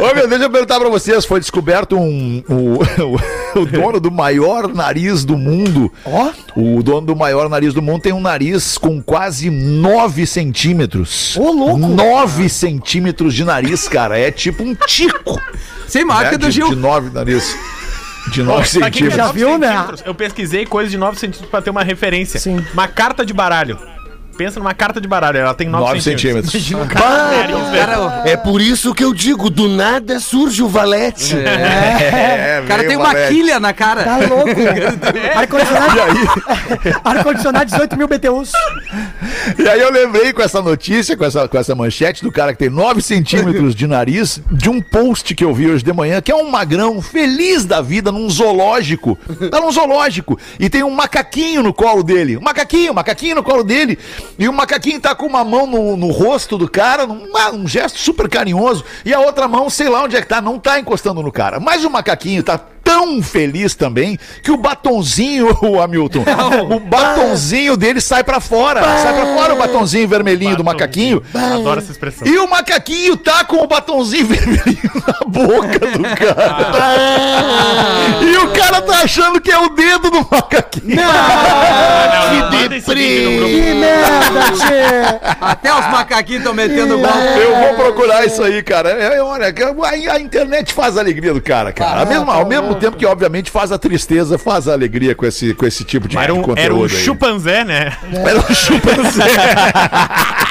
Ô, 0.00 0.14
meu, 0.14 0.28
deixa 0.28 0.44
eu 0.44 0.50
perguntar 0.50 0.78
pra 0.78 0.88
vocês. 0.88 1.24
Foi 1.24 1.40
descoberto 1.40 1.96
um, 1.96 2.42
o, 2.48 2.78
o 3.56 3.64
dono 3.64 4.00
do 4.00 4.10
maior 4.10 4.72
nariz 4.72 5.24
do 5.24 5.36
mundo. 5.36 5.92
Ó. 6.04 6.30
O 6.56 6.82
dono 6.82 7.06
do 7.08 7.16
maior 7.16 7.48
nariz 7.48 7.74
do 7.74 7.82
mundo 7.82 8.02
tem 8.02 8.12
um 8.12 8.20
nariz 8.20 8.78
com 8.78 9.02
quase 9.02 9.50
9 9.50 10.26
centímetros. 10.26 11.36
Ô, 11.36 11.50
louco. 11.50 11.78
9 11.78 12.48
centímetros 12.48 13.34
de 13.34 13.44
nariz, 13.44 13.88
cara. 13.88 14.18
É 14.18 14.30
tipo 14.30 14.62
um 14.62 14.74
tico. 14.74 15.40
Sem 15.86 16.04
marca 16.04 16.32
né? 16.32 16.38
do 16.38 16.46
de, 16.46 16.52
Gil. 16.52 16.68
de 16.68 16.76
9 16.76 17.10
nariz. 17.10 17.56
De 18.32 18.42
9 18.42 18.78
Pra 18.78 18.90
quem 18.90 19.08
quer 19.08 19.12
centímetros. 19.12 19.16
Já 19.16 19.32
viu, 19.32 19.58
né? 19.58 19.86
Eu 20.04 20.14
pesquisei 20.14 20.66
coisa 20.66 20.90
de 20.90 20.98
9 20.98 21.18
centímetros 21.18 21.50
pra 21.50 21.62
ter 21.62 21.70
uma 21.70 21.82
referência. 21.82 22.38
Sim. 22.38 22.64
Uma 22.72 22.86
carta 22.86 23.24
de 23.24 23.32
baralho. 23.32 23.78
Pensa 24.38 24.60
numa 24.60 24.72
carta 24.72 25.00
de 25.00 25.08
baralho, 25.08 25.36
ela 25.38 25.52
tem 25.52 25.68
9, 25.68 25.84
9 25.84 26.00
centímetros. 26.00 26.52
centímetros. 26.52 26.92
Cara, 26.92 28.22
É 28.24 28.36
por 28.36 28.60
isso 28.60 28.94
que 28.94 29.02
eu 29.02 29.12
digo, 29.12 29.50
do 29.50 29.68
nada 29.68 30.20
surge 30.20 30.62
o 30.62 30.68
valete. 30.68 31.36
É, 31.36 32.60
o 32.62 32.68
cara 32.68 32.78
veio 32.82 32.88
tem 32.88 32.96
uma 32.96 33.06
Valete. 33.08 33.34
quilha 33.34 33.58
na 33.58 33.72
cara. 33.72 34.04
Tá 34.04 34.16
louco. 34.18 34.48
Ar-condicionado. 35.34 35.98
Ar-condicionado 37.04 37.64
18 37.66 37.96
mil 37.96 38.06
BTUs. 38.06 38.52
E 39.58 39.68
aí 39.68 39.80
eu 39.80 39.90
lembrei 39.90 40.32
com 40.32 40.40
essa 40.40 40.62
notícia, 40.62 41.16
com 41.16 41.24
essa, 41.24 41.48
com 41.48 41.58
essa 41.58 41.74
manchete 41.74 42.22
do 42.22 42.30
cara 42.30 42.52
que 42.52 42.60
tem 42.60 42.70
9 42.70 43.02
centímetros 43.02 43.74
de 43.74 43.88
nariz, 43.88 44.40
de 44.52 44.70
um 44.70 44.80
post 44.80 45.34
que 45.34 45.44
eu 45.44 45.52
vi 45.52 45.68
hoje 45.68 45.82
de 45.82 45.92
manhã, 45.92 46.20
que 46.20 46.30
é 46.30 46.36
um 46.36 46.48
magrão 46.48 47.02
feliz 47.02 47.64
da 47.64 47.80
vida 47.80 48.12
num 48.12 48.30
zoológico. 48.30 49.18
Tá 49.50 49.60
num 49.60 49.72
zoológico. 49.72 50.38
E 50.60 50.70
tem 50.70 50.84
um 50.84 50.90
macaquinho 50.90 51.60
no 51.60 51.74
colo 51.74 52.04
dele. 52.04 52.36
Um 52.36 52.42
macaquinho, 52.42 52.92
um 52.92 52.94
macaquinho 52.94 53.34
no 53.34 53.42
colo 53.42 53.64
dele. 53.64 53.98
E 54.38 54.48
o 54.48 54.52
macaquinho 54.52 55.00
tá 55.00 55.14
com 55.14 55.26
uma 55.26 55.44
mão 55.44 55.66
no, 55.66 55.96
no 55.96 56.08
rosto 56.10 56.58
do 56.58 56.68
cara, 56.68 57.06
num, 57.06 57.28
um 57.54 57.68
gesto 57.68 57.98
super 57.98 58.28
carinhoso. 58.28 58.84
E 59.04 59.14
a 59.14 59.20
outra 59.20 59.46
mão, 59.46 59.70
sei 59.70 59.88
lá 59.88 60.02
onde 60.02 60.16
é 60.16 60.20
que 60.20 60.26
tá, 60.26 60.40
não 60.40 60.58
tá 60.58 60.78
encostando 60.78 61.22
no 61.22 61.30
cara. 61.30 61.60
Mas 61.60 61.84
o 61.84 61.90
macaquinho 61.90 62.42
tá 62.42 62.60
tão 62.88 63.22
feliz 63.22 63.74
também 63.74 64.18
que 64.42 64.50
o 64.50 64.56
batonzinho, 64.56 65.54
o 65.60 65.78
Hamilton, 65.78 66.24
o 66.70 66.80
batonzinho 66.80 67.76
dele 67.76 68.00
sai 68.00 68.24
pra 68.24 68.40
fora. 68.40 68.82
Sai 68.82 69.12
pra 69.12 69.26
fora 69.34 69.54
o 69.54 69.58
batonzinho 69.58 70.08
vermelhinho 70.08 70.56
do 70.56 70.64
macaquinho. 70.64 71.22
Adoro 71.34 71.80
essa 71.80 71.92
expressão. 71.92 72.26
E 72.26 72.38
o 72.38 72.48
macaquinho 72.48 73.14
tá 73.18 73.44
com 73.44 73.56
o 73.56 73.66
batonzinho 73.66 74.24
vermelhinho 74.26 74.90
na 75.06 75.26
boca 75.26 75.78
do 75.80 76.02
cara. 76.16 76.94
E 78.22 78.36
o 78.38 78.52
cara 78.52 78.80
tá 78.80 79.02
achando 79.02 79.38
que 79.38 79.50
é 79.50 79.58
o 79.58 79.68
dedo 79.68 80.10
do 80.10 80.26
macaquinho. 80.30 80.96
Não, 80.96 81.04
não, 81.04 82.38
no 82.88 83.36
grupo. 83.36 83.48
Que 83.48 83.74
merda, 83.74 84.52
tchê. 84.52 85.36
Até 85.40 85.74
os 85.74 85.86
macaquinhos 85.90 86.40
estão 86.40 86.54
metendo 86.54 86.98
golpe. 86.98 87.18
Eu 87.38 87.56
vou 87.56 87.74
procurar 87.74 88.24
isso 88.24 88.42
aí, 88.42 88.62
cara. 88.62 88.90
É, 88.90 89.16
é, 89.16 89.22
olha, 89.22 89.52
a, 90.10 90.20
internet 90.20 90.72
faz 90.72 90.96
a 90.96 91.00
alegria 91.00 91.34
do 91.34 91.40
cara, 91.42 91.70
cara. 91.72 92.00
Ao 92.00 92.06
mesmo, 92.06 92.30
ao 92.30 92.46
mesmo 92.46 92.77
tempo 92.78 92.96
que, 92.96 93.06
obviamente, 93.06 93.50
faz 93.50 93.72
a 93.72 93.78
tristeza, 93.78 94.38
faz 94.38 94.68
a 94.68 94.72
alegria 94.72 95.14
com 95.14 95.26
esse, 95.26 95.54
com 95.54 95.66
esse 95.66 95.84
tipo 95.84 96.08
de 96.08 96.16
Era 96.16 96.32
um, 96.34 96.42
conteúdo 96.42 96.60
era 96.60 96.74
um 96.74 96.82
aí. 96.84 96.88
chupanzé, 96.88 97.64
né? 97.64 97.96
Era 98.12 98.38
um 98.38 98.54
chimpanzé. 98.54 99.24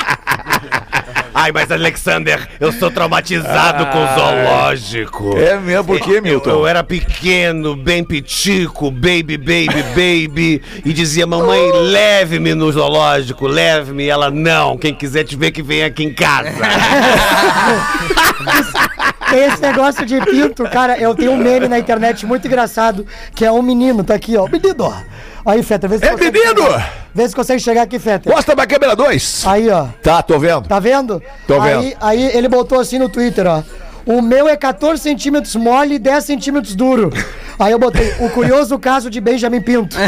Ai, 1.39 1.51
mas 1.51 1.71
Alexander, 1.71 2.49
eu 2.59 2.71
sou 2.71 2.89
traumatizado 2.89 3.86
com 3.91 4.03
o 4.03 4.07
zoológico. 4.07 5.38
É 5.38 5.55
mesmo, 5.59 5.86
por 5.86 5.99
quê, 5.99 6.19
Milton? 6.19 6.49
Eu 6.49 6.65
era 6.65 6.84
pequeno, 6.84 7.75
bem 7.75 8.03
pitico, 8.03 8.89
baby, 8.89 9.38
baby, 9.38 9.84
baby, 9.95 10.63
e 10.84 10.91
dizia, 10.91 11.28
mamãe, 11.28 11.71
leve-me 11.73 12.55
no 12.55 12.71
zoológico, 12.71 13.45
leve-me. 13.45 14.05
E 14.05 14.09
ela, 14.09 14.32
não, 14.32 14.80
quem 14.80 14.95
quiser 14.95 15.25
te 15.25 15.36
ver 15.36 15.51
que 15.51 15.61
vem 15.61 15.84
aqui 15.84 16.05
em 16.05 16.13
casa. 16.13 16.49
Esse 19.34 19.61
negócio 19.61 20.05
de 20.05 20.19
pinto, 20.21 20.63
cara, 20.65 20.97
eu 20.97 21.13
tenho 21.15 21.32
um 21.32 21.38
meme 21.38 21.67
na 21.67 21.78
internet 21.80 22.25
muito 22.25 22.47
engraçado, 22.47 23.05
que 23.36 23.43
é 23.45 23.51
um 23.51 23.61
menino, 23.61 24.03
tá 24.03 24.13
aqui, 24.15 24.38
ó. 24.38 24.47
Menino, 24.47 24.75
ó. 24.86 24.93
Aí, 25.45 25.63
Feta, 25.63 25.88
vê 25.88 25.97
se 25.97 26.05
É 26.05 26.09
consegue 26.11 26.39
menino! 26.39 26.61
chegar. 26.63 26.93
Vê 27.13 27.30
se 27.30 27.36
consegue 27.36 27.59
chegar 27.61 27.82
aqui, 27.84 27.97
Feta. 27.99 28.30
Costa 28.32 28.55
pra 28.55 28.67
câmera 28.67 28.95
2. 28.95 29.43
Aí, 29.47 29.69
ó. 29.69 29.88
Tá, 30.03 30.21
tô 30.21 30.38
vendo. 30.38 30.67
Tá 30.67 30.80
vendo? 30.80 31.21
Tô 31.47 31.59
aí, 31.61 31.89
vendo. 31.89 31.97
Aí 32.01 32.25
ele 32.38 32.47
botou 32.49 32.80
assim 32.80 32.99
no 32.99 33.07
Twitter, 33.09 33.47
ó. 33.47 33.63
O 34.05 34.21
meu 34.21 34.47
é 34.47 34.55
14 34.55 35.01
centímetros 35.01 35.55
mole 35.57 35.95
e 35.95 35.99
10 35.99 36.23
centímetros 36.23 36.75
duro. 36.75 37.11
Aí 37.59 37.73
eu 37.73 37.80
botei 37.80 38.13
o 38.19 38.30
curioso 38.30 38.80
caso 38.80 39.09
de 39.09 39.19
Benjamin 39.19 39.59
Pinto. 39.61 39.97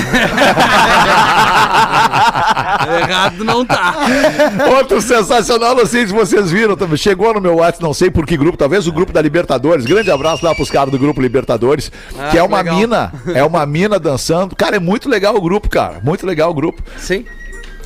Errado 2.88 3.44
não 3.44 3.66
tá. 3.66 3.96
Outro 4.78 5.02
sensacional, 5.02 5.76
não 5.76 5.86
sei 5.86 6.08
se 6.08 6.14
vocês 6.14 6.52
viram, 6.52 6.78
chegou 6.96 7.34
no 7.34 7.42
meu 7.42 7.56
WhatsApp, 7.56 7.84
não 7.84 7.94
sei 7.94 8.10
por 8.10 8.26
que 8.26 8.38
grupo, 8.38 8.58
talvez 8.58 8.88
o 8.88 8.92
grupo 8.92 9.12
da 9.12 9.22
Libertadores. 9.22 9.86
Grande 9.86 10.12
abraço 10.12 10.46
lá 10.46 10.54
pros 10.56 10.70
caras 10.70 10.92
do 10.92 11.00
grupo 11.00 11.22
Libertadores, 11.22 11.92
que 12.32 12.38
é 12.38 12.44
uma 12.44 12.58
legal. 12.58 12.78
mina, 12.78 13.14
é 13.34 13.44
uma 13.44 13.66
mina 13.66 14.00
dançando. 14.00 14.56
Cara, 14.56 14.78
é 14.78 14.80
muito 14.80 15.10
legal 15.10 15.36
o 15.36 15.42
grupo, 15.42 15.70
cara, 15.70 16.00
muito 16.04 16.26
legal 16.26 16.52
o 16.52 16.54
grupo. 16.54 16.82
Sim. 16.98 17.26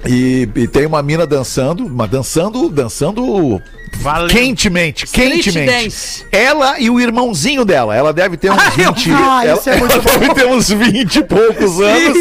E, 0.06 0.48
e 0.56 0.68
tem 0.68 0.86
uma 0.86 1.02
mina 1.02 1.26
dançando, 1.26 1.86
uma 1.86 2.08
dançando, 2.08 2.70
dançando 2.70 3.62
Valendo. 3.98 4.32
quentemente, 4.32 5.06
Street 5.06 5.44
quentemente. 5.44 5.84
dance. 5.84 6.26
Ela 6.32 6.80
e 6.80 6.90
o 6.90 7.00
irmãozinho 7.00 7.64
dela, 7.64 7.96
ela 7.96 8.12
deve 8.12 8.36
ter 8.38 8.52
uns 8.52 8.58
Ah, 8.60 8.74
eu 8.78 8.92
20. 8.94 9.12
Ah, 9.14 9.42
ela, 9.46 9.62
é 9.66 9.78
ela 9.78 9.88
deve 10.20 10.34
ter 10.34 10.48
uns 10.48 10.70
20 10.70 11.16
e 11.16 11.24
poucos 11.24 11.80
anos. 11.80 12.18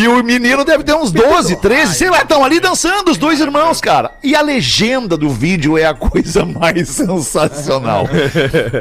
E 0.00 0.08
o 0.08 0.22
menino 0.22 0.64
deve 0.64 0.84
ter 0.84 0.94
uns 0.94 1.10
12, 1.10 1.56
13, 1.56 1.94
sei 1.96 2.08
lá, 2.08 2.22
estão 2.22 2.44
ali 2.44 2.60
dançando 2.60 3.10
os 3.10 3.18
dois 3.18 3.40
irmãos, 3.40 3.80
cara. 3.80 4.12
E 4.22 4.34
a 4.34 4.40
legenda 4.40 5.16
do 5.16 5.28
vídeo 5.28 5.76
é 5.76 5.84
a 5.86 5.92
coisa 5.94 6.44
mais 6.46 6.88
sensacional. 6.88 8.08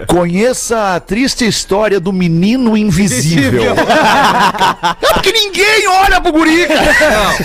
Conheça 0.08 0.96
a 0.96 1.00
triste 1.00 1.46
história 1.46 2.00
do 2.00 2.14
menino 2.14 2.78
invisível. 2.78 3.64
É 3.64 5.14
porque 5.14 5.32
ninguém 5.32 5.88
olha 5.88 6.22
pro 6.22 6.32
guri, 6.32 6.68
cara. 6.68 7.36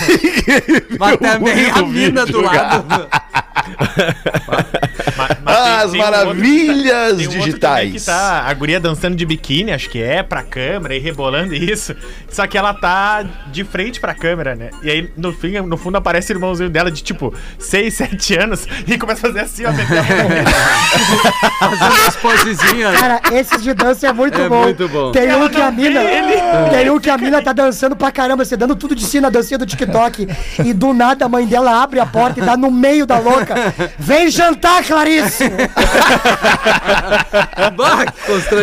Mas 0.99 1.17
também 1.17 1.69
a 1.69 1.81
mina 1.83 2.25
do 2.25 2.41
lado. 2.41 3.07
Mas 5.43 5.57
As 5.57 5.91
tem 5.91 6.01
um 6.01 6.03
maravilhas 6.03 7.11
outro- 7.11 7.17
tem 7.17 7.27
um 7.27 7.31
outro 7.31 7.45
digitais. 7.45 7.91
que 7.93 8.01
tá 8.01 8.43
a 8.45 8.53
guria 8.53 8.79
dançando 8.79 9.15
de 9.15 9.25
biquíni, 9.25 9.71
acho 9.71 9.89
que 9.89 10.01
é, 10.01 10.23
pra 10.23 10.43
câmera 10.43 10.95
e 10.95 10.99
rebolando 10.99 11.53
isso. 11.53 11.95
Só 12.29 12.47
que 12.47 12.57
ela 12.57 12.73
tá 12.73 13.23
de 13.51 13.63
frente 13.63 13.99
pra 13.99 14.13
câmera, 14.13 14.55
né? 14.55 14.69
E 14.81 14.89
aí 14.89 15.09
no, 15.15 15.31
fim, 15.33 15.59
no 15.61 15.77
fundo 15.77 15.97
aparece 15.97 16.31
o 16.31 16.35
irmãozinho 16.35 16.69
dela 16.69 16.91
de 16.91 17.01
tipo 17.03 17.33
6, 17.59 17.93
7 17.93 18.35
anos 18.39 18.67
e 18.87 18.97
começa 18.97 19.27
a 19.27 19.31
fazer 19.31 19.39
assim, 19.41 19.63
ó. 19.65 19.71
Fazendo 21.59 22.07
as 22.07 22.15
posezinhas. 22.17 22.99
Cara, 22.99 23.21
esses 23.33 23.61
de 23.63 23.73
dança 23.73 24.07
é 24.07 24.13
muito 24.13 24.39
É 24.41 24.49
bom. 24.49 24.63
muito 24.63 24.87
bom. 24.89 25.11
Tem 25.11 25.27
um 25.27 25.31
Ela 25.31 25.49
que 25.49 25.61
a 25.61 25.71
mina. 25.71 26.01
ele. 26.01 26.69
Tem 26.69 26.89
um 26.89 26.99
que 26.99 27.09
a 27.09 27.17
mina 27.17 27.41
tá 27.41 27.53
dançando 27.53 27.95
pra 27.95 28.11
caramba, 28.11 28.43
você 28.43 28.57
dando 28.57 28.75
tudo 28.75 28.95
de 28.95 29.05
si 29.05 29.21
na 29.21 29.29
dancinha 29.29 29.57
do 29.57 29.65
TikTok. 29.65 30.27
E 30.65 30.73
do 30.83 30.93
nada 30.93 31.23
a 31.25 31.29
mãe 31.29 31.45
dela 31.45 31.81
abre 31.81 31.97
a 32.01 32.05
porta 32.05 32.41
e 32.41 32.43
dá 32.43 32.57
no 32.57 32.69
meio 32.69 33.05
da 33.05 33.17
louca. 33.17 33.55
Vem 33.97 34.29
jantar, 34.29 34.83
Clarice! 34.83 35.45
Bah. 37.77 38.05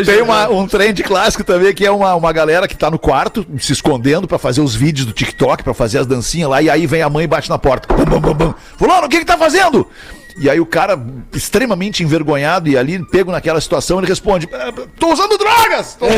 Tem 0.04 0.20
uma- 0.22 0.48
um 0.48 0.66
trend 0.66 1.02
clássico 1.02 1.42
também, 1.42 1.72
que 1.74 1.84
é 1.86 1.90
uma, 1.90 2.14
uma 2.14 2.32
galera 2.32 2.68
que 2.68 2.76
tá 2.76 2.90
no 2.90 2.98
quarto, 2.98 3.46
se 3.58 3.72
escondendo 3.72 4.28
pra 4.28 4.38
fazer 4.38 4.60
os 4.60 4.74
vídeos 4.74 5.06
do 5.06 5.12
TikTok, 5.12 5.62
pra 5.64 5.72
fazer 5.72 5.98
as 5.98 6.06
dancinhas 6.06 6.50
lá, 6.50 6.60
e 6.62 6.68
aí 6.68 6.86
vem 6.86 7.00
a 7.02 7.08
mãe 7.08 7.24
e 7.24 7.26
bate 7.26 7.48
na 7.48 7.58
porta. 7.58 7.92
Bam, 7.94 8.04
bam, 8.04 8.20
bam, 8.20 8.34
bam. 8.34 8.54
Fulano, 8.76 9.06
o 9.06 9.08
que 9.08 9.18
que 9.20 9.24
tá 9.24 9.38
fazendo? 9.38 9.86
E 10.38 10.48
aí 10.48 10.60
o 10.60 10.66
cara, 10.66 10.98
extremamente 11.32 12.02
envergonhado 12.02 12.68
e 12.68 12.76
ali, 12.76 12.98
pego 13.10 13.30
naquela 13.32 13.60
situação, 13.60 13.98
ele 13.98 14.06
responde, 14.06 14.48
"Ah, 14.52 14.72
tô 14.98 15.12
usando 15.12 15.36
drogas! 15.38 15.94
Tô 15.98 16.06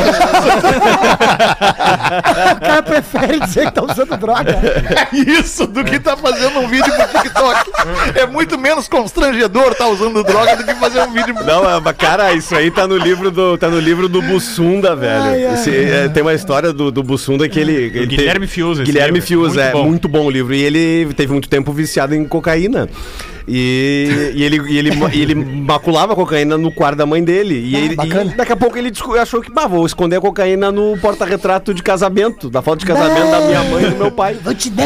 O 2.53 2.59
cara 2.59 2.83
prefere 2.83 3.39
dizer 3.39 3.65
que 3.67 3.71
tá 3.73 3.83
usando 3.83 4.17
droga. 4.17 4.53
É 4.93 5.15
isso 5.15 5.65
do 5.67 5.83
que 5.83 5.99
tá 5.99 6.15
fazendo 6.15 6.59
um 6.59 6.67
vídeo 6.67 6.91
pro 6.93 7.21
TikTok. 7.21 7.71
É 8.15 8.25
muito 8.25 8.57
menos 8.57 8.87
constrangedor 8.87 9.73
tá 9.75 9.87
usando 9.87 10.23
droga 10.23 10.55
do 10.55 10.63
que 10.63 10.75
fazer 10.75 11.01
um 11.01 11.11
vídeo 11.11 11.33
pro 11.33 11.43
Não, 11.45 11.81
mas, 11.81 11.95
cara, 11.97 12.33
isso 12.33 12.55
aí 12.55 12.69
tá 12.71 12.87
no 12.87 12.97
livro 12.97 13.31
do, 13.31 13.57
tá 13.57 13.69
no 13.69 13.79
livro 13.79 14.07
do 14.07 14.21
Bussunda, 14.21 14.95
velho. 14.95 15.21
Ai, 15.23 15.45
ai, 15.45 15.53
Esse, 15.55 15.75
é, 15.75 16.07
tem 16.09 16.21
uma 16.23 16.33
história 16.33 16.71
do, 16.73 16.91
do 16.91 17.01
Bussunda 17.03 17.47
que 17.49 17.59
ele. 17.59 17.73
ele 17.73 18.05
Guilherme 18.07 18.47
Fiuza, 18.47 18.83
esse 18.83 18.91
Guilherme 18.91 19.15
livro. 19.19 19.27
Fiuza, 19.27 19.61
Muito 19.61 19.69
é 19.69 19.71
bom. 19.71 19.85
muito 19.87 20.07
bom 20.07 20.25
o 20.25 20.29
livro. 20.31 20.53
E 20.53 20.61
ele 20.61 21.13
teve 21.13 21.31
muito 21.31 21.49
tempo 21.49 21.71
viciado 21.71 22.13
em 22.15 22.25
cocaína. 22.25 22.89
E, 23.47 24.31
e 24.35 24.43
ele, 24.43 24.61
e 24.69 24.77
ele, 24.77 24.89
e 25.13 25.21
ele 25.21 25.35
maculava 25.35 26.13
a 26.13 26.15
cocaína 26.15 26.57
no 26.57 26.71
quarto 26.71 26.97
da 26.97 27.05
mãe 27.05 27.23
dele. 27.23 27.55
E, 27.55 27.75
ele, 27.75 27.95
bacana. 27.95 28.31
e 28.31 28.37
daqui 28.37 28.51
a 28.53 28.55
pouco 28.55 28.77
ele 28.77 28.91
achou 29.19 29.41
que, 29.41 29.51
bah, 29.51 29.67
vou 29.67 29.85
esconder 29.85 30.17
a 30.17 30.21
cocaína 30.21 30.71
no 30.71 30.97
porta-retrato 30.97 31.73
de 31.73 31.83
casamento, 31.83 32.49
da 32.49 32.61
foto 32.61 32.79
de 32.79 32.85
casamento 32.85 33.31
da 33.31 33.41
minha 33.41 33.63
mãe 33.63 33.83
e 33.85 33.89
do 33.89 33.97
meu 33.97 34.11
pai. 34.11 34.37
Vou 34.41 34.53
te 34.53 34.69
dar. 34.69 34.85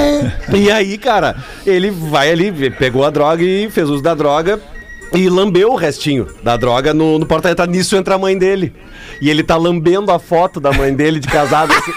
E 0.53 0.71
aí, 0.71 0.97
cara, 0.97 1.35
ele 1.65 1.91
vai 1.91 2.31
ali, 2.31 2.71
pegou 2.71 3.05
a 3.05 3.09
droga 3.09 3.43
e 3.43 3.69
fez 3.69 3.89
uso 3.89 4.01
da 4.01 4.13
droga. 4.13 4.59
E 5.13 5.29
lambeu 5.29 5.71
o 5.71 5.75
restinho 5.75 6.27
da 6.43 6.57
droga 6.57 6.93
no, 6.93 7.17
no 7.17 7.25
porta-retrato. 7.25 7.71
Nisso 7.71 7.95
entra 7.95 8.15
a 8.15 8.17
mãe 8.17 8.37
dele. 8.37 8.73
E 9.21 9.29
ele 9.29 9.41
tá 9.41 9.55
lambendo 9.55 10.11
a 10.11 10.19
foto 10.19 10.59
da 10.59 10.71
mãe 10.73 10.93
dele 10.93 11.19
de 11.19 11.27
casado. 11.29 11.71
assim. 11.71 11.91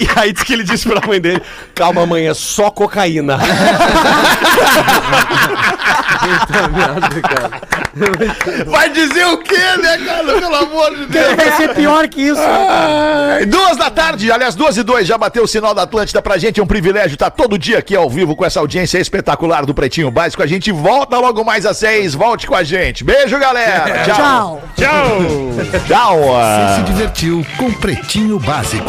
E 0.00 0.08
aí 0.16 0.32
diz 0.32 0.42
que 0.42 0.52
ele 0.52 0.64
disse 0.64 0.88
pra 0.88 1.06
mãe 1.06 1.20
dele: 1.20 1.42
Calma, 1.74 2.06
mãe, 2.06 2.26
é 2.28 2.34
só 2.34 2.70
cocaína. 2.70 3.38
Puta 6.18 6.68
merda, 6.68 7.20
cara. 7.22 7.50
Vai 8.66 8.90
dizer 8.90 9.26
o 9.26 9.38
quê, 9.38 9.56
né, 9.80 9.98
cara? 9.98 10.40
Pelo 10.40 10.54
amor 10.54 10.94
de 10.96 11.06
Deus. 11.06 11.34
Vai 11.34 11.56
ser 11.56 11.74
pior 11.74 12.06
que 12.08 12.22
isso. 12.22 12.40
Ai, 12.40 13.46
Duas 13.46 13.76
da 13.76 13.90
tarde, 13.90 14.30
aliás, 14.30 14.54
duas 14.54 14.76
e 14.76 14.82
dois, 14.82 15.06
já 15.06 15.16
bateu 15.16 15.44
o 15.44 15.48
sinal 15.48 15.74
da 15.74 15.82
Atlântida 15.82 16.20
pra 16.22 16.38
gente, 16.38 16.60
é 16.60 16.62
um 16.62 16.66
privilégio 16.66 17.14
estar 17.14 17.30
todo 17.30 17.58
dia 17.58 17.78
aqui 17.78 17.96
ao 17.96 18.08
vivo 18.08 18.36
com 18.36 18.44
essa 18.44 18.60
audiência 18.60 18.98
espetacular 18.98 19.64
do 19.64 19.74
Pretinho 19.74 20.10
Básico. 20.10 20.42
A 20.42 20.46
gente 20.46 20.70
volta 20.70 21.18
logo 21.18 21.44
mais 21.44 21.64
às 21.66 21.78
seis, 21.78 22.14
volte 22.14 22.46
com 22.46 22.54
a 22.54 22.62
gente. 22.62 23.04
Beijo, 23.04 23.38
galera. 23.38 24.02
Tchau. 24.04 24.62
Tchau. 24.76 25.20
Tchau. 25.86 26.36
ah. 26.36 26.76
Se 26.76 26.82
divertiu 26.92 27.46
com 27.56 27.72
Pretinho 27.72 28.38
Básico. 28.38 28.88